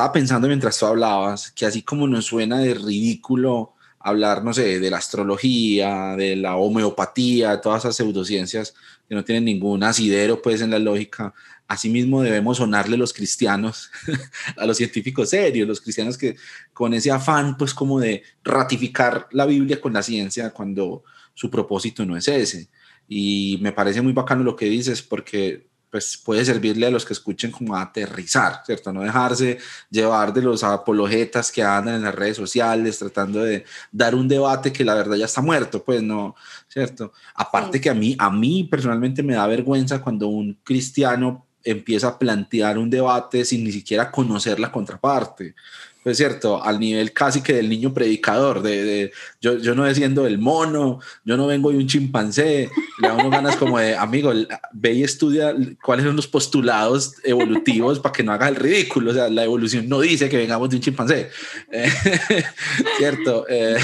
Estaba 0.00 0.14
pensando 0.14 0.48
mientras 0.48 0.78
tú 0.78 0.86
hablabas 0.86 1.50
que 1.50 1.66
así 1.66 1.82
como 1.82 2.06
nos 2.06 2.24
suena 2.24 2.58
de 2.58 2.72
ridículo 2.72 3.74
hablar, 3.98 4.42
no 4.42 4.54
sé, 4.54 4.80
de 4.80 4.90
la 4.90 4.96
astrología, 4.96 6.16
de 6.16 6.36
la 6.36 6.56
homeopatía, 6.56 7.60
todas 7.60 7.84
esas 7.84 7.96
pseudociencias 7.96 8.72
que 9.06 9.14
no 9.14 9.22
tienen 9.24 9.44
ningún 9.44 9.82
asidero 9.82 10.40
pues 10.40 10.62
en 10.62 10.70
la 10.70 10.78
lógica, 10.78 11.34
asimismo 11.68 12.22
debemos 12.22 12.56
sonarle 12.56 12.96
los 12.96 13.12
cristianos 13.12 13.90
a 14.56 14.64
los 14.64 14.78
científicos 14.78 15.28
serios, 15.28 15.68
los 15.68 15.82
cristianos 15.82 16.16
que 16.16 16.36
con 16.72 16.94
ese 16.94 17.10
afán 17.10 17.58
pues 17.58 17.74
como 17.74 18.00
de 18.00 18.22
ratificar 18.42 19.28
la 19.32 19.44
Biblia 19.44 19.82
con 19.82 19.92
la 19.92 20.02
ciencia 20.02 20.48
cuando 20.48 21.04
su 21.34 21.50
propósito 21.50 22.06
no 22.06 22.16
es 22.16 22.26
ese. 22.26 22.70
Y 23.06 23.58
me 23.60 23.72
parece 23.72 24.00
muy 24.00 24.14
bacano 24.14 24.44
lo 24.44 24.56
que 24.56 24.64
dices 24.64 25.02
porque 25.02 25.68
pues 25.90 26.16
puede 26.16 26.44
servirle 26.44 26.86
a 26.86 26.90
los 26.90 27.04
que 27.04 27.12
escuchen 27.12 27.50
como 27.50 27.76
a 27.76 27.82
aterrizar, 27.82 28.62
¿cierto? 28.64 28.92
No 28.92 29.02
dejarse 29.02 29.58
llevar 29.90 30.32
de 30.32 30.42
los 30.42 30.62
apologetas 30.62 31.50
que 31.50 31.62
andan 31.62 31.96
en 31.96 32.02
las 32.02 32.14
redes 32.14 32.36
sociales 32.36 32.98
tratando 32.98 33.42
de 33.42 33.64
dar 33.90 34.14
un 34.14 34.28
debate 34.28 34.72
que 34.72 34.84
la 34.84 34.94
verdad 34.94 35.16
ya 35.16 35.24
está 35.24 35.40
muerto, 35.40 35.82
pues 35.82 36.02
no, 36.02 36.36
¿cierto? 36.68 37.12
Aparte 37.34 37.80
que 37.80 37.90
a 37.90 37.94
mí, 37.94 38.14
a 38.18 38.30
mí 38.30 38.64
personalmente 38.64 39.22
me 39.22 39.34
da 39.34 39.46
vergüenza 39.46 40.00
cuando 40.00 40.28
un 40.28 40.58
cristiano 40.62 41.46
empieza 41.62 42.08
a 42.08 42.18
plantear 42.18 42.78
un 42.78 42.88
debate 42.88 43.44
sin 43.44 43.64
ni 43.64 43.72
siquiera 43.72 44.10
conocer 44.10 44.58
la 44.58 44.72
contraparte 44.72 45.54
pues 46.02 46.16
cierto, 46.16 46.62
al 46.62 46.80
nivel 46.80 47.12
casi 47.12 47.42
que 47.42 47.52
del 47.52 47.68
niño 47.68 47.92
predicador, 47.92 48.62
de, 48.62 49.12
yo, 49.40 49.56
yo 49.58 49.74
no 49.74 49.84
desciendo 49.84 50.24
del 50.24 50.38
mono, 50.38 51.00
yo 51.24 51.36
no 51.36 51.46
vengo 51.46 51.70
de 51.70 51.78
un 51.78 51.86
chimpancé, 51.86 52.68
le 52.98 53.08
da 53.08 53.14
uno 53.14 53.30
ganas 53.30 53.56
como 53.56 53.78
de, 53.78 53.96
amigo, 53.96 54.32
ve 54.72 54.92
y 54.92 55.02
estudia 55.02 55.54
cuáles 55.82 56.04
son 56.04 56.16
los 56.16 56.26
postulados 56.26 57.14
evolutivos 57.24 58.00
para 58.00 58.12
que 58.12 58.22
no 58.22 58.32
hagas 58.32 58.50
el 58.50 58.56
ridículo, 58.56 59.12
o 59.12 59.14
sea, 59.14 59.30
la 59.30 59.44
evolución 59.44 59.88
no 59.88 60.00
dice 60.00 60.28
que 60.28 60.36
vengamos 60.36 60.68
de 60.68 60.76
un 60.76 60.82
chimpancé, 60.82 61.30
cierto, 62.98 63.46
eh, 63.48 63.78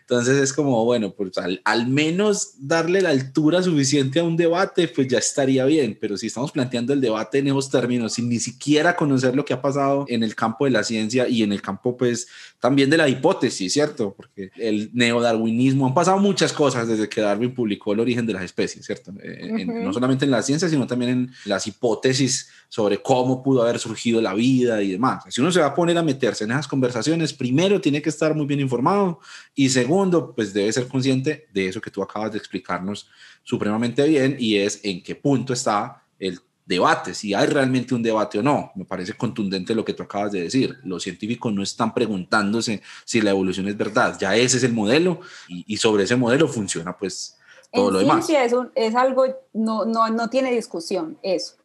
entonces 0.00 0.38
es 0.38 0.52
como, 0.52 0.84
bueno, 0.86 1.12
pues 1.12 1.36
al, 1.36 1.60
al, 1.64 1.86
menos 1.88 2.54
darle 2.58 3.02
la 3.02 3.10
altura 3.10 3.62
suficiente 3.62 4.20
a 4.20 4.24
un 4.24 4.36
debate, 4.36 4.88
pues 4.88 5.08
ya 5.08 5.18
estaría 5.18 5.66
bien, 5.66 5.98
pero 6.00 6.16
si 6.16 6.28
estamos 6.28 6.52
planteando 6.52 6.94
el 6.94 7.02
debate 7.02 7.38
en 7.38 7.48
esos 7.48 7.70
términos, 7.70 8.14
sin 8.14 8.30
ni 8.30 8.38
siquiera 8.38 8.96
conocer 8.96 9.36
lo 9.36 9.44
que 9.44 9.52
ha 9.52 9.60
pasado 9.60 10.06
en 10.08 10.22
el 10.22 10.34
campo 10.34 10.64
de 10.64 10.70
la 10.70 10.84
ciencia 10.84 11.28
y 11.28 11.42
en 11.42 11.52
el 11.52 11.60
campo 11.60 11.96
pues 11.96 12.28
también 12.60 12.88
de 12.88 12.96
la 12.96 13.08
hipótesis, 13.08 13.72
¿cierto? 13.72 14.14
Porque 14.16 14.50
el 14.56 14.90
neodarwinismo, 15.06 15.86
han 15.86 15.94
pasado 15.94 16.18
muchas 16.18 16.52
cosas 16.52 16.86
desde 16.88 17.08
que 17.08 17.20
Darwin 17.20 17.54
publicó 17.54 17.92
el 17.92 18.00
origen 18.00 18.24
de 18.26 18.32
las 18.32 18.42
especies, 18.42 18.86
¿cierto? 18.86 19.12
Eh, 19.22 19.64
no 19.66 19.92
solamente 19.92 20.24
en 20.24 20.30
la 20.30 20.42
ciencia, 20.42 20.68
sino 20.68 20.86
también 20.86 21.10
en 21.10 21.30
las 21.44 21.66
hipótesis 21.66 22.48
sobre 22.68 23.02
cómo 23.02 23.42
pudo 23.42 23.62
haber 23.62 23.78
surgido 23.78 24.20
la 24.20 24.34
vida 24.34 24.82
y 24.82 24.92
demás. 24.92 25.24
Si 25.28 25.40
uno 25.40 25.50
se 25.50 25.60
va 25.60 25.66
a 25.66 25.74
poner 25.74 25.98
a 25.98 26.02
meterse 26.02 26.44
en 26.44 26.52
esas 26.52 26.68
conversaciones, 26.68 27.32
primero 27.32 27.80
tiene 27.80 28.00
que 28.00 28.08
estar 28.08 28.34
muy 28.34 28.46
bien 28.46 28.60
informado 28.60 29.20
y 29.54 29.68
segundo, 29.68 30.34
pues 30.34 30.54
debe 30.54 30.72
ser 30.72 30.88
consciente 30.88 31.48
de 31.52 31.68
eso 31.68 31.80
que 31.80 31.90
tú 31.90 32.02
acabas 32.02 32.32
de 32.32 32.38
explicarnos 32.38 33.08
supremamente 33.42 34.06
bien 34.06 34.36
y 34.38 34.56
es 34.56 34.80
en 34.84 35.02
qué 35.02 35.14
punto 35.14 35.52
está 35.52 36.04
el 36.18 36.40
debate, 36.64 37.14
si 37.14 37.34
hay 37.34 37.46
realmente 37.46 37.94
un 37.94 38.02
debate 38.02 38.38
o 38.38 38.42
no. 38.42 38.72
Me 38.74 38.84
parece 38.84 39.14
contundente 39.14 39.74
lo 39.74 39.84
que 39.84 39.94
tú 39.94 40.02
acabas 40.02 40.32
de 40.32 40.42
decir. 40.42 40.78
Los 40.84 41.02
científicos 41.02 41.52
no 41.52 41.62
están 41.62 41.92
preguntándose 41.92 42.82
si 43.04 43.20
la 43.20 43.30
evolución 43.30 43.68
es 43.68 43.76
verdad. 43.76 44.16
Ya 44.18 44.34
ese 44.36 44.56
es 44.56 44.64
el 44.64 44.72
modelo 44.72 45.20
y, 45.48 45.76
sobre 45.76 46.04
ese 46.04 46.16
modelo 46.16 46.48
funciona 46.48 46.96
pues 46.96 47.38
todo 47.72 47.90
lo 47.90 47.98
demás. 47.98 48.28
Es, 48.28 48.54
es 48.74 48.94
algo, 48.94 49.26
no, 49.52 49.84
no, 49.84 50.08
no 50.08 50.30
tiene 50.30 50.52
discusión 50.52 51.18
eso. 51.22 51.56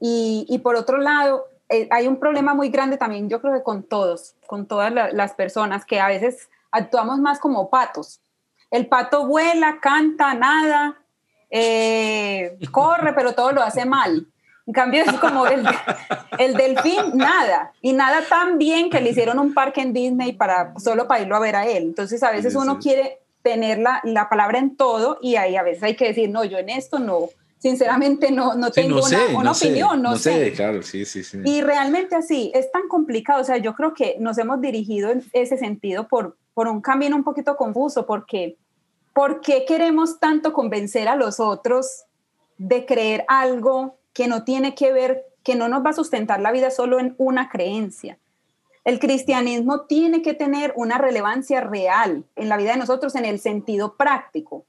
Y, 0.00 0.46
y 0.48 0.58
por 0.58 0.76
otro 0.76 0.98
lado, 0.98 1.46
eh, 1.72 1.88
hay 1.90 2.06
un 2.06 2.18
problema 2.18 2.52
muy 2.52 2.68
grande 2.68 2.98
también, 2.98 3.30
yo 3.30 3.40
creo 3.40 3.54
que 3.54 3.62
con 3.62 3.82
todos, 3.82 4.34
con 4.46 4.66
todas 4.66 4.92
las 4.92 5.32
personas, 5.32 5.86
que 5.86 6.00
a 6.00 6.08
veces 6.08 6.50
actuamos 6.70 7.18
más 7.18 7.38
como 7.38 7.70
patos. 7.70 8.20
El 8.70 8.88
pato 8.88 9.26
vuela, 9.26 9.78
canta, 9.80 10.34
nada, 10.34 11.00
eh, 11.48 12.58
corre, 12.70 13.14
pero 13.14 13.34
todo 13.34 13.52
lo 13.52 13.62
hace 13.62 13.86
mal. 13.86 14.26
En 14.66 14.72
cambio, 14.72 15.02
es 15.02 15.12
como 15.14 15.46
el, 15.46 15.66
el 16.38 16.54
delfín, 16.54 17.16
nada. 17.16 17.72
Y 17.80 17.92
nada 17.92 18.22
tan 18.28 18.58
bien 18.58 18.90
que 18.90 19.00
le 19.00 19.10
hicieron 19.10 19.38
un 19.38 19.54
parque 19.54 19.80
en 19.80 19.92
Disney 19.92 20.32
para, 20.32 20.72
solo 20.78 21.08
para 21.08 21.22
irlo 21.22 21.36
a 21.36 21.40
ver 21.40 21.56
a 21.56 21.66
él. 21.66 21.84
Entonces, 21.84 22.22
a 22.22 22.30
veces 22.30 22.54
uno 22.54 22.78
quiere 22.78 23.18
tener 23.42 23.78
la, 23.78 24.00
la, 24.04 24.28
palabra 24.28 24.58
en 24.58 24.76
todo 24.76 25.18
y 25.20 25.34
ahí 25.34 25.56
a 25.56 25.64
veces 25.64 25.82
hay 25.82 25.96
que 25.96 26.06
decir, 26.06 26.30
no, 26.30 26.44
yo 26.44 26.58
en 26.58 26.68
esto 26.68 27.00
no, 27.00 27.28
sinceramente 27.62 28.32
no, 28.32 28.54
no 28.54 28.72
tengo 28.72 29.00
una, 29.00 29.52
opinión, 29.52 30.02
no, 30.02 30.16
sé. 30.16 30.52
Claro, 30.52 30.82
sí, 30.82 31.04
sí, 31.04 31.22
sí. 31.22 31.38
Y 31.44 31.60
realmente 31.60 32.16
así, 32.16 32.50
es 32.54 32.72
tan 32.72 32.88
complicado, 32.88 33.40
o 33.40 33.44
sea, 33.44 33.56
yo 33.58 33.74
creo 33.74 33.94
que 33.94 34.16
nos 34.18 34.36
hemos 34.38 34.60
dirigido 34.60 35.10
en 35.10 35.24
ese 35.32 35.56
sentido 35.56 36.08
por, 36.08 36.36
por 36.54 36.66
un 36.66 36.80
camino 36.80 37.14
un 37.14 37.22
poquito 37.22 37.56
confuso, 37.56 38.04
porque 38.04 38.56
¿por 39.14 39.40
qué 39.40 39.64
queremos 39.64 40.18
tanto 40.18 40.52
convencer 40.52 41.06
a 41.06 41.14
los 41.14 41.38
otros 41.38 42.04
de 42.58 42.84
creer 42.84 43.24
algo 43.28 43.96
que 44.12 44.28
no 44.28 44.44
tiene 44.44 44.74
que 44.74 44.92
ver, 44.92 45.24
que 45.42 45.54
no 45.54 45.68
nos 45.68 45.84
va 45.84 45.90
a 45.90 45.94
sustentar 45.94 46.40
la 46.40 46.52
vida 46.52 46.70
solo 46.70 46.98
en 47.00 47.14
una 47.18 47.48
creencia. 47.48 48.18
El 48.84 48.98
cristianismo 48.98 49.82
tiene 49.82 50.22
que 50.22 50.34
tener 50.34 50.72
una 50.76 50.98
relevancia 50.98 51.60
real 51.60 52.24
en 52.34 52.48
la 52.48 52.56
vida 52.56 52.72
de 52.72 52.78
nosotros 52.78 53.14
en 53.14 53.24
el 53.24 53.38
sentido 53.38 53.96
práctico. 53.96 54.64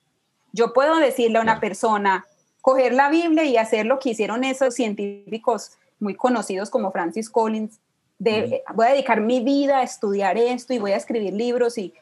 Yo 0.52 0.72
puedo 0.72 0.98
decirle 0.98 1.40
a 1.40 1.42
una 1.42 1.60
persona, 1.60 2.28
coger 2.62 2.94
la 2.94 3.10
Biblia 3.10 3.44
y 3.44 3.58
hacer 3.58 3.88
lo 3.88 4.00
que 4.00 4.12
hicieron 4.12 4.44
esos 4.44 4.76
científicos 4.76 5.72
muy 6.00 6.16
conocidos 6.16 6.70
como 6.70 6.92
Francis 6.92 7.30
Collins, 7.30 7.80
de, 8.20 8.64
voy 8.74 8.88
a 8.88 8.92
dedicar 8.92 9.20
mi 9.20 9.44
vida 9.44 9.80
a 9.80 9.84
estudiar 9.84 10.38
esto 10.38 10.74
y 10.74 10.80
voy 10.80 10.92
a 10.92 10.98
escribir 10.98 11.34
libros 11.34 11.78
y 11.78 11.94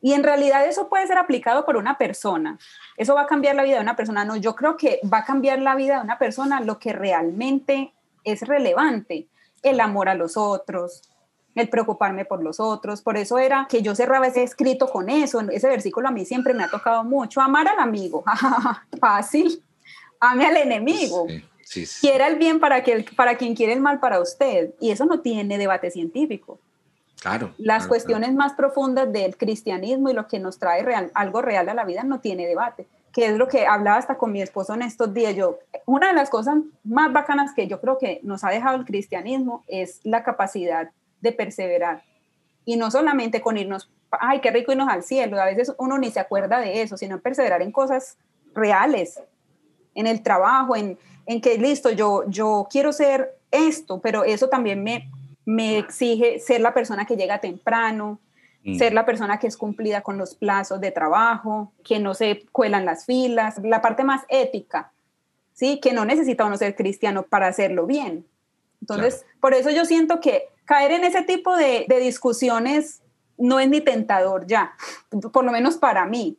y 0.00 0.12
en 0.12 0.22
realidad 0.22 0.66
eso 0.66 0.88
puede 0.88 1.06
ser 1.06 1.18
aplicado 1.18 1.64
por 1.64 1.76
una 1.76 1.98
persona. 1.98 2.58
Eso 2.96 3.14
va 3.14 3.22
a 3.22 3.26
cambiar 3.26 3.56
la 3.56 3.64
vida 3.64 3.76
de 3.76 3.82
una 3.82 3.96
persona. 3.96 4.24
No, 4.24 4.36
yo 4.36 4.54
creo 4.54 4.76
que 4.76 5.00
va 5.12 5.18
a 5.18 5.24
cambiar 5.24 5.58
la 5.60 5.74
vida 5.74 5.96
de 5.96 6.04
una 6.04 6.18
persona 6.18 6.60
lo 6.60 6.78
que 6.78 6.92
realmente 6.92 7.92
es 8.24 8.42
relevante. 8.42 9.26
El 9.62 9.80
amor 9.80 10.08
a 10.08 10.14
los 10.14 10.36
otros, 10.36 11.02
el 11.56 11.68
preocuparme 11.68 12.24
por 12.24 12.42
los 12.42 12.60
otros. 12.60 13.02
Por 13.02 13.16
eso 13.16 13.38
era 13.38 13.66
que 13.68 13.82
yo 13.82 13.94
cerraba 13.96 14.28
ese 14.28 14.44
escrito 14.44 14.88
con 14.88 15.08
eso. 15.08 15.40
Ese 15.50 15.68
versículo 15.68 16.08
a 16.08 16.12
mí 16.12 16.24
siempre 16.24 16.54
me 16.54 16.62
ha 16.62 16.68
tocado 16.68 17.02
mucho. 17.02 17.40
Amar 17.40 17.66
al 17.66 17.80
amigo, 17.80 18.22
fácil. 19.00 19.64
Ame 20.20 20.46
al 20.46 20.56
enemigo. 20.58 21.26
Quiera 22.00 22.28
el 22.28 22.36
bien 22.36 22.60
para, 22.60 22.82
que, 22.82 23.04
para 23.16 23.36
quien 23.36 23.54
quiere 23.54 23.72
el 23.72 23.80
mal 23.80 23.98
para 23.98 24.20
usted. 24.20 24.74
Y 24.80 24.90
eso 24.90 25.06
no 25.06 25.20
tiene 25.20 25.58
debate 25.58 25.90
científico. 25.90 26.60
Claro. 27.20 27.52
Las 27.58 27.86
cuestiones 27.86 28.32
más 28.34 28.52
profundas 28.52 29.12
del 29.12 29.36
cristianismo 29.36 30.08
y 30.08 30.12
lo 30.12 30.28
que 30.28 30.38
nos 30.38 30.58
trae 30.58 30.82
real, 30.82 31.10
algo 31.14 31.42
real 31.42 31.68
a 31.68 31.74
la 31.74 31.84
vida 31.84 32.04
no 32.04 32.20
tiene 32.20 32.46
debate, 32.46 32.86
que 33.12 33.26
es 33.26 33.36
lo 33.36 33.48
que 33.48 33.66
hablaba 33.66 33.96
hasta 33.96 34.16
con 34.16 34.30
mi 34.30 34.40
esposo 34.40 34.74
en 34.74 34.82
estos 34.82 35.12
días. 35.12 35.34
Yo, 35.34 35.58
una 35.84 36.08
de 36.08 36.14
las 36.14 36.30
cosas 36.30 36.58
más 36.84 37.12
bacanas 37.12 37.52
que 37.54 37.66
yo 37.66 37.80
creo 37.80 37.98
que 37.98 38.20
nos 38.22 38.44
ha 38.44 38.50
dejado 38.50 38.76
el 38.76 38.84
cristianismo 38.84 39.64
es 39.66 40.00
la 40.04 40.22
capacidad 40.22 40.90
de 41.20 41.32
perseverar. 41.32 42.02
Y 42.64 42.76
no 42.76 42.90
solamente 42.90 43.40
con 43.40 43.56
irnos, 43.56 43.90
ay, 44.12 44.40
qué 44.40 44.50
rico 44.50 44.70
irnos 44.70 44.88
al 44.88 45.02
cielo, 45.02 45.40
a 45.40 45.46
veces 45.46 45.74
uno 45.78 45.98
ni 45.98 46.10
se 46.10 46.20
acuerda 46.20 46.60
de 46.60 46.82
eso, 46.82 46.96
sino 46.96 47.18
perseverar 47.18 47.62
en 47.62 47.72
cosas 47.72 48.16
reales, 48.54 49.20
en 49.94 50.06
el 50.06 50.22
trabajo, 50.22 50.76
en, 50.76 50.98
en 51.26 51.40
que 51.40 51.58
listo, 51.58 51.90
yo, 51.90 52.24
yo 52.28 52.68
quiero 52.70 52.92
ser 52.92 53.36
esto, 53.50 54.00
pero 54.00 54.24
eso 54.24 54.48
también 54.48 54.82
me, 54.84 55.10
me 55.48 55.78
exige 55.78 56.40
ser 56.40 56.60
la 56.60 56.74
persona 56.74 57.06
que 57.06 57.16
llega 57.16 57.40
temprano, 57.40 58.20
mm. 58.64 58.76
ser 58.76 58.92
la 58.92 59.06
persona 59.06 59.38
que 59.38 59.46
es 59.46 59.56
cumplida 59.56 60.02
con 60.02 60.18
los 60.18 60.34
plazos 60.34 60.78
de 60.78 60.90
trabajo, 60.90 61.72
que 61.82 61.98
no 61.98 62.12
se 62.12 62.44
cuelan 62.52 62.84
las 62.84 63.06
filas, 63.06 63.56
la 63.62 63.80
parte 63.80 64.04
más 64.04 64.26
ética, 64.28 64.92
¿sí? 65.54 65.80
Que 65.80 65.94
no 65.94 66.04
necesita 66.04 66.44
uno 66.44 66.58
ser 66.58 66.76
cristiano 66.76 67.22
para 67.22 67.46
hacerlo 67.46 67.86
bien. 67.86 68.26
Entonces, 68.82 69.24
por 69.40 69.54
eso 69.54 69.70
yo 69.70 69.86
siento 69.86 70.20
que 70.20 70.42
caer 70.66 70.92
en 70.92 71.04
ese 71.04 71.22
tipo 71.22 71.56
de, 71.56 71.86
discusiones 71.98 73.00
no 73.38 73.58
es 73.58 73.70
ni 73.70 73.80
tentador 73.80 74.46
ya, 74.46 74.74
por 75.32 75.46
lo 75.46 75.50
menos 75.50 75.78
para 75.78 76.04
mí. 76.04 76.36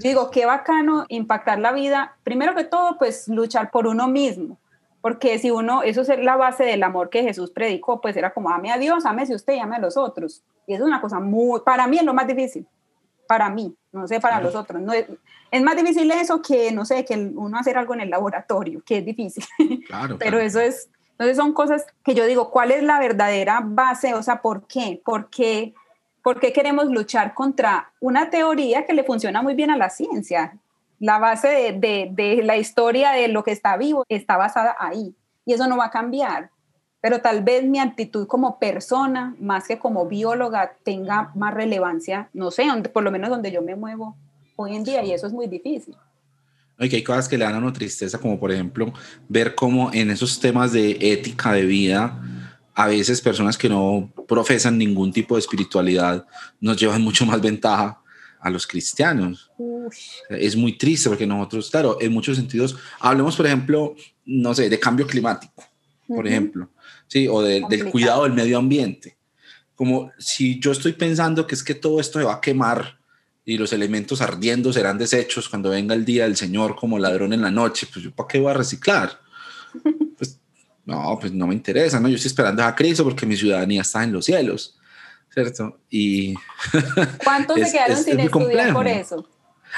digo, 0.00 0.32
qué 0.32 0.44
bacano 0.44 1.06
impactar 1.08 1.60
la 1.60 1.70
vida. 1.70 2.16
Primero 2.24 2.56
que 2.56 2.64
todo, 2.64 2.98
pues 2.98 3.28
luchar 3.28 3.70
por 3.70 3.86
uno 3.86 4.08
mismo 4.08 4.58
porque 5.00 5.38
si 5.38 5.50
uno, 5.50 5.82
eso 5.82 6.02
es 6.02 6.08
la 6.18 6.36
base 6.36 6.64
del 6.64 6.82
amor 6.82 7.08
que 7.08 7.22
Jesús 7.22 7.50
predicó, 7.50 8.00
pues 8.00 8.16
era 8.16 8.32
como, 8.32 8.50
ame 8.50 8.70
a 8.70 8.78
Dios, 8.78 9.04
si 9.26 9.34
usted 9.34 9.54
y 9.54 9.58
ame 9.58 9.76
a 9.76 9.80
los 9.80 9.96
otros. 9.96 10.42
Y 10.66 10.74
eso 10.74 10.84
es 10.84 10.88
una 10.88 11.00
cosa 11.00 11.20
muy, 11.20 11.60
para 11.60 11.86
mí 11.86 11.98
es 11.98 12.04
lo 12.04 12.12
más 12.12 12.26
difícil, 12.26 12.66
para 13.26 13.48
mí, 13.48 13.74
no 13.92 14.06
sé, 14.06 14.20
para 14.20 14.40
los 14.40 14.54
otros. 14.54 14.82
No 14.82 14.92
es, 14.92 15.06
es, 15.50 15.62
más 15.62 15.76
difícil 15.76 16.10
eso 16.10 16.42
que, 16.42 16.70
no 16.72 16.84
sé, 16.84 17.04
que 17.04 17.16
uno 17.16 17.58
hacer 17.58 17.78
algo 17.78 17.94
en 17.94 18.00
el 18.00 18.10
laboratorio, 18.10 18.82
que 18.84 18.98
es 18.98 19.04
difícil. 19.04 19.44
Claro, 19.86 20.16
Pero 20.18 20.38
eso 20.38 20.60
es, 20.60 20.90
entonces 21.12 21.36
son 21.36 21.54
cosas 21.54 21.86
que 22.04 22.14
yo 22.14 22.26
digo, 22.26 22.50
¿cuál 22.50 22.70
es 22.70 22.82
la 22.82 22.98
verdadera 22.98 23.62
base? 23.64 24.14
O 24.14 24.22
sea, 24.22 24.42
¿por 24.42 24.66
qué? 24.66 25.00
¿Por 25.04 25.30
qué, 25.30 25.74
¿Por 26.22 26.40
qué 26.40 26.52
queremos 26.52 26.86
luchar 26.86 27.32
contra 27.32 27.92
una 28.00 28.28
teoría 28.28 28.84
que 28.84 28.92
le 28.92 29.04
funciona 29.04 29.40
muy 29.40 29.54
bien 29.54 29.70
a 29.70 29.76
la 29.78 29.88
ciencia? 29.88 30.58
La 31.00 31.18
base 31.18 31.48
de, 31.78 32.40
la 32.44 32.58
historia 32.58 33.10
de 33.10 33.26
lo 33.28 33.42
que 33.42 33.52
está 33.52 33.76
vivo 33.78 34.04
está 34.08 34.36
basada 34.36 34.76
ahí 34.78 35.14
y 35.46 35.54
eso 35.54 35.66
no 35.66 35.78
va 35.78 35.86
a 35.86 35.90
cambiar. 35.90 36.50
Pero 37.00 37.22
tal 37.22 37.42
vez 37.42 37.64
mi 37.64 37.78
actitud 37.78 38.26
como 38.26 38.58
persona, 38.58 39.34
más 39.40 39.66
que 39.66 39.78
como 39.78 40.06
bióloga, 40.06 40.76
tenga 40.84 41.32
más 41.34 41.54
relevancia, 41.54 42.28
no 42.34 42.50
sé, 42.50 42.66
por 42.92 43.02
lo 43.02 43.10
menos 43.10 43.30
donde 43.30 43.50
yo 43.50 43.62
me 43.62 43.74
muevo 43.74 44.14
hoy 44.56 44.76
en 44.76 44.84
día 44.84 45.02
y 45.02 45.12
eso 45.12 45.26
es 45.26 45.32
muy 45.32 45.46
difícil. 45.46 45.96
hay 46.78 47.02
cosas 47.02 47.26
que 47.26 47.38
le 47.38 47.46
dan 47.46 47.54
a 47.54 47.58
uno 47.58 47.72
tristeza, 47.72 48.18
como 48.18 48.38
por 48.38 48.52
ejemplo 48.52 48.92
ver 49.26 49.54
cómo 49.54 49.90
en 49.94 50.10
esos 50.10 50.38
temas 50.38 50.72
de 50.72 50.98
ética 51.00 51.52
de 51.52 51.64
vida, 51.64 52.20
a 52.74 52.86
veces 52.86 53.22
personas 53.22 53.56
que 53.56 53.70
no 53.70 54.10
profesan 54.28 54.76
ningún 54.76 55.12
tipo 55.12 55.34
de 55.34 55.40
espiritualidad 55.40 56.26
nos 56.60 56.76
llevan 56.76 57.02
mucho 57.02 57.24
más 57.24 57.40
ventaja 57.40 57.99
a 58.40 58.50
los 58.50 58.66
cristianos. 58.66 59.50
Es 60.28 60.56
muy 60.56 60.76
triste 60.76 61.08
porque 61.08 61.26
nosotros, 61.26 61.70
claro, 61.70 61.98
en 62.00 62.12
muchos 62.12 62.36
sentidos, 62.36 62.76
hablemos, 62.98 63.36
por 63.36 63.46
ejemplo, 63.46 63.94
no 64.24 64.54
sé, 64.54 64.68
de 64.68 64.78
cambio 64.78 65.06
climático, 65.06 65.64
por 66.08 66.26
ejemplo, 66.26 66.70
¿sí? 67.06 67.28
o 67.28 67.42
del 67.42 67.84
cuidado 67.90 68.24
del 68.24 68.32
medio 68.32 68.58
ambiente. 68.58 69.16
Como 69.74 70.12
si 70.18 70.58
yo 70.60 70.72
estoy 70.72 70.92
pensando 70.92 71.46
que 71.46 71.54
es 71.54 71.62
que 71.62 71.74
todo 71.74 72.00
esto 72.00 72.18
se 72.18 72.24
va 72.24 72.34
a 72.34 72.40
quemar 72.40 72.98
y 73.44 73.56
los 73.56 73.72
elementos 73.72 74.20
ardiendo 74.20 74.72
serán 74.72 74.98
desechos 74.98 75.48
cuando 75.48 75.70
venga 75.70 75.94
el 75.94 76.04
día 76.04 76.24
del 76.24 76.36
Señor 76.36 76.76
como 76.76 76.98
ladrón 76.98 77.32
en 77.32 77.42
la 77.42 77.50
noche, 77.50 77.88
pues 77.90 78.04
yo 78.04 78.10
para 78.10 78.28
qué 78.28 78.38
voy 78.38 78.50
a 78.50 78.54
reciclar? 78.54 79.18
Pues 80.18 80.38
no, 80.84 81.16
pues 81.18 81.32
no 81.32 81.46
me 81.46 81.54
interesa, 81.54 82.00
¿no? 82.00 82.08
Yo 82.08 82.16
estoy 82.16 82.28
esperando 82.28 82.62
a 82.64 82.74
Cristo 82.74 83.04
porque 83.04 83.24
mi 83.24 83.36
ciudadanía 83.36 83.82
está 83.82 84.02
en 84.02 84.12
los 84.12 84.24
cielos. 84.24 84.76
¿Cierto? 85.32 85.78
Y 85.88 86.34
¿Cuántos 87.24 87.58
se 87.60 87.72
quedaron 87.72 87.96
sin 87.96 88.20
estudiar 88.20 88.72
por 88.72 88.86
eso? 88.86 89.26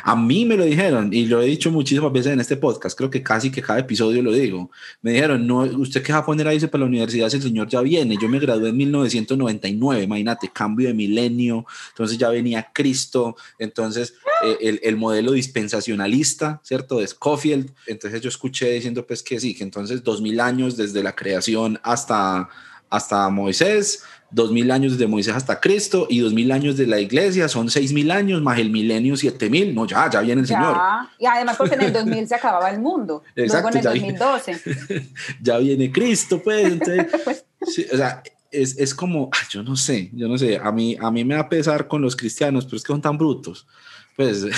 A 0.04 0.16
mí 0.16 0.46
me 0.46 0.56
lo 0.56 0.64
dijeron 0.64 1.12
y 1.12 1.26
lo 1.26 1.42
he 1.42 1.46
dicho 1.46 1.70
muchísimas 1.70 2.12
veces 2.12 2.32
en 2.32 2.40
este 2.40 2.56
podcast, 2.56 2.96
creo 2.96 3.10
que 3.10 3.22
casi 3.22 3.50
que 3.50 3.60
cada 3.60 3.80
episodio 3.80 4.22
lo 4.22 4.32
digo. 4.32 4.70
Me 5.02 5.12
dijeron, 5.12 5.46
no, 5.46 5.60
usted 5.60 6.02
qué 6.02 6.12
va 6.12 6.20
a 6.20 6.24
poner 6.24 6.48
ahí 6.48 6.58
para 6.60 6.80
la 6.80 6.86
universidad 6.86 7.28
si 7.28 7.36
el 7.36 7.42
señor 7.42 7.68
ya 7.68 7.82
viene. 7.82 8.16
Yo 8.20 8.28
me 8.28 8.38
gradué 8.38 8.70
en 8.70 8.76
1999, 8.78 10.02
imagínate, 10.02 10.48
cambio 10.48 10.88
de 10.88 10.94
milenio, 10.94 11.66
entonces 11.90 12.16
ya 12.16 12.30
venía 12.30 12.70
Cristo, 12.72 13.36
entonces 13.58 14.14
eh, 14.44 14.56
el, 14.62 14.80
el, 14.82 14.96
modelo 14.96 15.32
dispensacionalista, 15.32 16.60
¿cierto? 16.64 16.98
De 16.98 17.06
Scofield. 17.06 17.70
Entonces 17.86 18.22
yo 18.22 18.30
escuché 18.30 18.70
diciendo 18.70 19.06
pues 19.06 19.22
que 19.22 19.38
sí, 19.38 19.54
que 19.54 19.64
entonces 19.64 20.02
2000 20.02 20.40
años 20.40 20.76
desde 20.76 21.02
la 21.02 21.14
creación 21.14 21.78
hasta, 21.82 22.48
hasta 22.88 23.28
Moisés, 23.28 24.04
dos 24.32 24.50
mil 24.50 24.70
años 24.70 24.92
desde 24.92 25.06
Moisés 25.06 25.34
hasta 25.34 25.60
Cristo 25.60 26.06
y 26.08 26.20
dos 26.20 26.32
mil 26.32 26.50
años 26.50 26.76
de 26.76 26.86
la 26.86 26.98
iglesia, 26.98 27.48
son 27.48 27.70
seis 27.70 27.92
mil 27.92 28.10
años 28.10 28.42
más 28.42 28.58
el 28.58 28.70
milenio 28.70 29.16
siete 29.16 29.48
mil, 29.48 29.74
no, 29.74 29.86
ya, 29.86 30.10
ya 30.10 30.20
viene 30.20 30.40
el 30.40 30.46
Señor. 30.46 30.76
Y 31.18 31.26
además 31.26 31.56
porque 31.56 31.74
en 31.74 31.82
el 31.82 31.92
2000 31.92 32.28
se 32.28 32.34
acababa 32.34 32.70
el 32.70 32.80
mundo, 32.80 33.22
Exacto, 33.36 33.70
luego 33.70 33.94
en 33.94 34.04
el 34.04 34.18
2012. 34.18 35.10
ya 35.40 35.58
viene 35.58 35.92
Cristo, 35.92 36.40
pues, 36.42 36.66
entonces, 36.66 37.44
o 37.92 37.96
sea, 37.96 38.22
es, 38.52 38.78
es 38.78 38.94
como, 38.94 39.30
yo 39.50 39.62
no 39.62 39.76
sé, 39.76 40.10
yo 40.12 40.28
no 40.28 40.38
sé, 40.38 40.58
a 40.58 40.70
mí, 40.70 40.96
a 41.00 41.10
mí 41.10 41.24
me 41.24 41.34
da 41.34 41.48
pesar 41.48 41.88
con 41.88 42.02
los 42.02 42.14
cristianos, 42.14 42.64
pero 42.64 42.76
es 42.76 42.82
que 42.82 42.92
son 42.92 43.02
tan 43.02 43.18
brutos. 43.18 43.66
Pues. 44.14 44.44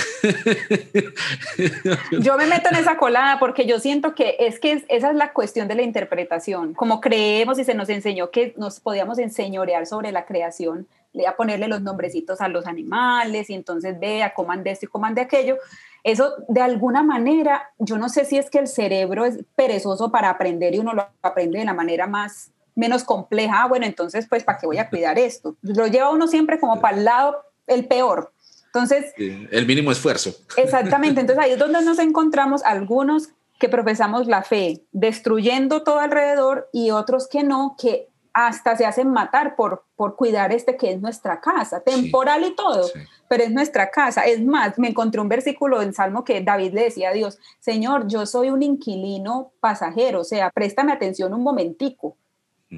yo 2.11 2.37
me 2.37 2.45
meto 2.45 2.67
en 2.71 2.75
esa 2.75 2.97
colada 2.97 3.39
porque 3.39 3.65
yo 3.65 3.79
siento 3.79 4.13
que 4.13 4.35
es 4.39 4.59
que 4.59 4.83
esa 4.89 5.11
es 5.11 5.15
la 5.15 5.31
cuestión 5.31 5.69
de 5.69 5.75
la 5.75 5.81
interpretación. 5.81 6.73
Como 6.73 6.99
creemos 6.99 7.57
y 7.57 7.63
se 7.63 7.73
nos 7.73 7.87
enseñó 7.87 8.31
que 8.31 8.53
nos 8.57 8.81
podíamos 8.81 9.17
enseñorear 9.17 9.85
sobre 9.85 10.11
la 10.11 10.25
creación, 10.25 10.87
a 11.25 11.37
ponerle 11.37 11.69
los 11.69 11.81
nombrecitos 11.81 12.41
a 12.41 12.49
los 12.49 12.67
animales 12.67 13.49
y 13.49 13.53
entonces 13.53 13.97
vea, 13.97 14.33
coman 14.33 14.63
de 14.63 14.71
esto 14.71 14.87
y 14.87 14.89
coman 14.89 15.15
de 15.15 15.21
aquello. 15.21 15.57
Eso 16.03 16.33
de 16.49 16.59
alguna 16.61 17.01
manera, 17.01 17.71
yo 17.79 17.97
no 17.97 18.09
sé 18.09 18.25
si 18.25 18.37
es 18.37 18.49
que 18.49 18.59
el 18.59 18.67
cerebro 18.67 19.23
es 19.23 19.39
perezoso 19.55 20.11
para 20.11 20.29
aprender 20.29 20.75
y 20.75 20.79
uno 20.79 20.93
lo 20.93 21.07
aprende 21.21 21.59
de 21.59 21.65
la 21.65 21.73
manera 21.73 22.07
más 22.07 22.51
menos 22.75 23.03
compleja. 23.03 23.63
Ah, 23.63 23.67
bueno, 23.67 23.85
entonces, 23.85 24.27
pues, 24.29 24.43
¿para 24.43 24.57
qué 24.59 24.67
voy 24.67 24.77
a 24.77 24.89
cuidar 24.89 25.17
esto? 25.17 25.55
Lo 25.61 25.87
lleva 25.87 26.11
uno 26.11 26.27
siempre 26.27 26.59
como 26.59 26.79
para 26.81 26.97
el 26.97 27.05
lado, 27.05 27.37
el 27.67 27.87
peor 27.87 28.31
entonces... 28.75 29.13
el 29.17 29.65
mínimo 29.65 29.91
esfuerzo. 29.91 30.35
Exactamente, 30.57 31.21
entonces 31.21 31.43
ahí 31.43 31.51
es 31.51 31.57
donde 31.57 31.81
nos 31.81 31.97
encontramos 31.97 32.61
algunos 32.63 33.29
que 33.57 33.69
profesamos 33.69 34.27
la 34.27 34.43
fe, 34.43 34.83
destruyendo 34.91 35.83
todo 35.83 35.99
alrededor 35.99 36.69
y 36.73 36.91
otros 36.91 37.29
que 37.29 37.43
no, 37.43 37.77
que 37.79 38.09
hasta 38.33 38.75
se 38.75 38.85
hacen 38.85 39.11
matar 39.11 39.55
por, 39.55 39.85
por 39.95 40.17
cuidar 40.17 40.51
este 40.51 40.75
que 40.75 40.91
es 40.91 40.99
nuestra 40.99 41.39
casa, 41.39 41.79
temporal 41.79 42.43
y 42.43 42.53
todo, 42.53 42.85
pero 43.29 43.45
es 43.45 43.51
nuestra 43.51 43.89
casa. 43.91 44.25
Es 44.25 44.43
más, 44.43 44.77
me 44.77 44.89
encontré 44.89 45.21
un 45.21 45.29
versículo 45.29 45.81
en 45.81 45.93
Salmo 45.93 46.25
que 46.25 46.41
David 46.41 46.73
le 46.73 46.83
decía 46.83 47.11
a 47.11 47.13
Dios, 47.13 47.39
Señor, 47.61 48.07
yo 48.09 48.25
soy 48.25 48.49
un 48.49 48.61
inquilino 48.61 49.53
pasajero, 49.61 50.19
o 50.19 50.25
sea, 50.25 50.49
préstame 50.49 50.91
atención 50.91 51.33
un 51.33 51.43
momentico. 51.43 52.17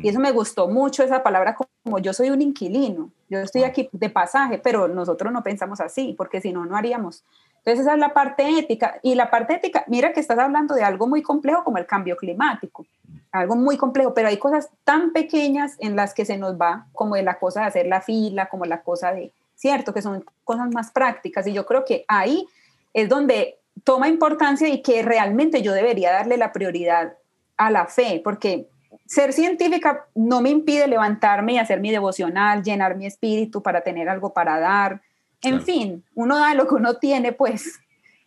Y 0.04 0.10
eso 0.10 0.20
me 0.20 0.32
gustó 0.32 0.68
mucho, 0.68 1.04
esa 1.04 1.24
palabra 1.24 1.56
como 1.84 2.00
yo 2.00 2.14
soy 2.14 2.30
un 2.30 2.42
inquilino, 2.42 3.10
yo 3.30 3.40
estoy 3.40 3.64
ah. 3.64 3.68
aquí 3.68 3.90
de 3.92 4.10
pasaje, 4.10 4.58
pero 4.58 4.88
nosotros 4.88 5.32
no 5.32 5.44
pensamos 5.44 5.80
así, 5.82 6.14
porque 6.18 6.42
si 6.42 6.52
no, 6.52 6.66
no 6.66 6.76
haríamos. 6.76 7.24
Entonces 7.58 7.82
esa 7.82 7.94
es 7.96 8.00
la 8.00 8.14
parte 8.14 8.60
ética. 8.60 9.00
Y 9.04 9.16
la 9.16 9.30
parte 9.30 9.56
ética, 9.56 9.84
mira 9.88 10.14
que 10.14 10.22
estás 10.22 10.40
hablando 10.40 10.74
de 10.74 10.84
algo 10.84 11.08
muy 11.08 11.22
complejo 11.22 11.64
como 11.64 11.78
el 11.78 11.86
cambio 11.86 12.16
climático, 12.16 12.86
algo 13.32 13.56
muy 13.56 13.78
complejo, 13.78 14.14
pero 14.14 14.30
hay 14.30 14.38
cosas 14.38 14.70
tan 14.86 15.12
pequeñas 15.12 15.76
en 15.80 15.96
las 15.96 16.14
que 16.14 16.24
se 16.24 16.38
nos 16.38 16.56
va, 16.56 16.88
como 16.94 17.16
de 17.16 17.24
la 17.24 17.40
cosa 17.40 17.62
de 17.62 17.68
hacer 17.68 17.88
la 17.88 18.02
fila, 18.02 18.48
como 18.48 18.66
la 18.66 18.82
cosa 18.82 19.12
de, 19.12 19.34
cierto, 19.56 19.94
que 19.94 20.02
son 20.02 20.24
cosas 20.46 20.70
más 20.72 20.92
prácticas. 20.92 21.46
Y 21.48 21.54
yo 21.54 21.66
creo 21.66 21.84
que 21.84 22.06
ahí 22.08 22.48
es 22.94 23.10
donde 23.10 23.60
toma 23.84 24.08
importancia 24.08 24.70
y 24.70 24.82
que 24.82 25.04
realmente 25.04 25.62
yo 25.62 25.74
debería 25.74 26.12
darle 26.12 26.38
la 26.38 26.54
prioridad 26.54 27.16
a 27.58 27.70
la 27.70 27.88
fe, 27.88 28.22
porque 28.24 28.70
ser 29.08 29.34
científica 29.34 30.06
no 30.16 30.42
me 30.42 30.50
impide 30.50 30.88
levantarme 30.88 31.54
y 31.54 31.58
hacer 31.58 31.80
mi 31.80 31.92
devocional, 31.92 32.64
llenar 32.64 32.98
mi 32.98 33.06
espíritu 33.06 33.64
para 33.64 33.82
tener 33.82 34.10
algo 34.10 34.34
para 34.34 34.60
dar. 34.60 35.02
En 35.42 35.62
fin, 35.62 36.04
uno 36.14 36.38
da 36.38 36.54
lo 36.54 36.68
que 36.68 36.76
uno 36.76 36.96
tiene, 36.96 37.32
pues. 37.32 37.80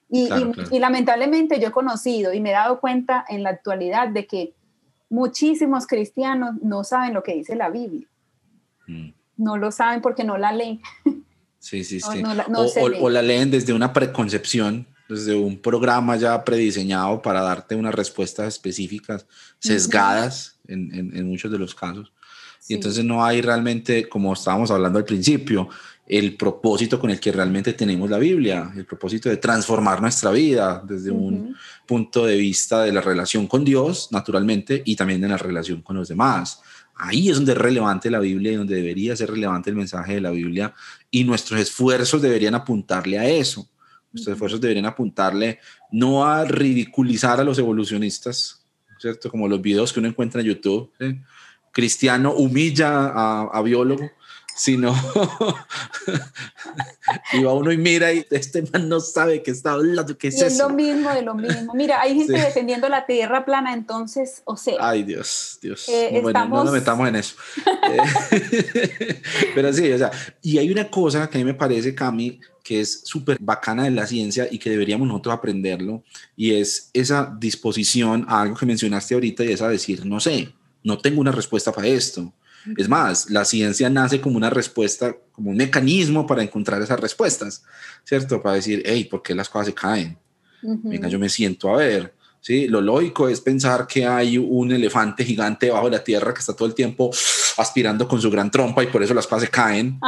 Y, 0.09 0.29
y, 0.73 0.79
lamentablemente 0.81 1.61
yo 1.61 1.69
he 1.69 1.71
conocido 1.71 2.33
y 2.33 2.41
me 2.41 2.51
he 2.51 2.55
dado 2.55 2.81
cuenta 2.81 3.25
en 3.29 3.45
la 3.45 3.51
actualidad 3.51 4.09
de 4.09 4.27
que 4.27 4.55
muchísimos 5.09 5.87
cristianos 5.87 6.57
no 6.63 6.83
saben 6.83 7.15
lo 7.15 7.23
que 7.23 7.35
dice 7.35 7.55
la 7.55 7.71
Biblia. 7.71 8.09
Mm. 8.89 9.11
No 9.37 9.57
lo 9.57 9.71
saben 9.71 10.01
porque 10.01 10.25
no 10.25 10.37
la 10.37 10.53
leen. 10.53 10.81
Sí, 11.59 11.85
sí, 11.85 12.01
sí. 12.01 12.23
o, 13.01 13.09
la 13.09 13.23
leen 13.23 13.51
desde 13.51 13.73
una 13.73 13.93
preconcepción, 13.93 14.87
desde 15.11 15.35
un 15.35 15.59
programa 15.59 16.17
ya 16.17 16.45
prediseñado 16.45 17.21
para 17.21 17.43
darte 17.43 17.75
unas 17.75 17.95
respuestas 17.95 18.49
específicas, 18.49 19.27
sesgadas 19.59 20.59
en, 20.67 21.27
muchos 21.27 21.51
de 21.51 21.59
los 21.59 21.75
casos. 21.75 22.13
Y 22.69 22.75
entonces 22.75 23.05
no 23.05 23.25
hay 23.25 23.41
realmente, 23.41 24.09
como 24.09 24.33
estábamos 24.33 24.71
hablando 24.71 24.99
al 24.99 25.05
principio, 25.05 25.69
el 26.07 26.37
propósito 26.37 26.99
con 26.99 27.11
el 27.11 27.21
que 27.21 27.33
realmente 27.33 27.73
tenemos 27.73 28.11
la 28.11 28.19
Biblia, 28.19 28.73
el 28.77 28.85
propósito 28.85 29.29
de 29.29 29.37
transformar 29.37 30.01
nuestra 30.01 30.31
vida 30.33 30.83
desde 30.85 31.11
un 31.11 31.57
punto 31.87 32.27
de 32.27 32.37
vista 32.37 32.83
de 32.83 32.93
la 32.93 33.01
relación 33.01 33.47
con 33.47 33.65
Dios, 33.65 34.09
naturalmente, 34.11 34.83
y 34.85 34.97
también 34.97 35.21
de 35.21 35.29
la 35.29 35.37
relación 35.37 35.83
con 35.83 35.97
los 35.97 36.09
demás. 36.09 36.61
Ahí 36.97 37.31
es 37.31 37.37
donde 37.37 37.53
es 37.53 37.59
relevante 37.59 38.11
la 38.11 38.19
Biblia 38.19 38.53
y 38.53 38.57
donde 38.57 38.77
debería 38.77 39.17
ser 39.17 39.31
relevante 39.31 39.71
el 39.71 39.77
mensaje 39.77 40.15
de 40.15 40.21
la 40.21 40.31
Biblia 40.31 40.75
y 41.11 41.25
nuestros 41.25 41.61
esfuerzos 41.61 42.21
deberían 42.21 42.55
apuntarle 42.55 43.19
a 43.19 43.29
eso. 43.29 43.69
Nuestros 44.13 44.35
esfuerzos 44.35 44.61
deberían 44.61 44.87
apuntarle 44.87 45.61
no 45.93 46.25
a 46.25 46.45
ridiculizar 46.45 47.41
a 47.41 47.45
los 47.45 47.59
evolucionistas, 47.59 48.67
¿cierto? 48.99 49.31
Como 49.31 49.49
los 49.49 49.61
videos 49.63 49.93
que 49.93 50.01
uno 50.01 50.09
encuentra 50.09 50.41
en 50.41 50.49
YouTube. 50.49 50.91
Cristiano 51.73 52.33
humilla 52.33 53.07
a, 53.07 53.43
a 53.53 53.63
biólogo 53.63 54.11
sino 54.61 54.95
y 57.33 57.43
va 57.43 57.55
uno 57.55 57.73
y 57.73 57.79
mira 57.79 58.13
y 58.13 58.27
este 58.31 58.63
man 58.71 58.91
no 58.91 59.01
sabe 59.01 59.43
qué 59.43 59.53
está 59.53 59.73
hablando, 59.73 60.19
qué 60.19 60.29
es 60.29 60.39
y 60.39 60.45
es 60.45 60.59
lo 60.59 60.69
mismo 60.69 61.11
de 61.15 61.23
lo 61.23 61.35
mismo. 61.35 61.73
Mira, 61.75 62.03
hay 62.03 62.15
gente 62.15 62.33
defendiendo 62.35 62.87
la 62.91 63.07
tierra 63.07 63.47
plana, 63.47 63.73
entonces, 63.73 64.43
o 64.45 64.59
sea. 64.59 64.75
Ay, 64.79 65.05
Dios, 65.05 65.59
Dios. 65.63 65.89
Eh, 65.89 66.21
bueno, 66.23 66.47
no 66.47 66.65
nos 66.65 66.75
metamos 66.75 67.09
en 67.09 67.17
eso. 67.17 67.37
Eh, 67.91 69.23
pero 69.55 69.73
sí, 69.73 69.91
o 69.91 69.99
sea, 69.99 70.11
y 70.43 70.59
hay 70.59 70.71
una 70.71 70.91
cosa 70.91 71.29
que 71.29 71.39
a 71.39 71.41
mí 71.41 71.45
me 71.45 71.55
parece, 71.55 71.95
Cami, 71.95 72.39
que 72.63 72.81
es 72.81 73.01
súper 73.05 73.39
bacana 73.41 73.85
de 73.85 73.91
la 73.91 74.07
ciencia 74.07 74.47
y 74.51 74.59
que 74.59 74.71
deberíamos 74.71 75.09
nosotros 75.09 75.35
aprenderlo, 75.35 76.05
y 76.37 76.55
es 76.55 76.91
esa 76.93 77.35
disposición 77.39 78.27
a 78.29 78.43
algo 78.43 78.57
que 78.57 78.67
mencionaste 78.67 79.15
ahorita 79.15 79.45
y 79.45 79.53
es 79.53 79.63
a 79.63 79.69
decir, 79.69 80.05
no 80.05 80.21
sé, 80.21 80.53
no 80.85 80.99
tengo 80.99 81.21
una 81.21 81.33
respuesta 81.33 81.73
para 81.73 81.89
esto 81.89 82.33
es 82.77 82.89
más, 82.89 83.31
la 83.31 83.45
ciencia 83.45 83.89
nace 83.89 84.21
como 84.21 84.37
una 84.37 84.51
respuesta, 84.51 85.17
como 85.33 85.51
un 85.51 85.57
mecanismo 85.57 86.27
para 86.27 86.43
encontrar 86.43 86.81
esas 86.83 87.01
respuestas, 87.01 87.63
¿cierto? 88.05 88.43
Para 88.43 88.57
decir, 88.57 88.83
hey, 88.85 89.05
¿por 89.05 89.23
qué 89.23 89.35
las 89.35 89.49
cosas 89.49 89.69
se 89.69 89.75
caen? 89.75 90.19
Venga, 90.63 91.09
yo 91.09 91.19
me 91.19 91.29
siento 91.29 91.73
a 91.73 91.79
ver. 91.79 92.15
¿sí? 92.41 92.69
Lo 92.69 92.81
lógico 92.81 93.29
es 93.29 93.41
pensar 93.41 93.87
que 93.87 94.07
hay 94.07 94.39
un 94.39 94.73
elefante 94.73 95.25
gigante 95.25 95.67
debajo 95.67 95.87
de 95.87 95.97
la 95.97 96.05
tierra 96.05 96.35
que 96.35 96.41
está 96.41 96.55
todo 96.55 96.69
el 96.69 96.75
tiempo 96.75 97.11
aspirando 97.57 98.07
con 98.07 98.21
su 98.21 98.31
gran 98.31 98.51
trompa 98.51 98.83
y 98.83 98.89
por 98.89 99.03
eso 99.03 99.15
las 99.15 99.27
cosas 99.27 99.45
se 99.45 99.51
caen. 99.51 99.99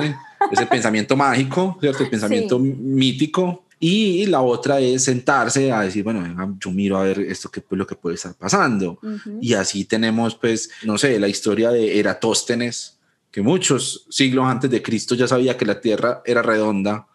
¿sí? 0.00 0.14
Es 0.52 0.60
el 0.60 0.68
pensamiento 0.68 1.16
mágico, 1.16 1.76
¿cierto? 1.80 2.04
El 2.04 2.10
pensamiento 2.10 2.58
mítico. 2.58 3.65
Y 3.78 4.24
la 4.26 4.40
otra 4.40 4.80
es 4.80 5.04
sentarse 5.04 5.70
a 5.70 5.82
decir, 5.82 6.02
bueno, 6.02 6.22
venga, 6.22 6.48
yo 6.58 6.70
miro 6.70 6.96
a 6.96 7.04
ver 7.04 7.20
esto 7.20 7.50
que 7.50 7.60
es 7.60 7.66
lo 7.68 7.86
que 7.86 7.94
puede 7.94 8.14
estar 8.16 8.34
pasando. 8.34 8.98
Y 9.40 9.52
así 9.52 9.84
tenemos, 9.84 10.34
pues, 10.34 10.70
no 10.84 10.96
sé, 10.96 11.18
la 11.20 11.28
historia 11.28 11.70
de 11.70 11.98
Eratóstenes, 11.98 12.98
que 13.30 13.42
muchos 13.42 14.06
siglos 14.08 14.46
antes 14.46 14.70
de 14.70 14.82
Cristo 14.82 15.14
ya 15.14 15.28
sabía 15.28 15.58
que 15.58 15.66
la 15.66 15.78
Tierra 15.78 16.22
era 16.24 16.40
redonda, 16.40 17.06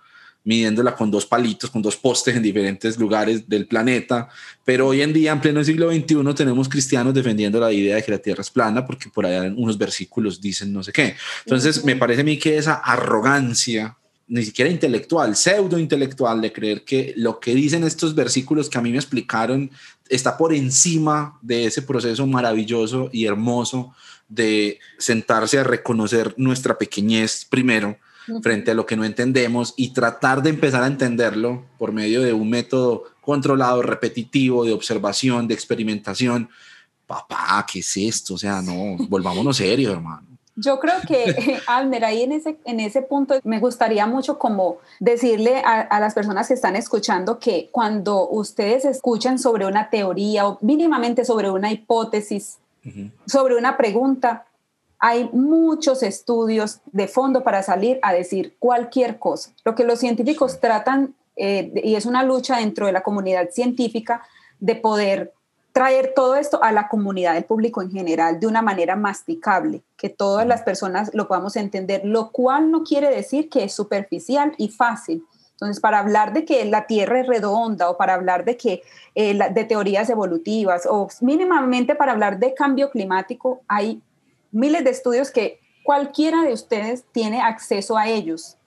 midiéndola 0.44 0.96
con 0.96 1.10
dos 1.10 1.26
palitos, 1.26 1.70
con 1.70 1.82
dos 1.82 1.98
postes 1.98 2.36
en 2.36 2.44
diferentes 2.44 2.98
lugares 3.00 3.48
del 3.50 3.66
planeta. 3.66 4.30
Pero 4.64 4.88
hoy 4.88 5.02
en 5.02 5.14
día, 5.14 5.32
en 5.32 5.42
pleno 5.42 5.64
siglo 5.64 5.92
XXI, 5.92 6.34
tenemos 6.36 6.70
cristianos 6.70 7.14
defendiendo 7.14 7.60
la 7.60 7.72
idea 7.72 7.96
de 7.96 8.04
que 8.04 8.12
la 8.12 8.18
Tierra 8.20 8.42
es 8.42 8.52
plana, 8.52 8.86
porque 8.86 9.10
por 9.10 9.26
allá 9.26 9.52
unos 9.56 9.80
versículos 9.80 10.40
dicen 10.40 10.72
no 10.72 10.84
sé 10.84 10.92
qué. 10.92 11.16
Entonces, 11.46 11.84
me 11.84 11.96
parece 11.96 12.22
a 12.22 12.24
mí 12.24 12.38
que 12.38 12.58
esa 12.58 12.76
arrogancia 12.76 13.98
ni 14.32 14.46
siquiera 14.46 14.72
intelectual, 14.72 15.36
pseudo 15.36 15.78
intelectual, 15.78 16.40
de 16.40 16.54
creer 16.54 16.86
que 16.86 17.14
lo 17.18 17.42
que 17.42 17.54
dicen 17.54 17.84
estos 17.84 18.16
versículos 18.16 18.70
que 18.70 18.78
a 18.78 18.82
mí 18.82 18.90
me 18.90 18.98
explicaron 18.98 19.70
está 20.08 20.38
por 20.38 20.54
encima 20.54 21.38
de 21.42 21.66
ese 21.66 21.82
proceso 21.82 22.26
maravilloso 22.26 23.10
y 23.12 23.26
hermoso 23.26 23.94
de 24.30 24.80
sentarse 24.98 25.60
a 25.60 25.66
reconocer 25.66 26.34
nuestra 26.38 26.78
pequeñez 26.78 27.44
primero 27.44 27.98
frente 28.42 28.72
a 28.72 28.74
lo 28.74 28.86
que 28.86 28.96
no 28.96 29.04
entendemos 29.04 29.74
y 29.76 29.92
tratar 29.92 30.42
de 30.42 30.52
empezar 30.52 30.84
a 30.84 30.88
entenderlo 30.88 31.66
por 31.78 31.92
medio 31.92 32.22
de 32.22 32.32
un 32.32 32.50
método 32.50 33.04
controlado, 33.20 33.82
repetitivo, 33.82 34.64
de 34.64 34.72
observación, 34.72 35.46
de 35.46 35.56
experimentación. 35.56 36.50
Papá, 37.06 37.66
¿qué 37.70 37.80
es 37.80 37.98
esto? 37.98 38.36
O 38.36 38.38
sea, 38.38 38.62
no, 38.62 38.96
volvámonos 39.10 39.58
serios, 39.58 39.92
hermano. 39.92 40.31
Yo 40.56 40.80
creo 40.80 40.96
que, 41.08 41.60
Almer, 41.68 42.06
ahí 42.06 42.24
en 42.24 42.34
ese, 42.34 42.58
en 42.66 42.80
ese 42.80 43.02
punto 43.02 43.36
me 43.44 43.60
gustaría 43.60 44.06
mucho 44.08 44.38
como 44.38 44.78
decirle 45.00 45.62
a, 45.66 46.00
las 46.00 46.14
personas 46.14 46.48
que 46.48 46.54
están 46.54 46.76
escuchando 46.76 47.40
que 47.40 47.70
cuando 47.72 48.30
ustedes 48.30 48.86
escuchan 48.86 49.40
sobre 49.40 49.66
una 49.66 49.90
teoría 49.90 50.48
o 50.48 50.58
mínimamente 50.62 51.26
sobre 51.26 51.50
una 51.50 51.72
hipótesis, 51.72 52.58
sobre 53.26 53.56
una 53.56 53.78
pregunta, 53.78 54.46
hay 55.00 55.30
muchos 55.34 56.04
estudios 56.04 56.80
de 56.92 57.08
fondo 57.08 57.44
para 57.44 57.64
salir 57.64 58.00
a 58.04 58.14
decir 58.14 58.56
cualquier 58.60 59.18
cosa. 59.18 59.52
Lo 59.66 59.74
que 59.74 59.84
los 59.84 60.00
científicos 60.00 60.60
tratan, 60.60 61.16
eh, 61.36 61.72
y 61.84 61.96
es 61.96 62.06
una 62.06 62.24
lucha 62.24 62.58
dentro 62.58 62.86
de 62.86 62.92
la 62.92 63.02
comunidad 63.02 63.50
científica, 63.50 64.24
de 64.60 64.76
poder 64.76 65.34
traer 65.74 66.14
todo 66.16 66.36
esto 66.36 66.62
a 66.64 66.72
la 66.72 66.88
comunidad 66.88 67.34
del 67.34 67.46
público 67.46 67.82
en 67.82 67.92
general 67.92 68.40
de 68.40 68.48
una 68.48 68.62
manera 68.62 68.96
masticable, 68.96 69.82
que 69.98 70.10
todas 70.10 70.46
las 70.46 70.64
personas 70.64 71.12
lo 71.14 71.28
podamos 71.28 71.56
entender, 71.56 72.02
lo 72.04 72.32
cual 72.32 72.72
no 72.72 72.84
quiere 72.84 73.10
decir 73.10 73.50
que 73.50 73.64
es 73.64 73.74
superficial 73.74 74.54
y 74.58 74.70
fácil. 74.70 75.26
Entonces, 75.52 75.80
para 75.80 76.00
hablar 76.00 76.34
de 76.34 76.44
que 76.44 76.66
la 76.66 76.88
Tierra 76.88 77.20
es 77.20 77.28
redonda 77.28 77.90
o 77.90 77.98
para 77.98 78.16
hablar 78.16 78.46
de 78.46 78.58
que 78.58 78.82
eh, 79.16 79.38
de 79.54 79.64
teorías 79.64 80.10
evolutivas 80.10 80.88
o 80.90 81.08
mínimamente 81.22 81.96
para 81.96 82.12
hablar 82.12 82.40
de 82.40 82.54
cambio 82.54 82.90
climático, 82.90 83.62
hay 83.68 84.02
miles 84.52 84.84
de 84.84 84.90
estudios 84.90 85.32
que 85.32 85.60
cualquiera 85.84 86.42
de 86.44 86.54
ustedes 86.54 87.06
tiene 87.12 87.42
acceso 87.42 87.98
a 87.98 88.08
ellos 88.08 88.58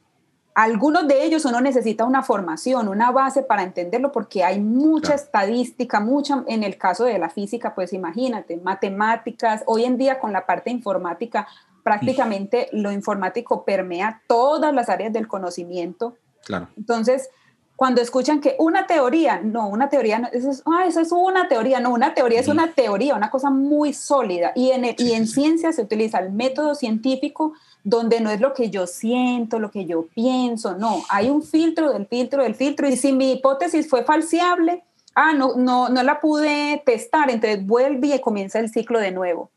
algunos 0.54 1.08
de 1.08 1.24
ellos 1.24 1.44
uno 1.44 1.60
necesita 1.60 2.04
una 2.04 2.22
formación, 2.22 2.88
una 2.88 3.10
base 3.10 3.42
para 3.42 3.64
entenderlo 3.64 4.12
porque 4.12 4.44
hay 4.44 4.60
mucha 4.60 5.14
estadística, 5.14 5.98
mucha, 5.98 6.44
en 6.46 6.62
el 6.62 6.78
caso 6.78 7.04
de 7.04 7.18
la 7.18 7.28
física, 7.28 7.74
pues 7.74 7.92
imagínate, 7.92 8.56
matemáticas, 8.58 9.64
hoy 9.66 9.84
en 9.84 9.98
día 9.98 10.20
con 10.20 10.32
la 10.32 10.46
parte 10.46 10.70
informática, 10.70 11.48
prácticamente 11.82 12.68
lo 12.72 12.92
informático 12.92 13.64
permea 13.64 14.22
todas 14.28 14.72
las 14.72 14.88
áreas 14.88 15.12
del 15.12 15.26
conocimiento. 15.26 16.16
Claro. 16.44 16.68
Entonces, 16.76 17.30
cuando 17.74 18.00
escuchan 18.00 18.40
que 18.40 18.54
una 18.60 18.86
teoría, 18.86 19.40
no, 19.42 19.68
una 19.68 19.88
teoría, 19.88 20.20
no, 20.20 20.28
eso, 20.32 20.50
es, 20.50 20.62
ah, 20.66 20.84
eso 20.86 21.00
es 21.00 21.10
una 21.10 21.48
teoría, 21.48 21.80
no, 21.80 21.90
una 21.90 22.14
teoría 22.14 22.38
es 22.38 22.46
una 22.46 22.72
teoría, 22.72 23.16
una 23.16 23.30
cosa 23.30 23.50
muy 23.50 23.92
sólida. 23.92 24.52
Y 24.54 24.70
en, 24.70 24.84
y 24.98 25.12
en 25.12 25.26
ciencia 25.26 25.72
se 25.72 25.82
utiliza 25.82 26.20
el 26.20 26.32
método 26.32 26.76
científico 26.76 27.54
donde 27.84 28.20
no 28.20 28.30
es 28.30 28.40
lo 28.40 28.54
que 28.54 28.70
yo 28.70 28.86
siento, 28.86 29.58
lo 29.58 29.70
que 29.70 29.84
yo 29.84 30.06
pienso, 30.06 30.76
no, 30.76 31.02
hay 31.10 31.28
un 31.28 31.42
filtro 31.42 31.92
del 31.92 32.06
filtro 32.06 32.42
del 32.42 32.54
filtro 32.54 32.88
y 32.88 32.96
si 32.96 33.12
mi 33.12 33.32
hipótesis 33.32 33.88
fue 33.88 34.04
falseable, 34.04 34.82
ah, 35.14 35.34
no, 35.34 35.54
no, 35.54 35.90
no 35.90 36.02
la 36.02 36.20
pude 36.20 36.82
testar, 36.86 37.30
entonces 37.30 37.64
vuelve 37.64 38.08
y 38.08 38.20
comienza 38.20 38.58
el 38.58 38.70
ciclo 38.70 38.98
de 38.98 39.12
nuevo. 39.12 39.50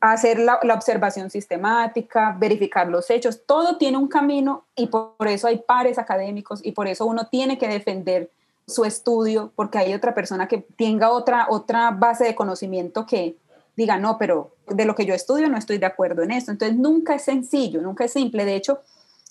Hacer 0.00 0.38
la, 0.38 0.58
la, 0.62 0.74
observación 0.74 1.30
sistemática, 1.30 2.34
verificar 2.38 2.88
los 2.88 3.08
hechos, 3.10 3.42
todo 3.46 3.76
tiene 3.76 3.98
un 3.98 4.08
camino 4.08 4.64
y 4.74 4.86
por, 4.86 5.14
por 5.16 5.28
eso 5.28 5.46
hay 5.46 5.58
pares 5.58 5.98
académicos 5.98 6.60
y 6.64 6.72
por 6.72 6.88
eso 6.88 7.06
uno 7.06 7.28
tiene 7.28 7.56
que 7.56 7.68
defender 7.68 8.30
su 8.66 8.84
estudio 8.84 9.52
porque 9.54 9.78
hay 9.78 9.94
otra 9.94 10.14
persona 10.14 10.48
que 10.48 10.58
tenga 10.58 11.10
otra, 11.10 11.46
otra 11.50 11.90
base 11.90 12.24
de 12.24 12.34
conocimiento 12.34 13.06
que, 13.06 13.36
diga, 13.76 13.98
no, 13.98 14.18
pero 14.18 14.53
de 14.68 14.84
lo 14.84 14.94
que 14.94 15.06
yo 15.06 15.14
estudio 15.14 15.48
no 15.48 15.58
estoy 15.58 15.78
de 15.78 15.86
acuerdo 15.86 16.22
en 16.22 16.30
eso. 16.30 16.50
Entonces, 16.50 16.76
nunca 16.76 17.14
es 17.14 17.22
sencillo, 17.22 17.80
nunca 17.80 18.04
es 18.04 18.12
simple. 18.12 18.44
De 18.44 18.56
hecho, 18.56 18.80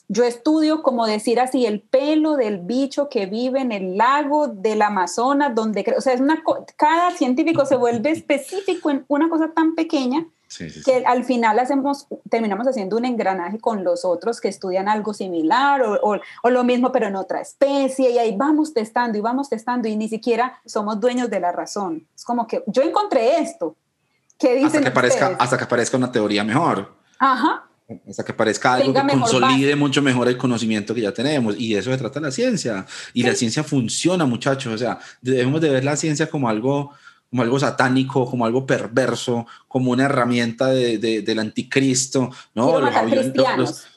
yo 0.07 0.23
estudio, 0.23 0.83
como 0.83 1.07
decir 1.07 1.39
así, 1.39 1.65
el 1.65 1.81
pelo 1.81 2.35
del 2.35 2.59
bicho 2.59 3.09
que 3.09 3.25
vive 3.25 3.61
en 3.61 3.71
el 3.71 3.97
lago 3.97 4.47
del 4.47 4.81
Amazonas, 4.81 5.55
donde, 5.55 5.85
o 5.97 6.01
sea, 6.01 6.13
es 6.13 6.21
una, 6.21 6.43
cada 6.75 7.11
científico 7.11 7.65
se 7.65 7.75
vuelve 7.75 8.11
específico 8.11 8.89
en 8.89 9.05
una 9.07 9.29
cosa 9.29 9.51
tan 9.53 9.75
pequeña 9.75 10.27
que 10.85 11.03
al 11.05 11.23
final 11.23 11.57
hacemos, 11.57 12.07
terminamos 12.29 12.67
haciendo 12.67 12.97
un 12.97 13.05
engranaje 13.05 13.59
con 13.59 13.83
los 13.83 14.05
otros 14.05 14.39
que 14.39 14.49
estudian 14.49 14.87
algo 14.87 15.13
similar 15.13 15.81
o, 15.81 15.99
o, 16.03 16.19
o, 16.43 16.49
lo 16.51 16.63
mismo 16.63 16.91
pero 16.91 17.07
en 17.07 17.15
otra 17.15 17.41
especie 17.41 18.11
y 18.11 18.19
ahí 18.19 18.35
vamos 18.37 18.71
testando 18.73 19.17
y 19.17 19.21
vamos 19.21 19.49
testando 19.49 19.87
y 19.87 19.95
ni 19.95 20.07
siquiera 20.07 20.59
somos 20.65 20.99
dueños 20.99 21.29
de 21.29 21.39
la 21.39 21.51
razón. 21.51 22.07
Es 22.15 22.23
como 22.23 22.45
que 22.45 22.63
yo 22.67 22.83
encontré 22.83 23.39
esto, 23.39 23.75
hasta 24.65 24.81
que, 24.81 24.87
aparezca, 24.87 25.35
hasta 25.39 25.57
que 25.57 25.63
aparezca 25.63 25.97
una 25.97 26.11
teoría 26.11 26.43
mejor. 26.43 26.93
Ajá. 27.19 27.67
Hasta 28.09 28.23
que 28.23 28.33
parezca 28.33 28.75
algo 28.75 28.93
que 28.93 29.01
consolide 29.07 29.75
mucho 29.75 30.01
mejor 30.01 30.27
el 30.27 30.37
conocimiento 30.37 30.95
que 30.95 31.01
ya 31.01 31.11
tenemos. 31.11 31.55
Y 31.57 31.73
de 31.73 31.79
eso 31.79 31.91
se 31.91 31.97
trata 31.97 32.19
la 32.19 32.31
ciencia. 32.31 32.85
Y 33.13 33.23
la 33.23 33.35
ciencia 33.35 33.63
funciona, 33.63 34.25
muchachos. 34.25 34.73
O 34.73 34.77
sea, 34.77 34.99
debemos 35.21 35.61
de 35.61 35.69
ver 35.69 35.83
la 35.83 35.95
ciencia 35.95 36.29
como 36.29 36.49
algo 36.49 36.91
como 37.33 37.41
algo 37.41 37.59
satánico, 37.59 38.29
como 38.29 38.45
algo 38.45 38.67
perverso, 38.67 39.47
como 39.67 39.89
una 39.89 40.05
herramienta 40.05 40.67
de, 40.67 40.99
del 40.99 41.39
anticristo. 41.39 42.29
No, 42.53 42.79
los 42.79 42.95
aviones, 42.95 43.33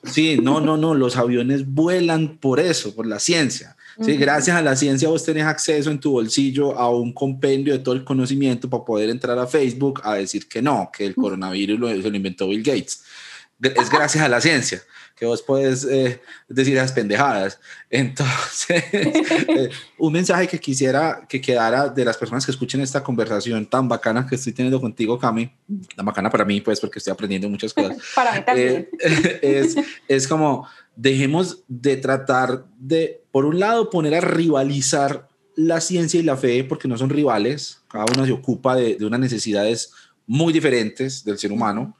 sí, 0.04 0.38
no, 0.42 0.62
no, 0.62 0.78
no, 0.78 0.94
los 0.94 1.18
aviones 1.18 1.70
vuelan 1.70 2.38
por 2.38 2.60
eso, 2.60 2.94
por 2.94 3.06
la 3.06 3.18
ciencia. 3.18 3.75
Sí, 4.00 4.16
gracias 4.16 4.56
a 4.56 4.62
la 4.62 4.76
ciencia 4.76 5.08
vos 5.08 5.24
tenés 5.24 5.44
acceso 5.44 5.90
en 5.90 5.98
tu 5.98 6.12
bolsillo 6.12 6.76
a 6.78 6.90
un 6.90 7.12
compendio 7.12 7.72
de 7.72 7.78
todo 7.78 7.94
el 7.94 8.04
conocimiento 8.04 8.68
para 8.68 8.84
poder 8.84 9.08
entrar 9.08 9.38
a 9.38 9.46
Facebook 9.46 10.00
a 10.04 10.14
decir 10.14 10.48
que 10.48 10.60
no, 10.60 10.90
que 10.96 11.06
el 11.06 11.14
coronavirus 11.14 11.78
lo, 11.78 11.88
se 11.88 12.10
lo 12.10 12.16
inventó 12.16 12.48
Bill 12.48 12.62
Gates. 12.62 13.02
Es 13.60 13.90
gracias 13.90 14.22
a 14.22 14.28
la 14.28 14.40
ciencia 14.40 14.82
que 15.16 15.24
vos 15.24 15.42
puedes 15.42 15.84
eh, 15.84 16.20
decir 16.46 16.76
esas 16.76 16.92
pendejadas. 16.92 17.58
Entonces, 17.88 18.84
eh, 18.92 19.70
un 19.96 20.12
mensaje 20.12 20.46
que 20.46 20.60
quisiera 20.60 21.24
que 21.26 21.40
quedara 21.40 21.88
de 21.88 22.04
las 22.04 22.18
personas 22.18 22.44
que 22.44 22.52
escuchen 22.52 22.82
esta 22.82 23.02
conversación 23.02 23.64
tan 23.64 23.88
bacana 23.88 24.26
que 24.26 24.34
estoy 24.34 24.52
teniendo 24.52 24.78
contigo, 24.78 25.18
Cami, 25.18 25.50
tan 25.96 26.04
bacana 26.04 26.28
para 26.28 26.44
mí, 26.44 26.60
pues, 26.60 26.80
porque 26.80 26.98
estoy 26.98 27.12
aprendiendo 27.12 27.48
muchas 27.48 27.72
cosas. 27.72 27.96
para 28.14 28.32
mí 28.34 28.42
también. 28.44 28.90
Eh, 29.00 29.40
es, 29.64 29.76
es 30.06 30.28
como, 30.28 30.68
dejemos 30.96 31.64
de 31.68 31.96
tratar 31.96 32.66
de, 32.78 33.22
por 33.30 33.44
un 33.44 33.60
lado, 33.60 33.90
poner 33.90 34.14
a 34.14 34.20
rivalizar 34.20 35.28
la 35.54 35.80
ciencia 35.80 36.20
y 36.20 36.22
la 36.22 36.36
fe, 36.36 36.64
porque 36.64 36.88
no 36.88 36.98
son 36.98 37.10
rivales, 37.10 37.82
cada 37.88 38.06
uno 38.14 38.26
se 38.26 38.32
ocupa 38.32 38.74
de, 38.74 38.96
de 38.96 39.06
unas 39.06 39.20
necesidades 39.20 39.92
muy 40.26 40.52
diferentes 40.52 41.24
del 41.24 41.38
ser 41.38 41.52
humano 41.52 41.96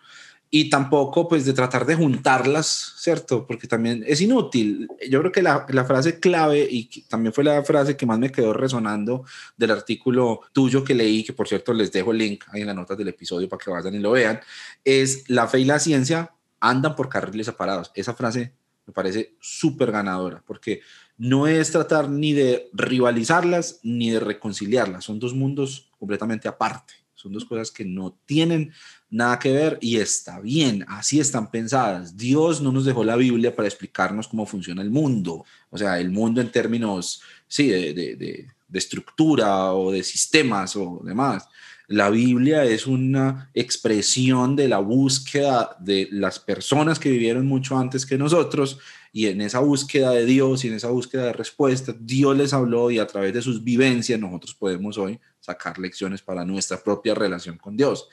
y 0.50 0.70
tampoco 0.70 1.28
pues 1.28 1.44
de 1.44 1.52
tratar 1.52 1.84
de 1.86 1.96
juntarlas, 1.96 2.94
¿cierto? 2.96 3.46
Porque 3.46 3.66
también 3.66 4.04
es 4.06 4.20
inútil. 4.20 4.88
Yo 5.10 5.20
creo 5.20 5.32
que 5.32 5.42
la, 5.42 5.66
la, 5.68 5.84
frase 5.84 6.20
clave 6.20 6.66
y 6.70 7.02
también 7.08 7.32
fue 7.32 7.44
la 7.44 7.62
frase 7.64 7.96
que 7.96 8.06
más 8.06 8.18
me 8.18 8.30
quedó 8.30 8.52
resonando 8.52 9.24
del 9.56 9.72
artículo 9.72 10.40
tuyo 10.52 10.84
que 10.84 10.94
leí, 10.94 11.24
que 11.24 11.32
por 11.32 11.48
cierto 11.48 11.72
les 11.72 11.90
dejo 11.90 12.12
el 12.12 12.18
link 12.18 12.44
ahí 12.48 12.60
en 12.60 12.68
las 12.68 12.76
notas 12.76 12.96
del 12.96 13.08
episodio 13.08 13.48
para 13.48 13.62
que 13.62 13.70
vayan 13.70 13.94
y 13.94 13.98
lo 13.98 14.12
vean, 14.12 14.40
es 14.84 15.28
la 15.28 15.48
fe 15.48 15.60
y 15.60 15.64
la 15.64 15.78
ciencia 15.78 16.32
andan 16.60 16.94
por 16.94 17.08
carriles 17.08 17.46
separados. 17.46 17.90
Esa 17.94 18.14
frase 18.14 18.52
me 18.86 18.92
parece 18.92 19.34
súper 19.40 19.90
ganadora 19.90 20.42
porque 20.46 20.80
no 21.18 21.46
es 21.46 21.72
tratar 21.72 22.08
ni 22.08 22.32
de 22.32 22.68
rivalizarlas 22.72 23.80
ni 23.82 24.10
de 24.10 24.20
reconciliarlas, 24.20 25.04
son 25.04 25.18
dos 25.18 25.34
mundos 25.34 25.90
completamente 25.98 26.48
aparte. 26.48 26.94
Son 27.16 27.32
dos 27.32 27.46
cosas 27.46 27.70
que 27.70 27.84
no 27.84 28.20
tienen 28.26 28.72
nada 29.08 29.38
que 29.38 29.50
ver 29.50 29.78
y 29.80 29.96
está 29.96 30.38
bien, 30.38 30.84
así 30.86 31.18
están 31.18 31.50
pensadas. 31.50 32.14
Dios 32.14 32.60
no 32.60 32.70
nos 32.70 32.84
dejó 32.84 33.04
la 33.04 33.16
Biblia 33.16 33.56
para 33.56 33.66
explicarnos 33.66 34.28
cómo 34.28 34.44
funciona 34.44 34.82
el 34.82 34.90
mundo, 34.90 35.44
o 35.70 35.78
sea, 35.78 35.98
el 35.98 36.10
mundo 36.10 36.42
en 36.42 36.52
términos, 36.52 37.22
sí, 37.48 37.68
de, 37.68 37.94
de, 37.94 38.16
de, 38.16 38.46
de 38.68 38.78
estructura 38.78 39.72
o 39.72 39.90
de 39.90 40.02
sistemas 40.02 40.76
o 40.76 41.00
demás. 41.04 41.48
La 41.88 42.10
Biblia 42.10 42.64
es 42.64 42.86
una 42.86 43.50
expresión 43.54 44.56
de 44.56 44.68
la 44.68 44.78
búsqueda 44.78 45.76
de 45.78 46.08
las 46.10 46.40
personas 46.40 46.98
que 46.98 47.10
vivieron 47.10 47.46
mucho 47.46 47.78
antes 47.78 48.04
que 48.04 48.18
nosotros 48.18 48.78
y 49.12 49.28
en 49.28 49.40
esa 49.40 49.60
búsqueda 49.60 50.10
de 50.10 50.26
Dios 50.26 50.64
y 50.64 50.68
en 50.68 50.74
esa 50.74 50.90
búsqueda 50.90 51.26
de 51.26 51.32
respuesta, 51.32 51.94
Dios 51.98 52.36
les 52.36 52.52
habló 52.52 52.90
y 52.90 52.98
a 52.98 53.06
través 53.06 53.32
de 53.32 53.40
sus 53.40 53.62
vivencias 53.62 54.20
nosotros 54.20 54.54
podemos 54.54 54.98
hoy 54.98 55.18
sacar 55.46 55.78
lecciones 55.78 56.22
para 56.22 56.44
nuestra 56.44 56.82
propia 56.82 57.14
relación 57.14 57.56
con 57.56 57.76
Dios. 57.76 58.08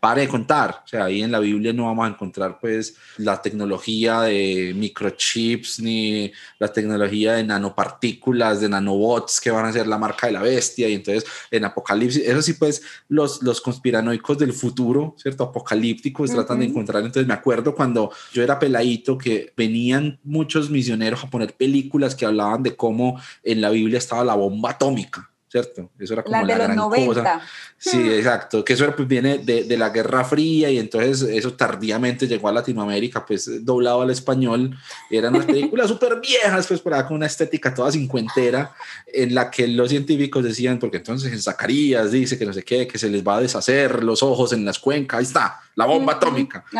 Pare 0.00 0.22
de 0.22 0.28
contar, 0.28 0.82
o 0.84 0.88
sea, 0.88 1.04
ahí 1.04 1.22
en 1.22 1.30
la 1.30 1.38
Biblia 1.38 1.72
no 1.72 1.84
vamos 1.84 2.06
a 2.06 2.10
encontrar 2.10 2.58
pues 2.60 2.96
la 3.18 3.40
tecnología 3.40 4.22
de 4.22 4.74
microchips 4.76 5.78
ni 5.80 6.32
la 6.58 6.72
tecnología 6.72 7.34
de 7.34 7.44
nanopartículas, 7.44 8.60
de 8.60 8.68
nanobots 8.68 9.40
que 9.40 9.52
van 9.52 9.66
a 9.66 9.72
ser 9.72 9.86
la 9.86 9.96
marca 9.96 10.26
de 10.26 10.32
la 10.32 10.42
bestia. 10.42 10.88
Y 10.88 10.94
entonces 10.94 11.24
en 11.52 11.64
Apocalipsis, 11.64 12.22
eso 12.26 12.42
sí 12.42 12.54
pues 12.54 12.82
los, 13.08 13.42
los 13.42 13.60
conspiranoicos 13.60 14.36
del 14.36 14.52
futuro, 14.52 15.14
¿cierto? 15.18 15.44
Apocalípticos 15.44 16.30
tratan 16.30 16.58
de 16.58 16.66
encontrar, 16.66 17.04
entonces 17.04 17.28
me 17.28 17.34
acuerdo 17.34 17.76
cuando 17.76 18.12
yo 18.32 18.42
era 18.42 18.58
peladito 18.58 19.16
que 19.16 19.52
venían 19.56 20.18
muchos 20.24 20.68
misioneros 20.68 21.22
a 21.22 21.30
poner 21.30 21.54
películas 21.54 22.16
que 22.16 22.26
hablaban 22.26 22.64
de 22.64 22.74
cómo 22.74 23.20
en 23.44 23.60
la 23.60 23.70
Biblia 23.70 23.98
estaba 23.98 24.24
la 24.24 24.34
bomba 24.34 24.70
atómica 24.70 25.29
¿cierto? 25.50 25.90
Eso 25.98 26.12
era 26.12 26.22
como 26.22 26.46
la, 26.46 26.54
gran 26.54 26.76
cosa. 26.76 27.40
Sí, 27.76 27.96
hmm. 27.96 28.10
exacto, 28.12 28.64
que 28.64 28.74
eso 28.74 28.94
pues, 28.94 29.08
viene 29.08 29.38
de, 29.38 29.64
de, 29.64 29.76
la 29.76 29.88
Guerra 29.88 30.24
Fría 30.24 30.70
y 30.70 30.78
entonces 30.78 31.22
eso 31.22 31.54
tardíamente 31.54 32.28
llegó 32.28 32.48
a 32.48 32.52
Latinoamérica, 32.52 33.26
pues 33.26 33.64
doblado 33.64 34.02
al 34.02 34.10
español. 34.10 34.78
Eran 35.10 35.34
unas 35.34 35.46
películas 35.46 35.88
súper 35.88 36.20
viejas, 36.20 36.68
pues 36.68 36.80
por 36.80 36.90
con 37.06 37.16
una 37.16 37.26
estética 37.26 37.74
toda 37.74 37.90
cincuentera, 37.90 38.72
en 39.12 39.34
la 39.34 39.50
que 39.50 39.66
los 39.66 39.88
científicos 39.88 40.44
decían, 40.44 40.78
porque 40.78 40.98
entonces 40.98 41.32
en 41.32 41.42
Zacarías 41.42 42.12
dice 42.12 42.38
que 42.38 42.46
no 42.46 42.52
sé 42.52 42.62
qué, 42.62 42.86
que 42.86 42.98
se 42.98 43.08
les 43.08 43.26
va 43.26 43.38
a 43.38 43.40
deshacer 43.40 44.04
los 44.04 44.22
ojos 44.22 44.52
en 44.52 44.64
las 44.64 44.78
cuencas, 44.78 45.18
ahí 45.18 45.24
está, 45.24 45.60
la 45.74 45.86
bomba 45.86 46.12
atómica. 46.14 46.64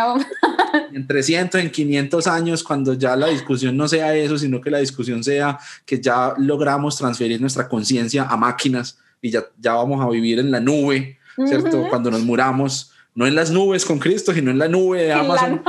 En 0.92 1.06
300, 1.06 1.60
en 1.60 1.70
500 1.70 2.26
años, 2.28 2.62
cuando 2.62 2.94
ya 2.94 3.16
la 3.16 3.26
discusión 3.26 3.76
no 3.76 3.88
sea 3.88 4.14
eso, 4.14 4.38
sino 4.38 4.60
que 4.60 4.70
la 4.70 4.78
discusión 4.78 5.22
sea 5.24 5.58
que 5.84 6.00
ya 6.00 6.34
logramos 6.36 6.96
transferir 6.96 7.40
nuestra 7.40 7.68
conciencia 7.68 8.24
a 8.24 8.36
máquinas 8.36 8.59
y 9.22 9.30
ya, 9.30 9.44
ya 9.58 9.74
vamos 9.74 10.04
a 10.04 10.08
vivir 10.08 10.38
en 10.38 10.50
la 10.50 10.60
nube, 10.60 11.18
¿cierto? 11.46 11.86
Cuando 11.88 12.10
nos 12.10 12.22
muramos 12.22 12.92
no 13.14 13.26
en 13.26 13.34
las 13.34 13.50
nubes 13.50 13.84
con 13.84 13.98
Cristo, 13.98 14.32
sino 14.32 14.50
en 14.50 14.58
la 14.58 14.68
nube 14.68 15.02
de 15.02 15.12
Amazon. 15.12 15.62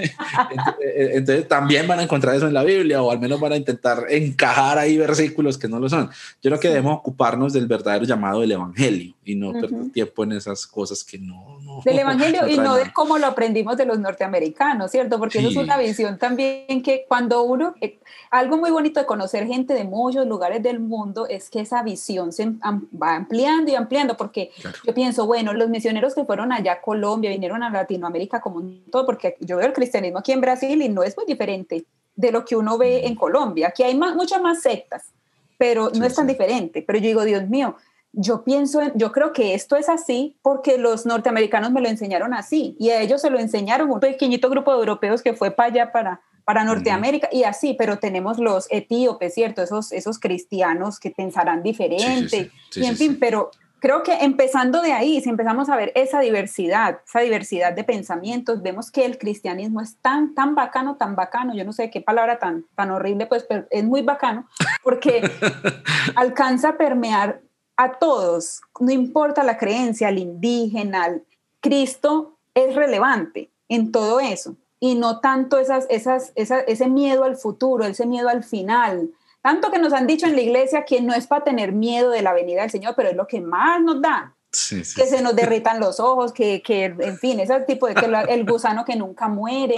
entonces, 0.80 1.46
también 1.46 1.86
van 1.86 1.98
a 2.00 2.02
encontrar 2.04 2.34
eso 2.34 2.46
en 2.46 2.54
la 2.54 2.62
Biblia 2.62 3.02
o 3.02 3.10
al 3.10 3.20
menos 3.20 3.38
van 3.38 3.52
a 3.52 3.56
intentar 3.56 4.06
encajar 4.08 4.78
ahí 4.78 4.96
versículos 4.96 5.58
que 5.58 5.68
no 5.68 5.78
lo 5.78 5.88
son. 5.88 6.08
Yo 6.42 6.50
creo 6.50 6.60
que 6.60 6.68
debemos 6.68 6.98
ocuparnos 6.98 7.52
del 7.52 7.66
verdadero 7.66 8.04
llamado 8.04 8.40
del 8.40 8.52
Evangelio 8.52 9.14
y 9.24 9.34
no 9.34 9.52
perder 9.52 9.90
tiempo 9.92 10.24
en 10.24 10.32
esas 10.32 10.66
cosas 10.66 11.04
que 11.04 11.18
no... 11.18 11.58
no. 11.62 11.80
Del 11.84 11.98
Evangelio 11.98 12.48
y 12.48 12.56
no 12.56 12.76
de 12.76 12.92
cómo 12.92 13.18
lo 13.18 13.26
aprendimos 13.26 13.76
de 13.76 13.84
los 13.84 13.98
norteamericanos, 13.98 14.90
¿cierto? 14.90 15.18
Porque 15.18 15.38
eso 15.38 15.48
es 15.48 15.56
una 15.56 15.76
visión 15.76 16.18
también 16.18 16.82
que 16.82 17.04
cuando 17.06 17.42
uno... 17.42 17.74
Eh, 17.80 17.98
algo 18.30 18.56
muy 18.56 18.70
bonito 18.70 18.98
de 18.98 19.06
conocer 19.06 19.46
gente 19.46 19.74
de 19.74 19.84
muchos 19.84 20.26
lugares 20.26 20.62
del 20.62 20.80
mundo 20.80 21.28
es 21.28 21.50
que 21.50 21.60
esa 21.60 21.82
visión 21.82 22.32
se 22.32 22.46
va 22.50 23.14
ampliando 23.14 23.70
y 23.70 23.76
ampliando 23.76 24.16
porque 24.16 24.50
yo 24.84 24.92
pienso, 24.92 25.26
bueno, 25.26 25.52
los 25.52 25.68
misioneros 25.68 26.13
que 26.14 26.24
fueron 26.24 26.52
allá 26.52 26.72
a 26.72 26.80
Colombia, 26.80 27.30
vinieron 27.30 27.62
a 27.62 27.70
Latinoamérica 27.70 28.40
como 28.40 28.62
todo, 28.90 29.06
porque 29.06 29.36
yo 29.40 29.56
veo 29.56 29.66
el 29.66 29.72
cristianismo 29.72 30.18
aquí 30.18 30.32
en 30.32 30.40
Brasil 30.40 30.80
y 30.80 30.88
no 30.88 31.02
es 31.02 31.16
muy 31.16 31.26
diferente 31.26 31.84
de 32.16 32.32
lo 32.32 32.44
que 32.44 32.56
uno 32.56 32.78
ve 32.78 33.06
en 33.06 33.14
Colombia. 33.14 33.68
Aquí 33.68 33.82
hay 33.82 33.96
muchas 33.96 34.40
más 34.40 34.62
sectas, 34.62 35.12
pero 35.58 35.90
no 35.94 36.04
es 36.04 36.14
tan 36.14 36.26
diferente. 36.26 36.82
Pero 36.86 36.98
yo 36.98 37.06
digo, 37.06 37.24
Dios 37.24 37.48
mío, 37.48 37.76
yo 38.12 38.44
pienso, 38.44 38.80
yo 38.94 39.12
creo 39.12 39.32
que 39.32 39.54
esto 39.54 39.76
es 39.76 39.88
así 39.88 40.36
porque 40.42 40.78
los 40.78 41.04
norteamericanos 41.04 41.72
me 41.72 41.80
lo 41.80 41.88
enseñaron 41.88 42.32
así 42.32 42.76
y 42.78 42.90
a 42.90 43.00
ellos 43.00 43.20
se 43.20 43.30
lo 43.30 43.38
enseñaron 43.38 43.90
un 43.90 44.00
pequeñito 44.00 44.48
grupo 44.48 44.72
de 44.72 44.78
europeos 44.78 45.22
que 45.22 45.34
fue 45.34 45.50
para 45.50 45.68
allá, 45.68 45.92
para, 45.92 46.20
para 46.44 46.62
Norteamérica 46.62 47.28
y 47.32 47.42
así, 47.42 47.74
pero 47.76 47.98
tenemos 47.98 48.38
los 48.38 48.66
etíopes, 48.70 49.34
¿cierto? 49.34 49.62
Esos, 49.62 49.90
esos 49.90 50.20
cristianos 50.20 51.00
que 51.00 51.10
pensarán 51.10 51.62
diferente 51.62 52.52
y 52.76 52.84
en 52.84 52.96
fin, 52.96 53.18
pero 53.18 53.50
creo 53.84 54.02
que 54.02 54.14
empezando 54.14 54.80
de 54.80 54.94
ahí, 54.94 55.20
si 55.20 55.28
empezamos 55.28 55.68
a 55.68 55.76
ver 55.76 55.92
esa 55.94 56.18
diversidad, 56.20 57.00
esa 57.06 57.20
diversidad 57.20 57.74
de 57.74 57.84
pensamientos, 57.84 58.62
vemos 58.62 58.90
que 58.90 59.04
el 59.04 59.18
cristianismo 59.18 59.82
es 59.82 59.98
tan, 59.98 60.34
tan 60.34 60.54
bacano, 60.54 60.96
tan 60.96 61.14
bacano, 61.14 61.54
yo 61.54 61.66
no 61.66 61.72
sé 61.74 61.90
qué 61.90 62.00
palabra 62.00 62.38
tan, 62.38 62.64
tan 62.76 62.90
horrible, 62.90 63.26
pues, 63.26 63.44
pero 63.46 63.66
es 63.70 63.84
muy 63.84 64.00
bacano, 64.00 64.48
porque 64.82 65.30
alcanza 66.16 66.70
a 66.70 66.76
permear 66.78 67.42
a 67.76 67.98
todos, 67.98 68.62
no 68.80 68.90
importa 68.90 69.44
la 69.44 69.58
creencia, 69.58 70.08
al 70.08 70.16
indígena, 70.16 71.04
al 71.04 71.22
Cristo 71.60 72.38
es 72.54 72.74
relevante 72.74 73.50
en 73.68 73.92
todo 73.92 74.18
eso 74.18 74.56
y 74.80 74.94
no 74.94 75.20
tanto 75.20 75.58
esas, 75.58 75.86
esas, 75.90 76.32
ese 76.36 76.88
miedo 76.88 77.24
al 77.24 77.36
futuro, 77.36 77.84
ese 77.84 78.06
miedo 78.06 78.30
al 78.30 78.44
final, 78.44 79.10
tanto 79.44 79.70
que 79.70 79.78
nos 79.78 79.92
han 79.92 80.06
dicho 80.06 80.26
en 80.26 80.36
la 80.36 80.40
iglesia 80.40 80.86
que 80.86 81.02
no 81.02 81.12
es 81.12 81.26
para 81.26 81.44
tener 81.44 81.72
miedo 81.72 82.08
de 82.08 82.22
la 82.22 82.32
venida 82.32 82.62
del 82.62 82.70
Señor, 82.70 82.94
pero 82.96 83.10
es 83.10 83.14
lo 83.14 83.26
que 83.26 83.42
más 83.42 83.78
nos 83.82 84.00
da. 84.00 84.34
que 84.50 85.06
se 85.06 85.20
nos 85.20 85.36
derritan 85.36 85.80
los 85.80 86.00
ojos, 86.00 86.32
que, 86.32 86.62
que, 86.62 86.86
en 86.86 87.18
fin, 87.18 87.38
ese 87.40 87.60
tipo 87.60 87.86
de 87.86 87.94
que 87.94 88.06
el 88.30 88.46
gusano 88.46 88.86
que 88.86 88.96
nunca 88.96 89.28
muere. 89.28 89.74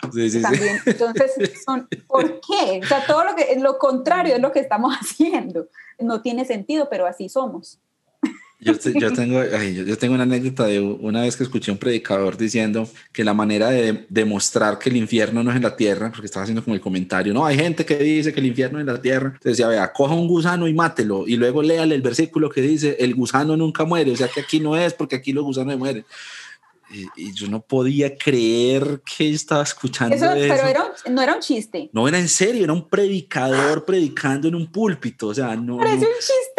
También, 0.00 0.80
entonces, 0.86 1.64
son, 1.64 1.88
¿por 2.06 2.40
qué? 2.40 2.80
O 2.80 2.86
sea, 2.86 3.04
todo 3.04 3.24
lo 3.24 3.34
que 3.34 3.58
lo 3.58 3.76
contrario 3.76 4.36
es 4.36 4.40
lo 4.40 4.52
que 4.52 4.60
estamos 4.60 4.94
haciendo. 5.00 5.66
No 5.98 6.22
tiene 6.22 6.44
sentido, 6.44 6.88
pero 6.88 7.08
así 7.08 7.28
somos. 7.28 7.80
Yo, 8.66 8.74
yo, 9.00 9.12
tengo, 9.12 9.42
yo, 9.44 9.96
tengo 9.96 10.14
una 10.14 10.24
anécdota 10.24 10.66
de 10.66 10.80
una 10.80 11.22
vez 11.22 11.36
que 11.36 11.44
escuché 11.44 11.70
a 11.70 11.74
un 11.74 11.78
predicador 11.78 12.36
diciendo 12.36 12.88
que 13.12 13.22
la 13.22 13.32
manera 13.32 13.70
de 13.70 14.06
demostrar 14.08 14.78
que 14.78 14.90
el 14.90 14.96
infierno 14.96 15.44
no 15.44 15.50
es 15.50 15.56
en 15.56 15.62
la 15.62 15.76
tierra, 15.76 16.10
porque 16.10 16.26
estaba 16.26 16.42
haciendo 16.42 16.64
como 16.64 16.74
el 16.74 16.80
comentario, 16.80 17.32
no, 17.32 17.46
hay 17.46 17.56
gente 17.56 17.86
que 17.86 17.96
dice 17.96 18.32
que 18.32 18.40
el 18.40 18.46
infierno 18.46 18.78
es 18.78 18.86
en 18.86 18.92
la 18.92 19.00
tierra. 19.00 19.28
Entonces 19.28 19.52
decía, 19.52 19.68
vea, 19.68 19.92
coja 19.92 20.14
un 20.14 20.26
gusano 20.26 20.66
y 20.66 20.74
mátelo, 20.74 21.26
y 21.26 21.36
luego 21.36 21.62
léale 21.62 21.94
el 21.94 22.02
versículo 22.02 22.50
que 22.50 22.60
dice, 22.60 22.96
el 22.98 23.14
gusano 23.14 23.56
nunca 23.56 23.84
muere, 23.84 24.10
o 24.10 24.16
sea 24.16 24.28
que 24.28 24.40
aquí 24.40 24.58
no 24.58 24.76
es, 24.76 24.92
porque 24.94 25.16
aquí 25.16 25.32
los 25.32 25.44
gusanos 25.44 25.78
mueren. 25.78 26.04
Y, 26.88 27.32
yo 27.32 27.48
no 27.48 27.60
podía 27.60 28.16
creer 28.16 29.02
que 29.04 29.30
estaba 29.30 29.64
escuchando 29.64 30.14
eso. 30.14 30.26
Pero 30.32 30.92
no 31.10 31.22
era 31.22 31.34
un 31.34 31.40
chiste. 31.40 31.90
No 31.92 32.06
era 32.06 32.18
en 32.18 32.28
serio, 32.28 32.62
era 32.62 32.72
un 32.72 32.88
predicador 32.88 33.84
predicando 33.84 34.46
en 34.46 34.54
un 34.54 34.70
púlpito, 34.70 35.28
o 35.28 35.34
sea, 35.34 35.56
no. 35.56 35.78
Parece 35.78 36.06
un 36.06 36.12
chiste 36.20 36.55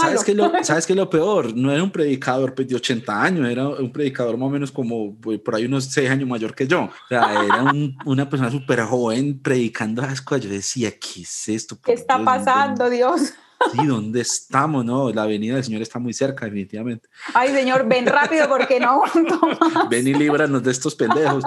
¿Sabes 0.00 0.24
qué, 0.24 0.34
lo, 0.34 0.50
¿Sabes 0.64 0.86
qué 0.86 0.92
es 0.92 0.96
lo 0.96 1.08
peor? 1.08 1.54
No 1.56 1.70
era 1.72 1.82
un 1.82 1.90
predicador 1.90 2.54
pues, 2.54 2.68
de 2.68 2.74
80 2.74 3.22
años, 3.22 3.48
era 3.48 3.68
un 3.68 3.92
predicador 3.92 4.36
más 4.36 4.48
o 4.48 4.50
menos 4.50 4.72
como 4.72 5.16
pues, 5.16 5.38
por 5.40 5.54
ahí 5.54 5.64
unos 5.64 5.84
6 5.84 6.10
años 6.10 6.28
mayor 6.28 6.54
que 6.54 6.66
yo. 6.66 6.82
O 6.84 7.08
sea, 7.08 7.44
era 7.44 7.72
una 8.04 8.28
persona 8.28 8.50
súper 8.50 8.82
joven 8.82 9.40
predicando 9.40 10.02
las 10.02 10.20
cosas. 10.20 10.44
Yo 10.44 10.50
decía, 10.50 10.90
¿qué 10.90 11.22
es 11.22 11.48
esto? 11.48 11.78
¿Qué 11.80 11.92
está 11.92 12.22
pasando, 12.22 12.90
Dios? 12.90 13.34
Sí, 13.72 13.86
¿dónde 13.86 14.20
estamos? 14.20 14.84
No, 14.84 15.10
la 15.10 15.24
venida 15.24 15.54
del 15.54 15.64
Señor 15.64 15.80
está 15.80 15.98
muy 15.98 16.12
cerca, 16.12 16.44
definitivamente. 16.44 17.08
Ay, 17.32 17.48
Señor, 17.48 17.88
ven 17.88 18.04
rápido 18.04 18.50
porque 18.50 18.78
no 18.78 19.02
Ven 19.90 20.06
y 20.06 20.12
líbranos 20.12 20.62
de 20.62 20.72
estos 20.72 20.94
pendejos. 20.94 21.42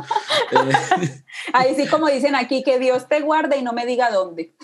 Ahí 1.54 1.76
sí, 1.76 1.86
como 1.88 2.08
dicen 2.08 2.34
aquí, 2.34 2.64
que 2.64 2.80
Dios 2.80 3.08
te 3.08 3.22
guarde 3.22 3.58
y 3.58 3.62
no 3.62 3.74
me 3.74 3.86
diga 3.86 4.10
dónde. 4.10 4.56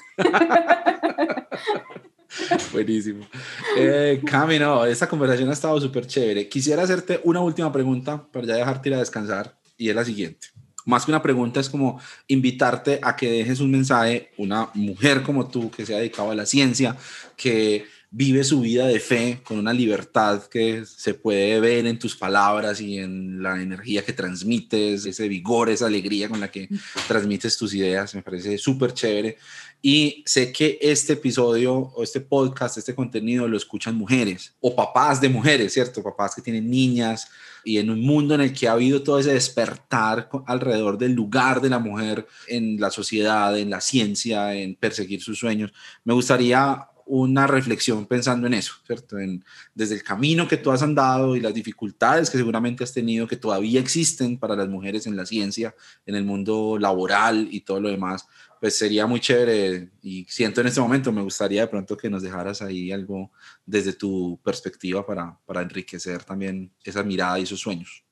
Buenísimo. 2.72 3.26
Eh, 3.78 4.22
Cami, 4.26 4.60
no, 4.60 4.86
esta 4.86 5.08
conversación 5.08 5.50
ha 5.50 5.54
estado 5.54 5.80
súper 5.80 6.08
chévere. 6.08 6.48
Quisiera 6.48 6.84
hacerte 6.84 7.22
una 7.24 7.42
última 7.42 7.72
pregunta 7.72 8.26
para 8.32 8.46
ya 8.48 8.56
dejarte 8.56 8.90
ir 8.90 8.96
a 8.96 9.00
descansar 9.00 9.58
y 9.78 9.90
es 9.90 9.96
la 9.96 10.06
siguiente. 10.06 10.48
Más 10.86 11.06
que 11.06 11.12
una 11.12 11.24
pregunta 11.24 11.60
es 11.60 11.70
como 11.70 12.00
invitarte 12.28 13.00
a 13.02 13.16
que 13.16 13.32
dejes 13.32 13.60
un 13.60 13.72
mensaje, 13.72 14.32
una 14.38 14.70
mujer 14.76 15.24
como 15.24 15.48
tú 15.48 15.72
que 15.72 15.86
se 15.86 15.96
ha 15.96 15.98
dedicado 15.98 16.30
a 16.30 16.36
la 16.36 16.46
ciencia, 16.46 16.96
que 17.36 17.86
vive 18.12 18.46
su 18.46 18.62
vida 18.62 18.88
de 18.88 19.00
fe 19.02 19.42
con 19.44 19.58
una 19.58 19.74
libertad 19.74 20.44
que 20.46 20.86
se 20.86 21.16
puede 21.16 21.60
ver 21.60 21.86
en 21.86 22.00
tus 22.00 22.16
palabras 22.16 22.80
y 22.80 22.98
en 22.98 23.44
la 23.44 23.62
energía 23.62 24.06
que 24.06 24.14
transmites, 24.14 25.06
ese 25.06 25.28
vigor, 25.28 25.70
esa 25.70 25.88
alegría 25.88 26.30
con 26.30 26.40
la 26.40 26.50
que 26.50 26.70
transmites 27.10 27.58
tus 27.58 27.74
ideas. 27.74 28.16
Me 28.16 28.22
parece 28.22 28.58
súper 28.58 28.94
chévere. 28.94 29.38
Y 29.88 30.24
sé 30.26 30.52
que 30.52 30.80
este 30.82 31.14
episodio 31.14 31.76
o 31.76 32.02
este 32.02 32.20
podcast, 32.20 32.76
este 32.76 32.96
contenido 32.96 33.48
lo 33.48 33.56
escuchan 33.56 33.96
mujeres 33.96 34.56
o 34.60 34.76
papás 34.76 35.22
de 35.22 35.30
mujeres, 35.30 35.74
¿cierto? 35.74 36.02
Papás 36.02 36.34
que 36.34 36.42
tienen 36.42 36.72
niñas 36.72 37.28
y 37.64 37.78
en 37.78 37.92
un 37.92 38.02
mundo 38.02 38.34
en 38.34 38.42
el 38.42 38.52
que 38.52 38.68
ha 38.68 38.72
habido 38.72 39.04
todo 39.04 39.20
ese 39.20 39.34
despertar 39.34 40.28
alrededor 40.48 40.98
del 40.98 41.12
lugar 41.12 41.62
de 41.62 41.70
la 41.70 41.78
mujer 41.78 42.26
en 42.48 42.80
la 42.80 42.90
sociedad, 42.90 43.56
en 43.60 43.70
la 43.70 43.80
ciencia, 43.80 44.56
en 44.56 44.74
perseguir 44.74 45.22
sus 45.22 45.38
sueños. 45.38 45.72
Me 46.04 46.16
gustaría 46.16 46.90
una 47.06 47.46
reflexión 47.46 48.08
pensando 48.08 48.48
en 48.48 48.56
eso, 48.56 48.74
¿cierto? 48.88 49.20
En, 49.20 49.46
desde 49.76 49.94
el 49.94 50.04
camino 50.04 50.48
que 50.48 50.58
tú 50.58 50.72
has 50.72 50.82
andado 50.82 51.36
y 51.36 51.40
las 51.40 51.54
dificultades 51.54 52.32
que 52.32 52.40
seguramente 52.40 52.84
has 52.84 52.94
tenido, 52.94 53.28
que 53.28 53.38
todavía 53.38 53.80
existen 53.80 54.40
para 54.40 54.56
las 54.56 54.68
mujeres 54.68 55.06
en 55.06 55.16
la 55.16 55.28
ciencia, 55.28 55.76
en 56.08 56.16
el 56.16 56.26
mundo 56.26 56.78
laboral 56.80 57.48
y 57.52 57.62
todo 57.62 57.80
lo 57.80 57.90
demás, 57.90 58.26
pues 58.66 58.80
sería 58.80 59.06
muy 59.06 59.20
chévere 59.20 59.92
y 60.02 60.26
siento 60.26 60.60
en 60.60 60.66
este 60.66 60.82
momento, 60.82 61.12
me 61.12 61.22
gustaría 61.22 61.62
de 61.62 61.68
pronto 61.68 61.96
que 61.96 62.10
nos 62.10 62.24
dejaras 62.24 62.64
ahí 62.64 62.92
algo 62.92 63.30
desde 63.64 63.94
tu 63.94 64.40
perspectiva 64.44 65.06
para, 65.06 65.38
para 65.46 65.62
enriquecer 65.62 66.24
también 66.24 66.72
esa 66.84 67.04
mirada 67.04 67.38
y 67.38 67.44
esos 67.44 67.60
sueños. 67.60 68.04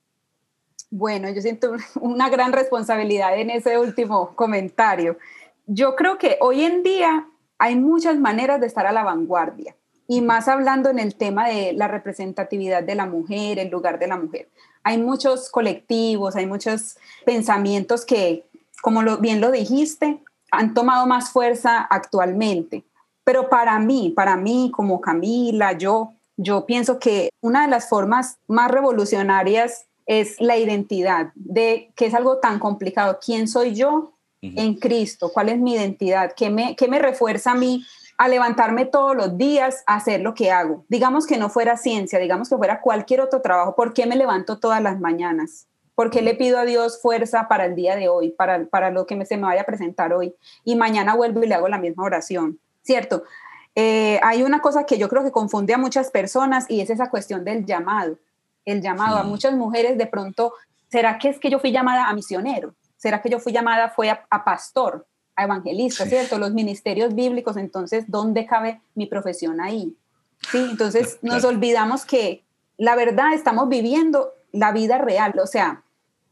Bueno, 0.91 1.27
yo 1.31 1.41
siento 1.41 1.73
una 1.95 2.29
gran 2.29 2.53
responsabilidad 2.53 3.35
en 3.35 3.49
ese 3.49 3.79
último 3.79 4.35
comentario. 4.35 5.17
Yo 5.65 5.95
creo 5.95 6.19
que 6.19 6.37
hoy 6.39 6.61
en 6.61 6.83
día 6.83 7.27
hay 7.57 7.75
muchas 7.75 8.19
maneras 8.19 8.61
de 8.61 8.67
estar 8.67 8.85
a 8.85 8.91
la 8.91 9.01
vanguardia 9.01 9.75
y 10.07 10.21
más 10.21 10.47
hablando 10.47 10.91
en 10.91 10.99
el 10.99 11.15
tema 11.15 11.49
de 11.49 11.73
la 11.73 11.87
representatividad 11.87 12.83
de 12.83 12.93
la 12.93 13.07
mujer, 13.07 13.57
el 13.57 13.71
lugar 13.71 13.97
de 13.97 14.07
la 14.07 14.17
mujer. 14.17 14.49
Hay 14.83 14.99
muchos 14.99 15.49
colectivos, 15.49 16.35
hay 16.35 16.45
muchos 16.45 16.97
pensamientos 17.25 18.05
que, 18.05 18.45
como 18.83 19.01
lo, 19.01 19.17
bien 19.17 19.41
lo 19.41 19.49
dijiste, 19.49 20.19
han 20.53 20.73
tomado 20.73 21.05
más 21.07 21.29
fuerza 21.29 21.81
actualmente. 21.81 22.83
Pero 23.23 23.49
para 23.49 23.79
mí, 23.79 24.13
para 24.15 24.35
mí 24.35 24.71
como 24.73 25.01
Camila, 25.01 25.73
yo, 25.73 26.13
yo 26.37 26.65
pienso 26.65 26.99
que 26.99 27.29
una 27.41 27.63
de 27.63 27.69
las 27.69 27.89
formas 27.89 28.37
más 28.47 28.69
revolucionarias 28.69 29.85
es 30.05 30.39
la 30.39 30.57
identidad, 30.57 31.31
de 31.35 31.91
que 31.95 32.07
es 32.07 32.13
algo 32.13 32.39
tan 32.39 32.59
complicado. 32.59 33.19
¿Quién 33.23 33.47
soy 33.47 33.73
yo 33.73 34.13
en 34.41 34.75
Cristo? 34.75 35.31
¿Cuál 35.33 35.49
es 35.49 35.57
mi 35.57 35.73
identidad? 35.73 36.33
¿Qué 36.35 36.49
me, 36.49 36.75
qué 36.75 36.89
me 36.89 36.99
refuerza 36.99 37.51
a 37.51 37.55
mí 37.55 37.85
a 38.17 38.27
levantarme 38.27 38.85
todos 38.85 39.15
los 39.15 39.37
días 39.37 39.83
a 39.87 39.95
hacer 39.95 40.19
lo 40.19 40.33
que 40.33 40.51
hago? 40.51 40.83
Digamos 40.89 41.25
que 41.25 41.37
no 41.37 41.49
fuera 41.49 41.77
ciencia, 41.77 42.19
digamos 42.19 42.49
que 42.49 42.57
fuera 42.57 42.81
cualquier 42.81 43.21
otro 43.21 43.41
trabajo. 43.41 43.75
¿Por 43.75 43.93
qué 43.93 44.05
me 44.05 44.17
levanto 44.17 44.59
todas 44.59 44.81
las 44.81 44.99
mañanas? 44.99 45.67
¿Por 45.95 46.09
qué 46.09 46.21
le 46.21 46.33
pido 46.33 46.57
a 46.59 46.65
Dios 46.65 47.01
fuerza 47.01 47.47
para 47.47 47.65
el 47.65 47.75
día 47.75 47.95
de 47.95 48.09
hoy, 48.09 48.29
para, 48.31 48.65
para 48.65 48.89
lo 48.89 49.05
que 49.05 49.15
me, 49.15 49.25
se 49.25 49.37
me 49.37 49.43
vaya 49.43 49.61
a 49.61 49.65
presentar 49.65 50.13
hoy? 50.13 50.33
Y 50.63 50.75
mañana 50.75 51.15
vuelvo 51.15 51.43
y 51.43 51.47
le 51.47 51.55
hago 51.55 51.67
la 51.67 51.77
misma 51.77 52.03
oración, 52.03 52.59
¿cierto? 52.81 53.23
Eh, 53.75 54.19
hay 54.23 54.43
una 54.43 54.61
cosa 54.61 54.85
que 54.85 54.97
yo 54.97 55.09
creo 55.09 55.23
que 55.23 55.31
confunde 55.31 55.73
a 55.73 55.77
muchas 55.77 56.11
personas 56.11 56.65
y 56.69 56.81
es 56.81 56.89
esa 56.89 57.09
cuestión 57.09 57.43
del 57.43 57.65
llamado. 57.65 58.17
El 58.65 58.81
llamado 58.81 59.17
a 59.17 59.23
muchas 59.23 59.53
mujeres 59.53 59.97
de 59.97 60.05
pronto, 60.05 60.53
¿será 60.89 61.17
que 61.17 61.29
es 61.29 61.39
que 61.39 61.49
yo 61.49 61.59
fui 61.59 61.71
llamada 61.71 62.07
a 62.07 62.13
misionero? 62.13 62.75
¿Será 62.97 63.21
que 63.21 63.29
yo 63.29 63.39
fui 63.39 63.51
llamada 63.51 63.89
fue 63.89 64.09
a, 64.09 64.43
pastor, 64.45 65.05
a 65.35 65.43
evangelista, 65.43 66.05
¿cierto? 66.05 66.37
Los 66.37 66.53
ministerios 66.53 67.13
bíblicos, 67.13 67.57
entonces, 67.57 68.05
¿dónde 68.07 68.45
cabe 68.45 68.81
mi 68.95 69.07
profesión 69.07 69.59
ahí? 69.59 69.97
Sí, 70.51 70.67
entonces 70.71 71.19
nos 71.21 71.43
olvidamos 71.43 72.05
que 72.05 72.43
la 72.77 72.95
verdad 72.95 73.33
estamos 73.33 73.67
viviendo 73.69 74.31
la 74.51 74.71
vida 74.71 74.99
real, 74.99 75.33
o 75.39 75.47
sea, 75.47 75.82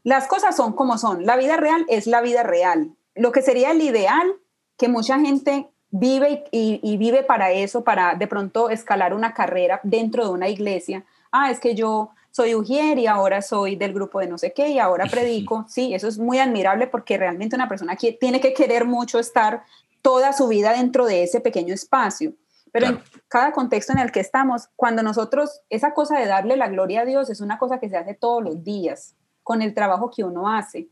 las 0.04 0.26
cosas 0.26 0.56
son 0.56 0.72
como 0.72 0.98
son. 0.98 1.26
La 1.26 1.36
vida 1.36 1.56
real 1.56 1.84
es 1.88 2.06
la 2.06 2.20
vida 2.20 2.42
real. 2.42 2.94
Lo 3.14 3.32
que 3.32 3.42
sería 3.42 3.70
el 3.70 3.82
ideal, 3.82 4.34
que 4.76 4.88
mucha 4.88 5.18
gente 5.20 5.68
vive 5.90 6.44
y, 6.50 6.96
vive 6.96 7.22
para 7.22 7.52
eso, 7.52 7.84
para 7.84 8.14
de 8.14 8.26
pronto 8.26 8.70
escalar 8.70 9.14
una 9.14 9.34
carrera 9.34 9.80
dentro 9.82 10.24
de 10.24 10.30
una 10.30 10.48
iglesia. 10.48 11.04
Ah, 11.30 11.50
es 11.50 11.60
que 11.60 11.74
yo 11.74 12.10
soy 12.30 12.54
ujier 12.54 12.98
y 12.98 13.06
ahora 13.06 13.42
soy 13.42 13.76
del 13.76 13.92
grupo 13.92 14.18
de 14.18 14.26
no 14.26 14.38
sé 14.38 14.52
qué 14.52 14.68
y 14.68 14.78
ahora 14.78 15.06
predico. 15.06 15.66
Sí, 15.68 15.94
eso 15.94 16.08
es 16.08 16.18
muy 16.18 16.38
admirable 16.38 16.86
porque 16.86 17.18
realmente 17.18 17.54
una 17.54 17.68
persona 17.68 17.94
que 17.94 18.12
tiene 18.12 18.40
que 18.40 18.54
querer 18.54 18.86
mucho 18.86 19.18
estar 19.18 19.64
toda 20.00 20.32
su 20.32 20.48
vida 20.48 20.72
dentro 20.72 21.04
de 21.04 21.22
ese 21.22 21.40
pequeño 21.40 21.74
espacio. 21.74 22.32
Pero 22.72 22.86
en 22.86 23.02
cada 23.28 23.52
contexto 23.52 23.92
en 23.92 23.98
el 23.98 24.10
que 24.10 24.20
estamos, 24.20 24.70
cuando 24.76 25.02
nosotros, 25.02 25.60
esa 25.68 25.92
cosa 25.92 26.18
de 26.18 26.26
darle 26.26 26.56
la 26.56 26.68
gloria 26.68 27.02
a 27.02 27.04
Dios 27.04 27.28
es 27.28 27.42
una 27.42 27.58
cosa 27.58 27.78
que 27.78 27.90
se 27.90 27.98
hace 27.98 28.14
todos 28.14 28.42
los 28.42 28.64
días 28.64 29.14
con 29.42 29.62
el 29.62 29.74
trabajo 29.74 30.10
que 30.10 30.24
uno 30.24 30.48
hace. 30.48 30.88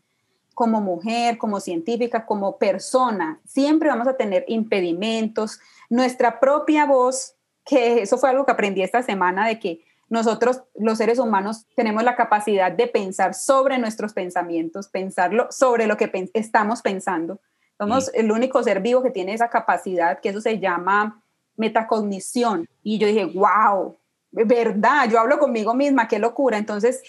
Como 0.54 0.80
mujer, 0.80 1.38
como 1.38 1.60
científica, 1.60 2.26
como 2.26 2.58
persona, 2.58 3.40
siempre 3.44 3.88
vamos 3.88 4.08
a 4.08 4.16
tener 4.16 4.44
impedimentos. 4.48 5.60
Nuestra 5.88 6.40
propia 6.40 6.86
voz, 6.86 7.34
que 7.64 8.02
eso 8.02 8.18
fue 8.18 8.30
algo 8.30 8.44
que 8.44 8.52
aprendí 8.52 8.82
esta 8.82 9.02
semana, 9.02 9.46
de 9.46 9.58
que 9.58 9.84
nosotros, 10.08 10.62
los 10.74 10.98
seres 10.98 11.18
humanos, 11.20 11.66
tenemos 11.76 12.02
la 12.02 12.16
capacidad 12.16 12.72
de 12.72 12.88
pensar 12.88 13.32
sobre 13.32 13.78
nuestros 13.78 14.12
pensamientos, 14.12 14.88
pensarlo 14.88 15.46
sobre 15.50 15.86
lo 15.86 15.96
que 15.96 16.10
estamos 16.34 16.82
pensando. 16.82 17.40
Somos 17.78 18.10
el 18.12 18.30
único 18.30 18.62
ser 18.62 18.80
vivo 18.80 19.02
que 19.02 19.10
tiene 19.10 19.32
esa 19.32 19.48
capacidad, 19.48 20.20
que 20.20 20.30
eso 20.30 20.40
se 20.40 20.58
llama 20.58 21.22
metacognición. 21.56 22.68
Y 22.82 22.98
yo 22.98 23.06
dije, 23.06 23.24
wow, 23.24 23.96
verdad, 24.32 25.08
yo 25.10 25.18
hablo 25.18 25.38
conmigo 25.38 25.74
misma, 25.74 26.08
qué 26.08 26.18
locura. 26.18 26.58
Entonces, 26.58 27.02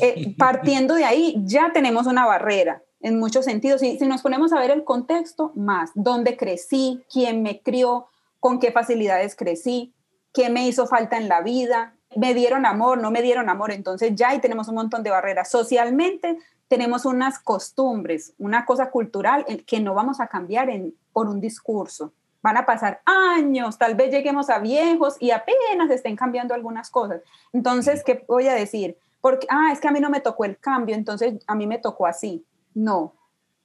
eh, 0.00 0.34
partiendo 0.38 0.94
de 0.94 1.04
ahí, 1.04 1.36
ya 1.44 1.72
tenemos 1.72 2.06
una 2.06 2.26
barrera 2.26 2.82
en 3.00 3.18
muchos 3.18 3.44
sentidos. 3.44 3.80
Si 3.80 3.98
nos 4.06 4.22
ponemos 4.22 4.52
a 4.52 4.60
ver 4.60 4.70
el 4.70 4.84
contexto, 4.84 5.52
más, 5.54 5.90
dónde 5.94 6.36
crecí, 6.36 7.04
quién 7.12 7.42
me 7.42 7.60
crió, 7.60 8.06
con 8.40 8.58
qué 8.58 8.72
facilidades 8.72 9.36
crecí, 9.36 9.94
qué 10.32 10.50
me 10.50 10.66
hizo 10.66 10.86
falta 10.86 11.16
en 11.16 11.28
la 11.28 11.42
vida, 11.42 11.96
me 12.16 12.34
dieron 12.34 12.66
amor, 12.66 12.98
no 12.98 13.10
me 13.10 13.22
dieron 13.22 13.48
amor. 13.48 13.72
Entonces, 13.72 14.12
ya 14.14 14.30
ahí 14.30 14.40
tenemos 14.40 14.68
un 14.68 14.76
montón 14.76 15.02
de 15.02 15.10
barreras. 15.10 15.50
Socialmente, 15.50 16.38
tenemos 16.68 17.04
unas 17.04 17.38
costumbres, 17.38 18.34
una 18.38 18.64
cosa 18.64 18.90
cultural 18.90 19.44
que 19.66 19.80
no 19.80 19.94
vamos 19.94 20.20
a 20.20 20.28
cambiar 20.28 20.70
en, 20.70 20.94
por 21.12 21.28
un 21.28 21.40
discurso 21.40 22.12
van 22.44 22.58
a 22.58 22.66
pasar 22.66 23.00
años, 23.06 23.78
tal 23.78 23.94
vez 23.94 24.10
lleguemos 24.10 24.50
a 24.50 24.58
viejos 24.58 25.16
y 25.18 25.30
apenas 25.30 25.90
estén 25.90 26.14
cambiando 26.14 26.52
algunas 26.52 26.90
cosas. 26.90 27.22
Entonces, 27.54 28.04
¿qué 28.04 28.22
voy 28.28 28.48
a 28.48 28.54
decir? 28.54 28.98
Porque, 29.22 29.46
ah, 29.48 29.70
es 29.72 29.80
que 29.80 29.88
a 29.88 29.92
mí 29.92 29.98
no 29.98 30.10
me 30.10 30.20
tocó 30.20 30.44
el 30.44 30.58
cambio, 30.58 30.94
entonces 30.94 31.42
a 31.46 31.54
mí 31.54 31.66
me 31.66 31.78
tocó 31.78 32.06
así. 32.06 32.44
No. 32.74 33.14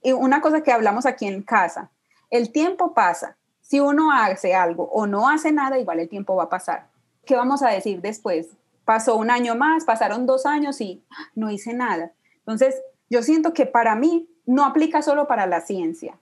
Y 0.02 0.14
una 0.14 0.40
cosa 0.40 0.64
que 0.64 0.72
hablamos 0.72 1.06
aquí 1.06 1.28
en 1.28 1.42
casa, 1.42 1.90
el 2.30 2.54
tiempo 2.54 2.94
pasa. 2.94 3.36
Si 3.60 3.82
uno 3.82 4.14
hace 4.14 4.56
algo 4.56 4.86
o 4.94 5.06
no 5.06 5.28
hace 5.28 5.52
nada, 5.52 5.78
igual 5.78 6.00
el 6.00 6.08
tiempo 6.08 6.38
va 6.38 6.46
a 6.46 6.50
pasar. 6.50 6.88
¿Qué 7.26 7.36
vamos 7.36 7.62
a 7.62 7.68
decir 7.72 8.00
después? 8.00 8.48
Pasó 8.86 9.18
un 9.18 9.30
año 9.30 9.56
más, 9.56 9.84
pasaron 9.84 10.26
dos 10.26 10.46
años 10.46 10.80
y 10.80 11.04
no 11.36 11.52
hice 11.52 11.74
nada. 11.74 12.14
Entonces, 12.38 12.82
yo 13.10 13.24
siento 13.24 13.54
que 13.54 13.66
para 13.66 13.96
mí 13.96 14.30
no 14.46 14.64
aplica 14.64 15.02
solo 15.02 15.28
para 15.28 15.48
la 15.48 15.60
ciencia, 15.60 16.18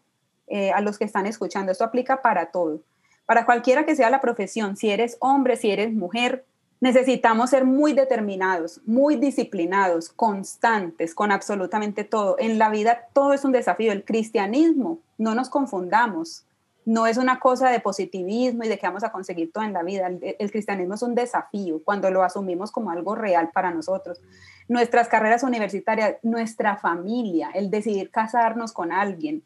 eh, 0.47 0.71
a 0.71 0.81
los 0.81 0.97
que 0.97 1.05
están 1.05 1.25
escuchando. 1.25 1.71
Esto 1.71 1.83
aplica 1.83 2.21
para 2.21 2.47
todo, 2.51 2.81
para 3.25 3.45
cualquiera 3.45 3.85
que 3.85 3.95
sea 3.95 4.09
la 4.09 4.21
profesión, 4.21 4.77
si 4.77 4.89
eres 4.89 5.17
hombre, 5.19 5.57
si 5.57 5.71
eres 5.71 5.93
mujer. 5.93 6.45
Necesitamos 6.79 7.49
ser 7.49 7.65
muy 7.65 7.93
determinados, 7.93 8.81
muy 8.85 9.15
disciplinados, 9.15 10.09
constantes 10.09 11.15
con 11.15 11.31
absolutamente 11.31 12.03
todo. 12.03 12.35
En 12.37 12.59
la 12.59 12.69
vida 12.69 13.07
todo 13.13 13.33
es 13.33 13.43
un 13.43 13.51
desafío. 13.51 13.91
El 13.91 14.05
cristianismo, 14.05 14.99
no 15.17 15.33
nos 15.33 15.49
confundamos, 15.49 16.45
no 16.87 17.05
es 17.05 17.17
una 17.17 17.37
cosa 17.37 17.69
de 17.69 17.81
positivismo 17.81 18.63
y 18.63 18.69
de 18.69 18.79
que 18.79 18.87
vamos 18.87 19.03
a 19.03 19.11
conseguir 19.11 19.51
todo 19.51 19.65
en 19.65 19.73
la 19.73 19.83
vida. 19.83 20.07
El, 20.07 20.51
cristianismo 20.51 20.93
es 20.93 21.01
un 21.01 21.15
desafío 21.15 21.81
cuando 21.83 22.09
lo 22.11 22.23
asumimos 22.23 22.71
como 22.71 22.91
algo 22.91 23.13
real 23.13 23.49
para 23.53 23.71
nosotros. 23.71 24.21
Nuestras 24.69 25.09
carreras 25.09 25.43
universitarias, 25.43 26.15
nuestra 26.23 26.77
familia, 26.77 27.49
el 27.53 27.69
decidir 27.69 28.09
casarnos 28.09 28.71
con 28.71 28.93
alguien. 28.93 29.43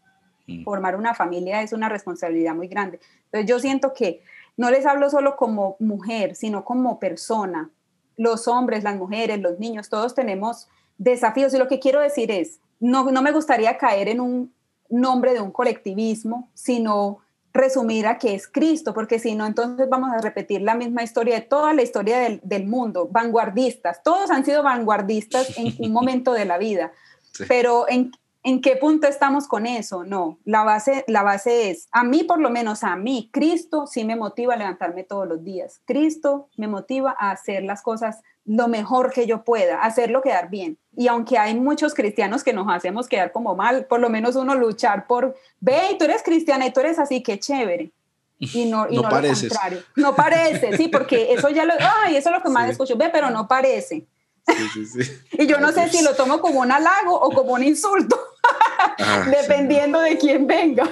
Formar 0.63 0.95
una 0.95 1.13
familia 1.13 1.61
es 1.61 1.73
una 1.73 1.89
responsabilidad 1.89 2.55
muy 2.55 2.67
grande. 2.67 2.99
Entonces 3.25 3.49
yo 3.49 3.59
siento 3.59 3.93
que 3.93 4.21
no 4.57 4.69
les 4.69 4.85
hablo 4.85 5.09
solo 5.09 5.35
como 5.35 5.75
mujer, 5.79 6.35
sino 6.35 6.63
como 6.63 6.99
persona. 6.99 7.69
Los 8.17 8.47
hombres, 8.47 8.83
las 8.83 8.95
mujeres, 8.95 9.39
los 9.41 9.59
niños, 9.59 9.89
todos 9.89 10.13
tenemos 10.13 10.67
desafíos 10.97 11.53
y 11.53 11.57
lo 11.57 11.67
que 11.67 11.79
quiero 11.79 11.99
decir 11.99 12.29
es, 12.31 12.59
no, 12.79 13.09
no 13.11 13.21
me 13.21 13.31
gustaría 13.31 13.77
caer 13.77 14.07
en 14.07 14.19
un 14.19 14.53
nombre 14.89 15.33
de 15.33 15.41
un 15.41 15.51
colectivismo, 15.51 16.49
sino 16.53 17.19
resumir 17.53 18.07
a 18.07 18.17
qué 18.17 18.33
es 18.33 18.47
Cristo, 18.47 18.93
porque 18.93 19.19
si 19.19 19.35
no, 19.35 19.45
entonces 19.45 19.89
vamos 19.89 20.11
a 20.13 20.21
repetir 20.21 20.61
la 20.61 20.75
misma 20.75 21.03
historia 21.03 21.35
de 21.35 21.41
toda 21.41 21.73
la 21.73 21.81
historia 21.81 22.39
del, 22.41 22.67
mundo, 22.67 23.09
vanguardistas, 23.11 24.03
todos 24.03 24.31
han 24.31 24.45
sido 24.45 24.63
vanguardistas 24.63 25.57
en 25.57 25.73
un 25.79 25.91
momento 25.91 26.33
de 26.33 26.45
la 26.45 26.57
vida, 26.57 26.91
pero 27.47 27.89
¿en, 27.89 28.11
¿en 28.43 28.61
qué 28.61 28.75
punto 28.75 29.07
estamos 29.07 29.47
con 29.47 29.65
eso? 29.65 30.03
No, 30.03 30.39
la 30.45 30.63
base, 30.63 31.03
la 31.07 31.23
base 31.23 31.69
es, 31.69 31.87
a 31.91 32.03
mí 32.03 32.23
por 32.23 32.39
lo 32.39 32.49
menos, 32.49 32.83
a 32.83 32.95
mí, 32.95 33.29
Cristo 33.31 33.87
sí 33.87 34.03
me 34.05 34.15
motiva 34.15 34.53
a 34.53 34.57
levantarme 34.57 35.03
todos 35.03 35.27
los 35.27 35.43
días, 35.43 35.81
Cristo 35.85 36.49
me 36.57 36.67
motiva 36.67 37.15
a 37.17 37.31
hacer 37.31 37.63
las 37.63 37.81
cosas 37.81 38.21
lo 38.45 38.67
mejor 38.67 39.11
que 39.11 39.27
yo 39.27 39.43
pueda, 39.43 39.81
hacerlo 39.81 40.21
quedar 40.21 40.49
bien. 40.49 40.77
Y 40.95 41.07
aunque 41.07 41.37
hay 41.37 41.55
muchos 41.55 41.93
cristianos 41.93 42.43
que 42.43 42.53
nos 42.53 42.67
hacemos 42.69 43.07
quedar 43.07 43.31
como 43.31 43.55
mal, 43.55 43.85
por 43.85 43.99
lo 43.99 44.09
menos 44.09 44.35
uno 44.35 44.55
luchar 44.55 45.07
por, 45.07 45.35
ve, 45.59 45.95
tú 45.97 46.05
eres 46.05 46.23
cristiana 46.23 46.65
y 46.65 46.73
tú 46.73 46.79
eres 46.79 46.99
así, 46.99 47.21
qué 47.21 47.39
chévere. 47.39 47.91
Y 48.39 48.65
no, 48.65 48.87
y 48.89 48.95
no, 49.01 49.03
lo 49.03 49.09
contrario. 49.09 49.83
No 49.95 50.15
parece, 50.15 50.75
sí, 50.75 50.87
porque 50.87 51.33
eso 51.33 51.49
ya 51.49 51.65
lo, 51.65 51.73
ay, 51.79 52.15
eso 52.15 52.29
es 52.29 52.35
lo 52.35 52.41
que 52.41 52.49
más 52.49 52.69
escucho, 52.69 52.97
ve, 52.97 53.09
pero 53.13 53.29
no 53.29 53.47
parece. 53.47 54.07
Sí, 54.47 54.85
sí, 54.85 55.03
sí. 55.03 55.11
y 55.43 55.47
yo 55.47 55.59
no 55.59 55.71
sé 55.71 55.87
si 55.89 56.03
lo 56.03 56.15
tomo 56.15 56.41
como 56.41 56.61
un 56.61 56.71
halago 56.71 57.19
o 57.19 57.31
como 57.31 57.53
un 57.53 57.63
insulto, 57.63 58.19
ah, 58.99 59.25
dependiendo 59.41 59.99
de 59.99 60.17
quién 60.17 60.47
venga. 60.47 60.89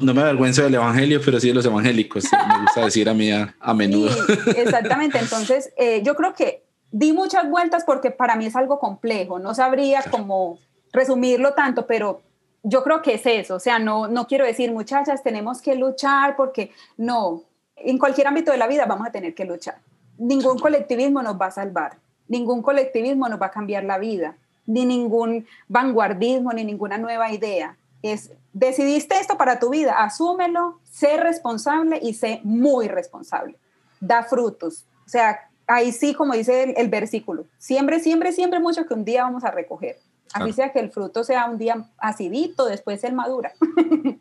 No 0.00 0.14
me 0.14 0.22
avergüenzo 0.22 0.62
del 0.62 0.74
evangelio, 0.74 1.20
pero 1.24 1.40
sí 1.40 1.48
de 1.48 1.54
los 1.54 1.66
evangélicos, 1.66 2.24
me 2.24 2.60
gusta 2.62 2.84
decir 2.84 3.08
a 3.08 3.14
mí 3.14 3.30
a, 3.30 3.74
menudo. 3.74 4.10
exactamente, 4.56 5.18
entonces 5.18 5.72
eh, 5.76 6.02
yo 6.02 6.14
creo 6.14 6.34
que 6.34 6.64
di 6.90 7.12
muchas 7.12 7.48
vueltas 7.48 7.84
porque 7.84 8.10
para 8.10 8.36
mí 8.36 8.46
es 8.46 8.56
algo 8.56 8.78
complejo, 8.78 9.38
no 9.38 9.54
sabría 9.54 10.02
cómo 10.10 10.58
resumirlo 10.92 11.52
tanto, 11.54 11.86
pero 11.86 12.22
yo 12.62 12.82
creo 12.82 13.02
que 13.02 13.14
es 13.14 13.26
eso, 13.26 13.56
o 13.56 13.60
sea, 13.60 13.78
no, 13.78 14.08
no 14.08 14.26
quiero 14.26 14.46
decir, 14.46 14.72
muchachas, 14.72 15.22
tenemos 15.22 15.60
que 15.60 15.74
luchar 15.74 16.36
porque 16.36 16.70
no, 16.96 17.42
en 17.76 17.98
cualquier 17.98 18.26
ámbito 18.26 18.52
de 18.52 18.58
la 18.58 18.66
vida 18.66 18.86
vamos 18.86 19.06
a 19.06 19.12
tener 19.12 19.34
que 19.34 19.44
luchar. 19.44 19.78
Ningún 20.16 20.58
colectivismo 20.58 21.22
nos 21.22 21.38
va 21.38 21.46
a 21.46 21.50
salvar, 21.50 21.98
ningún 22.28 22.62
colectivismo 22.62 23.28
nos 23.28 23.40
va 23.40 23.46
a 23.46 23.50
cambiar 23.50 23.84
la 23.84 23.98
vida, 23.98 24.36
ni 24.66 24.84
ningún 24.84 25.46
vanguardismo, 25.68 26.52
ni 26.52 26.64
ninguna 26.64 26.98
nueva 26.98 27.32
idea. 27.32 27.76
Es, 28.02 28.30
decidiste 28.52 29.16
esto 29.18 29.36
para 29.36 29.58
tu 29.58 29.70
vida, 29.70 30.02
asúmelo, 30.02 30.80
sé 30.90 31.16
responsable 31.16 31.98
y 32.02 32.14
sé 32.14 32.40
muy 32.44 32.88
responsable. 32.88 33.56
Da 34.00 34.24
frutos. 34.24 34.84
O 35.06 35.08
sea, 35.08 35.48
ahí 35.66 35.92
sí, 35.92 36.14
como 36.14 36.34
dice 36.34 36.74
el, 36.76 36.88
versículo, 36.88 37.46
siempre, 37.58 38.00
siempre, 38.00 38.32
siempre 38.32 38.60
mucho 38.60 38.86
que 38.86 38.94
un 38.94 39.04
día 39.04 39.24
vamos 39.24 39.44
a 39.44 39.50
recoger. 39.50 39.98
Así 40.32 40.52
sea 40.52 40.72
que 40.72 40.80
el 40.80 40.90
fruto 40.90 41.22
sea 41.22 41.48
un 41.48 41.58
día 41.58 41.86
acidito, 41.96 42.66
después 42.66 43.04
él 43.04 43.12
madura. 43.12 43.52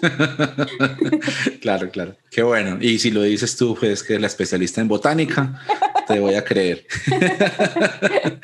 claro, 1.60 1.90
claro. 1.90 2.16
Qué 2.30 2.42
bueno. 2.42 2.78
Y 2.80 2.98
si 2.98 3.10
lo 3.10 3.22
dices 3.22 3.56
tú, 3.56 3.76
pues 3.78 4.02
que 4.02 4.14
es 4.14 4.20
la 4.20 4.28
especialista 4.28 4.80
en 4.80 4.88
botánica, 4.88 5.60
te 6.06 6.20
voy 6.20 6.34
a 6.34 6.44
creer. 6.44 6.86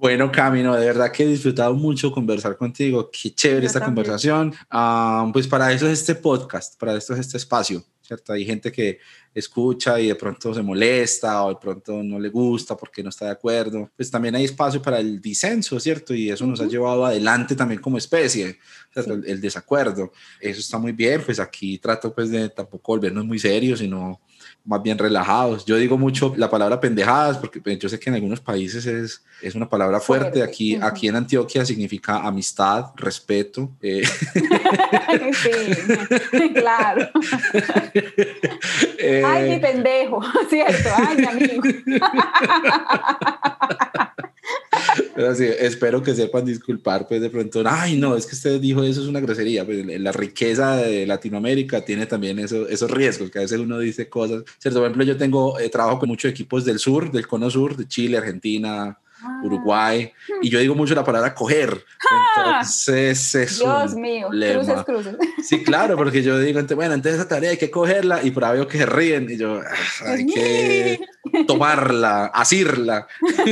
Bueno, 0.00 0.32
Camino, 0.32 0.74
de 0.74 0.86
verdad 0.86 1.12
que 1.12 1.24
he 1.24 1.26
disfrutado 1.26 1.74
mucho 1.74 2.10
conversar 2.10 2.56
contigo. 2.56 3.10
Qué 3.10 3.34
chévere 3.34 3.66
esta 3.66 3.84
conversación. 3.84 4.54
Ah, 4.70 5.28
pues 5.30 5.46
para 5.46 5.70
eso 5.74 5.86
es 5.86 6.00
este 6.00 6.14
podcast, 6.14 6.80
para 6.80 6.96
esto 6.96 7.12
es 7.12 7.20
este 7.20 7.36
espacio, 7.36 7.84
¿cierto? 8.00 8.32
Hay 8.32 8.46
gente 8.46 8.72
que 8.72 8.98
escucha 9.34 10.00
y 10.00 10.08
de 10.08 10.14
pronto 10.14 10.54
se 10.54 10.62
molesta 10.62 11.44
o 11.44 11.50
de 11.50 11.56
pronto 11.56 12.02
no 12.02 12.18
le 12.18 12.30
gusta 12.30 12.78
porque 12.78 13.02
no 13.02 13.10
está 13.10 13.26
de 13.26 13.32
acuerdo. 13.32 13.90
Pues 13.94 14.10
también 14.10 14.34
hay 14.36 14.44
espacio 14.44 14.80
para 14.80 15.00
el 15.00 15.20
disenso, 15.20 15.78
¿cierto? 15.78 16.14
Y 16.14 16.30
eso 16.30 16.46
nos 16.46 16.62
ha 16.62 16.66
llevado 16.66 17.04
adelante 17.04 17.54
también 17.54 17.82
como 17.82 17.98
especie, 17.98 18.58
el, 18.94 19.24
el, 19.26 19.38
desacuerdo. 19.38 20.12
Eso 20.40 20.60
está 20.60 20.78
muy 20.78 20.92
bien, 20.92 21.22
pues 21.22 21.38
aquí 21.38 21.76
trato 21.76 22.14
pues 22.14 22.30
de 22.30 22.48
tampoco 22.48 22.92
volvernos 22.92 23.26
muy 23.26 23.38
serios, 23.38 23.80
sino 23.80 24.18
más 24.64 24.82
bien 24.82 24.98
relajados. 24.98 25.64
Yo 25.64 25.76
digo 25.76 25.98
mucho 25.98 26.34
la 26.36 26.50
palabra 26.50 26.80
pendejadas 26.80 27.38
porque 27.38 27.60
pues, 27.60 27.78
yo 27.78 27.88
sé 27.88 27.98
que 27.98 28.10
en 28.10 28.16
algunos 28.16 28.40
países 28.40 28.86
es, 28.86 29.24
es 29.42 29.54
una 29.54 29.68
palabra 29.68 30.00
fuerte. 30.00 30.42
Aquí, 30.42 30.76
aquí 30.76 31.08
en 31.08 31.16
Antioquia 31.16 31.64
significa 31.64 32.18
amistad, 32.18 32.86
respeto. 32.96 33.70
Eh. 33.80 34.02
Sí, 35.42 36.52
claro. 36.54 37.08
Eh. 38.98 39.22
Ay, 39.24 39.50
mi 39.50 39.58
pendejo, 39.58 40.22
¿cierto? 40.50 40.88
Ay, 40.96 41.16
mi 41.16 41.26
amigo. 41.26 41.62
Pero 45.14 45.34
sí, 45.34 45.44
espero 45.44 46.02
que 46.02 46.14
sepan 46.14 46.44
disculpar, 46.44 47.06
pues 47.06 47.20
de 47.20 47.30
pronto, 47.30 47.62
ay, 47.66 47.96
no, 47.96 48.16
es 48.16 48.26
que 48.26 48.34
usted 48.34 48.60
dijo 48.60 48.82
eso 48.82 49.02
es 49.02 49.06
una 49.06 49.20
grosería. 49.20 49.64
Pues 49.64 49.84
la 50.00 50.12
riqueza 50.12 50.76
de 50.76 51.06
Latinoamérica 51.06 51.84
tiene 51.84 52.06
también 52.06 52.38
eso, 52.38 52.68
esos 52.68 52.90
riesgos, 52.90 53.30
que 53.30 53.38
a 53.38 53.42
veces 53.42 53.58
uno 53.58 53.78
dice 53.78 54.08
cosas. 54.08 54.44
¿cierto? 54.58 54.80
Por 54.80 54.86
ejemplo, 54.86 55.04
yo 55.04 55.16
tengo 55.16 55.58
eh, 55.58 55.68
trabajo 55.68 55.98
con 55.98 56.08
muchos 56.08 56.30
equipos 56.30 56.64
del 56.64 56.78
sur, 56.78 57.10
del 57.10 57.26
cono 57.26 57.50
sur, 57.50 57.76
de 57.76 57.86
Chile, 57.86 58.18
Argentina, 58.18 58.98
Ah. 59.22 59.40
Uruguay, 59.42 60.12
y 60.40 60.48
yo 60.48 60.58
digo 60.60 60.74
mucho 60.74 60.94
la 60.94 61.04
palabra 61.04 61.34
coger. 61.34 61.84
Entonces 62.36 63.34
es 63.34 63.58
Dios 63.58 63.94
mío, 63.94 64.28
cruces, 64.28 64.84
cruces. 64.84 65.16
Sí, 65.42 65.62
claro, 65.62 65.96
porque 65.96 66.22
yo 66.22 66.38
digo, 66.38 66.60
bueno, 66.74 66.94
entonces 66.94 67.20
esa 67.20 67.28
tarea 67.28 67.50
hay 67.50 67.56
que 67.58 67.70
cogerla 67.70 68.22
y 68.22 68.30
por 68.30 68.44
ahí 68.44 68.54
veo 68.54 68.68
que 68.68 68.78
se 68.78 68.86
ríen 68.86 69.28
y 69.30 69.36
yo, 69.36 69.60
ah, 69.60 70.10
hay 70.10 70.26
que 70.26 71.00
tomarla, 71.46 72.26
asirla. 72.26 73.06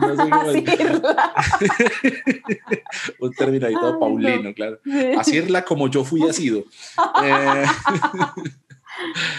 asirla. 0.00 1.34
Un 3.20 3.32
término 3.32 3.66
ahí 3.66 3.74
todo 3.74 3.98
paulino, 3.98 4.54
claro. 4.54 4.80
Asirla 5.18 5.64
como 5.64 5.88
yo 5.88 6.04
fui 6.04 6.28
asido. 6.28 6.64
eh, 7.22 7.64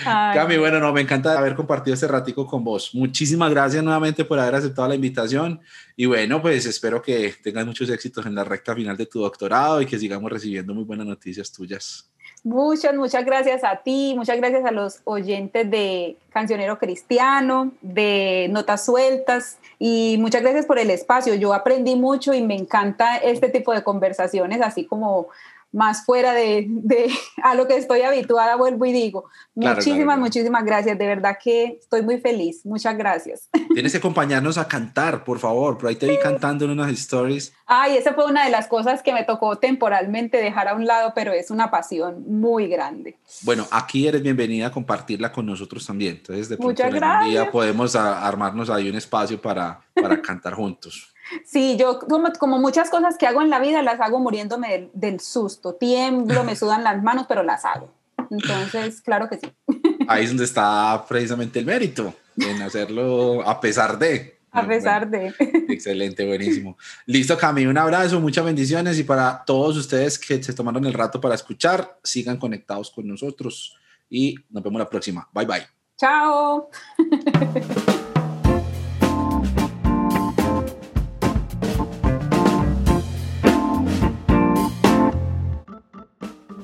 Cami, 0.03 0.57
bueno, 0.57 0.79
no, 0.79 0.91
me 0.93 1.01
encanta 1.01 1.37
haber 1.37 1.55
compartido 1.55 1.93
este 1.93 2.07
ratico 2.07 2.45
con 2.45 2.63
vos. 2.63 2.93
Muchísimas 2.93 3.49
gracias 3.51 3.83
nuevamente 3.83 4.25
por 4.25 4.39
haber 4.39 4.55
aceptado 4.55 4.87
la 4.87 4.95
invitación 4.95 5.59
y 5.95 6.05
bueno, 6.05 6.41
pues 6.41 6.65
espero 6.65 7.01
que 7.01 7.33
tengas 7.43 7.65
muchos 7.65 7.89
éxitos 7.89 8.25
en 8.25 8.35
la 8.35 8.43
recta 8.43 8.75
final 8.75 8.95
de 8.97 9.05
tu 9.05 9.19
doctorado 9.19 9.81
y 9.81 9.85
que 9.85 9.99
sigamos 9.99 10.31
recibiendo 10.31 10.73
muy 10.73 10.83
buenas 10.83 11.07
noticias 11.07 11.51
tuyas. 11.51 12.09
Muchas, 12.43 12.95
muchas 12.95 13.25
gracias 13.25 13.65
a 13.65 13.77
ti, 13.77 14.13
muchas 14.15 14.37
gracias 14.37 14.63
a 14.63 14.71
los 14.71 15.01
oyentes 15.03 15.69
de 15.69 16.15
Cancionero 16.31 16.79
Cristiano, 16.79 17.73
de 17.81 18.47
Notas 18.49 18.85
Sueltas 18.85 19.57
y 19.77 20.15
muchas 20.19 20.41
gracias 20.41 20.65
por 20.65 20.79
el 20.79 20.89
espacio. 20.89 21.35
Yo 21.35 21.53
aprendí 21.53 21.97
mucho 21.97 22.33
y 22.33 22.41
me 22.41 22.55
encanta 22.55 23.17
este 23.17 23.49
tipo 23.49 23.73
de 23.73 23.83
conversaciones, 23.83 24.61
así 24.61 24.85
como 24.85 25.27
más 25.71 26.05
fuera 26.05 26.33
de, 26.33 26.65
de, 26.67 27.11
a 27.43 27.55
lo 27.55 27.67
que 27.67 27.77
estoy 27.77 28.01
habituada, 28.01 28.55
vuelvo 28.55 28.85
y 28.85 28.91
digo. 28.91 29.25
muchísimas, 29.55 30.17
muchísimas 30.17 30.65
gracias. 30.65 30.97
De 30.97 31.05
verdad 31.05 31.37
que 31.41 31.77
estoy 31.79 32.01
muy 32.01 32.19
feliz. 32.19 32.65
Muchas 32.65 32.97
gracias. 32.97 33.49
Tienes 33.73 33.91
que 33.91 33.99
acompañarnos 33.99 34.57
a 34.57 34.67
cantar, 34.67 35.23
por 35.23 35.39
favor. 35.39 35.77
Por 35.77 35.89
ahí 35.89 35.95
te 35.95 36.07
vi 36.07 36.17
cantando 36.17 36.65
en 36.65 36.71
unas 36.71 36.91
stories. 36.91 37.53
Ay, 37.65 37.97
esa 37.97 38.13
fue 38.13 38.25
una 38.25 38.45
de 38.45 38.51
las 38.51 38.67
cosas 38.67 39.03
que 39.03 39.13
me 39.13 39.23
tocó 39.23 39.57
temporalmente 39.57 40.37
dejar 40.37 40.67
a 40.67 40.73
un 40.73 40.85
lado, 40.85 41.13
pero 41.13 41.33
es 41.33 41.51
una 41.51 41.69
pasión 41.69 42.23
muy 42.27 42.67
grande. 42.67 43.17
Bueno, 43.43 43.67
aquí 43.71 44.07
eres 44.07 44.23
bienvenida 44.23 44.67
a 44.67 44.71
compartirla 44.71 45.31
con 45.31 45.45
nosotros 45.45 45.85
también. 45.85 46.15
Entonces, 46.17 46.49
de 46.49 46.57
pronto 46.57 46.71
Muchas 46.71 46.93
gracias. 46.93 47.29
día 47.29 47.51
podemos 47.51 47.95
armarnos 47.95 48.69
ahí 48.69 48.89
un 48.89 48.95
espacio 48.95 49.39
para, 49.39 49.81
para 49.93 50.21
cantar 50.21 50.53
juntos. 50.53 51.13
Sí, 51.45 51.77
yo 51.77 51.99
como, 51.99 52.59
muchas 52.59 52.89
cosas 52.89 53.17
que 53.17 53.27
hago 53.27 53.41
en 53.41 53.49
la 53.49 53.59
vida 53.59 53.81
las 53.81 53.99
hago 53.99 54.19
muriéndome 54.19 54.89
del, 54.93 55.19
susto. 55.19 55.73
Tiemblo, 55.75 56.43
me 56.43 56.55
sudan 56.55 56.83
las 56.83 57.01
manos, 57.01 57.25
pero 57.27 57.43
las 57.43 57.65
hago. 57.65 57.93
Entonces, 58.29 59.01
claro 59.01 59.29
que 59.29 59.37
sí. 59.37 59.51
Ahí 60.07 60.23
es 60.23 60.29
donde 60.29 60.45
está 60.45 61.05
precisamente 61.07 61.59
el 61.59 61.65
mérito, 61.65 62.13
en 62.37 62.61
hacerlo 62.61 63.47
a 63.47 63.59
pesar 63.59 63.97
de. 63.97 64.39
A 64.51 64.65
pesar 64.65 65.09
de. 65.09 65.33
Excelente, 65.69 66.25
buenísimo. 66.25 66.77
Listo, 67.05 67.37
Cami, 67.37 67.65
un 67.65 67.77
abrazo, 67.77 68.19
muchas 68.19 68.43
bendiciones 68.45 68.97
y 68.97 69.03
para 69.03 69.43
todos 69.45 69.77
ustedes 69.77 70.17
que 70.17 70.41
se 70.41 70.53
tomaron 70.53 70.85
el 70.85 70.93
rato 70.93 71.21
para 71.21 71.35
escuchar, 71.35 71.99
sigan 72.03 72.37
conectados 72.37 72.89
con 72.89 73.07
nosotros 73.07 73.77
y 74.09 74.35
nos 74.49 74.63
vemos 74.63 74.79
la 74.79 74.89
próxima. 74.89 75.29
Bye 75.33 75.45
bye. 75.45 75.67
Chao. 75.97 76.69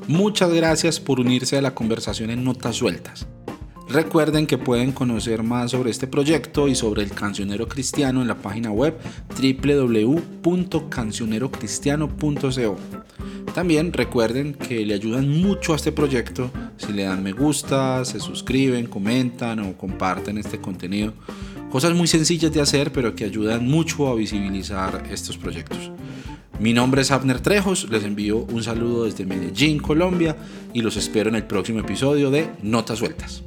Muchas 0.07 0.53
gracias 0.53 0.99
por 0.99 1.19
unirse 1.19 1.57
a 1.57 1.61
la 1.61 1.73
conversación 1.73 2.29
en 2.29 2.43
Notas 2.43 2.75
Sueltas. 2.75 3.25
Recuerden 3.89 4.45
que 4.45 4.59
pueden 4.59 4.91
conocer 4.91 5.41
más 5.41 5.71
sobre 5.71 5.89
este 5.89 6.05
proyecto 6.05 6.67
y 6.67 6.75
sobre 6.75 7.01
el 7.01 7.09
cancionero 7.09 7.67
cristiano 7.67 8.21
en 8.21 8.27
la 8.27 8.35
página 8.35 8.69
web 8.71 8.95
www.cancionerocristiano.co. 10.43 12.75
También 13.55 13.93
recuerden 13.93 14.53
que 14.53 14.85
le 14.85 14.93
ayudan 14.93 15.41
mucho 15.41 15.73
a 15.73 15.77
este 15.77 15.91
proyecto 15.91 16.51
si 16.77 16.93
le 16.93 17.05
dan 17.05 17.23
me 17.23 17.31
gusta, 17.31 18.05
se 18.05 18.19
suscriben, 18.19 18.85
comentan 18.85 19.59
o 19.59 19.75
comparten 19.75 20.37
este 20.37 20.61
contenido. 20.61 21.13
Cosas 21.71 21.95
muy 21.95 22.05
sencillas 22.07 22.53
de 22.53 22.61
hacer 22.61 22.91
pero 22.91 23.15
que 23.15 23.25
ayudan 23.25 23.67
mucho 23.67 24.07
a 24.07 24.13
visibilizar 24.13 25.03
estos 25.09 25.35
proyectos. 25.37 25.89
Mi 26.59 26.71
nombre 26.71 27.01
es 27.01 27.11
Abner 27.11 27.41
Trejos, 27.41 27.89
les 27.89 28.05
envío 28.05 28.37
un 28.37 28.63
saludo 28.63 29.03
desde 29.03 29.25
Medellín, 29.25 29.79
Colombia 29.79 30.37
y 30.73 30.81
los 30.81 30.95
espero 30.95 31.29
en 31.29 31.35
el 31.35 31.43
próximo 31.43 31.81
episodio 31.81 32.31
de 32.31 32.49
Notas 32.63 32.99
Sueltas. 32.99 33.43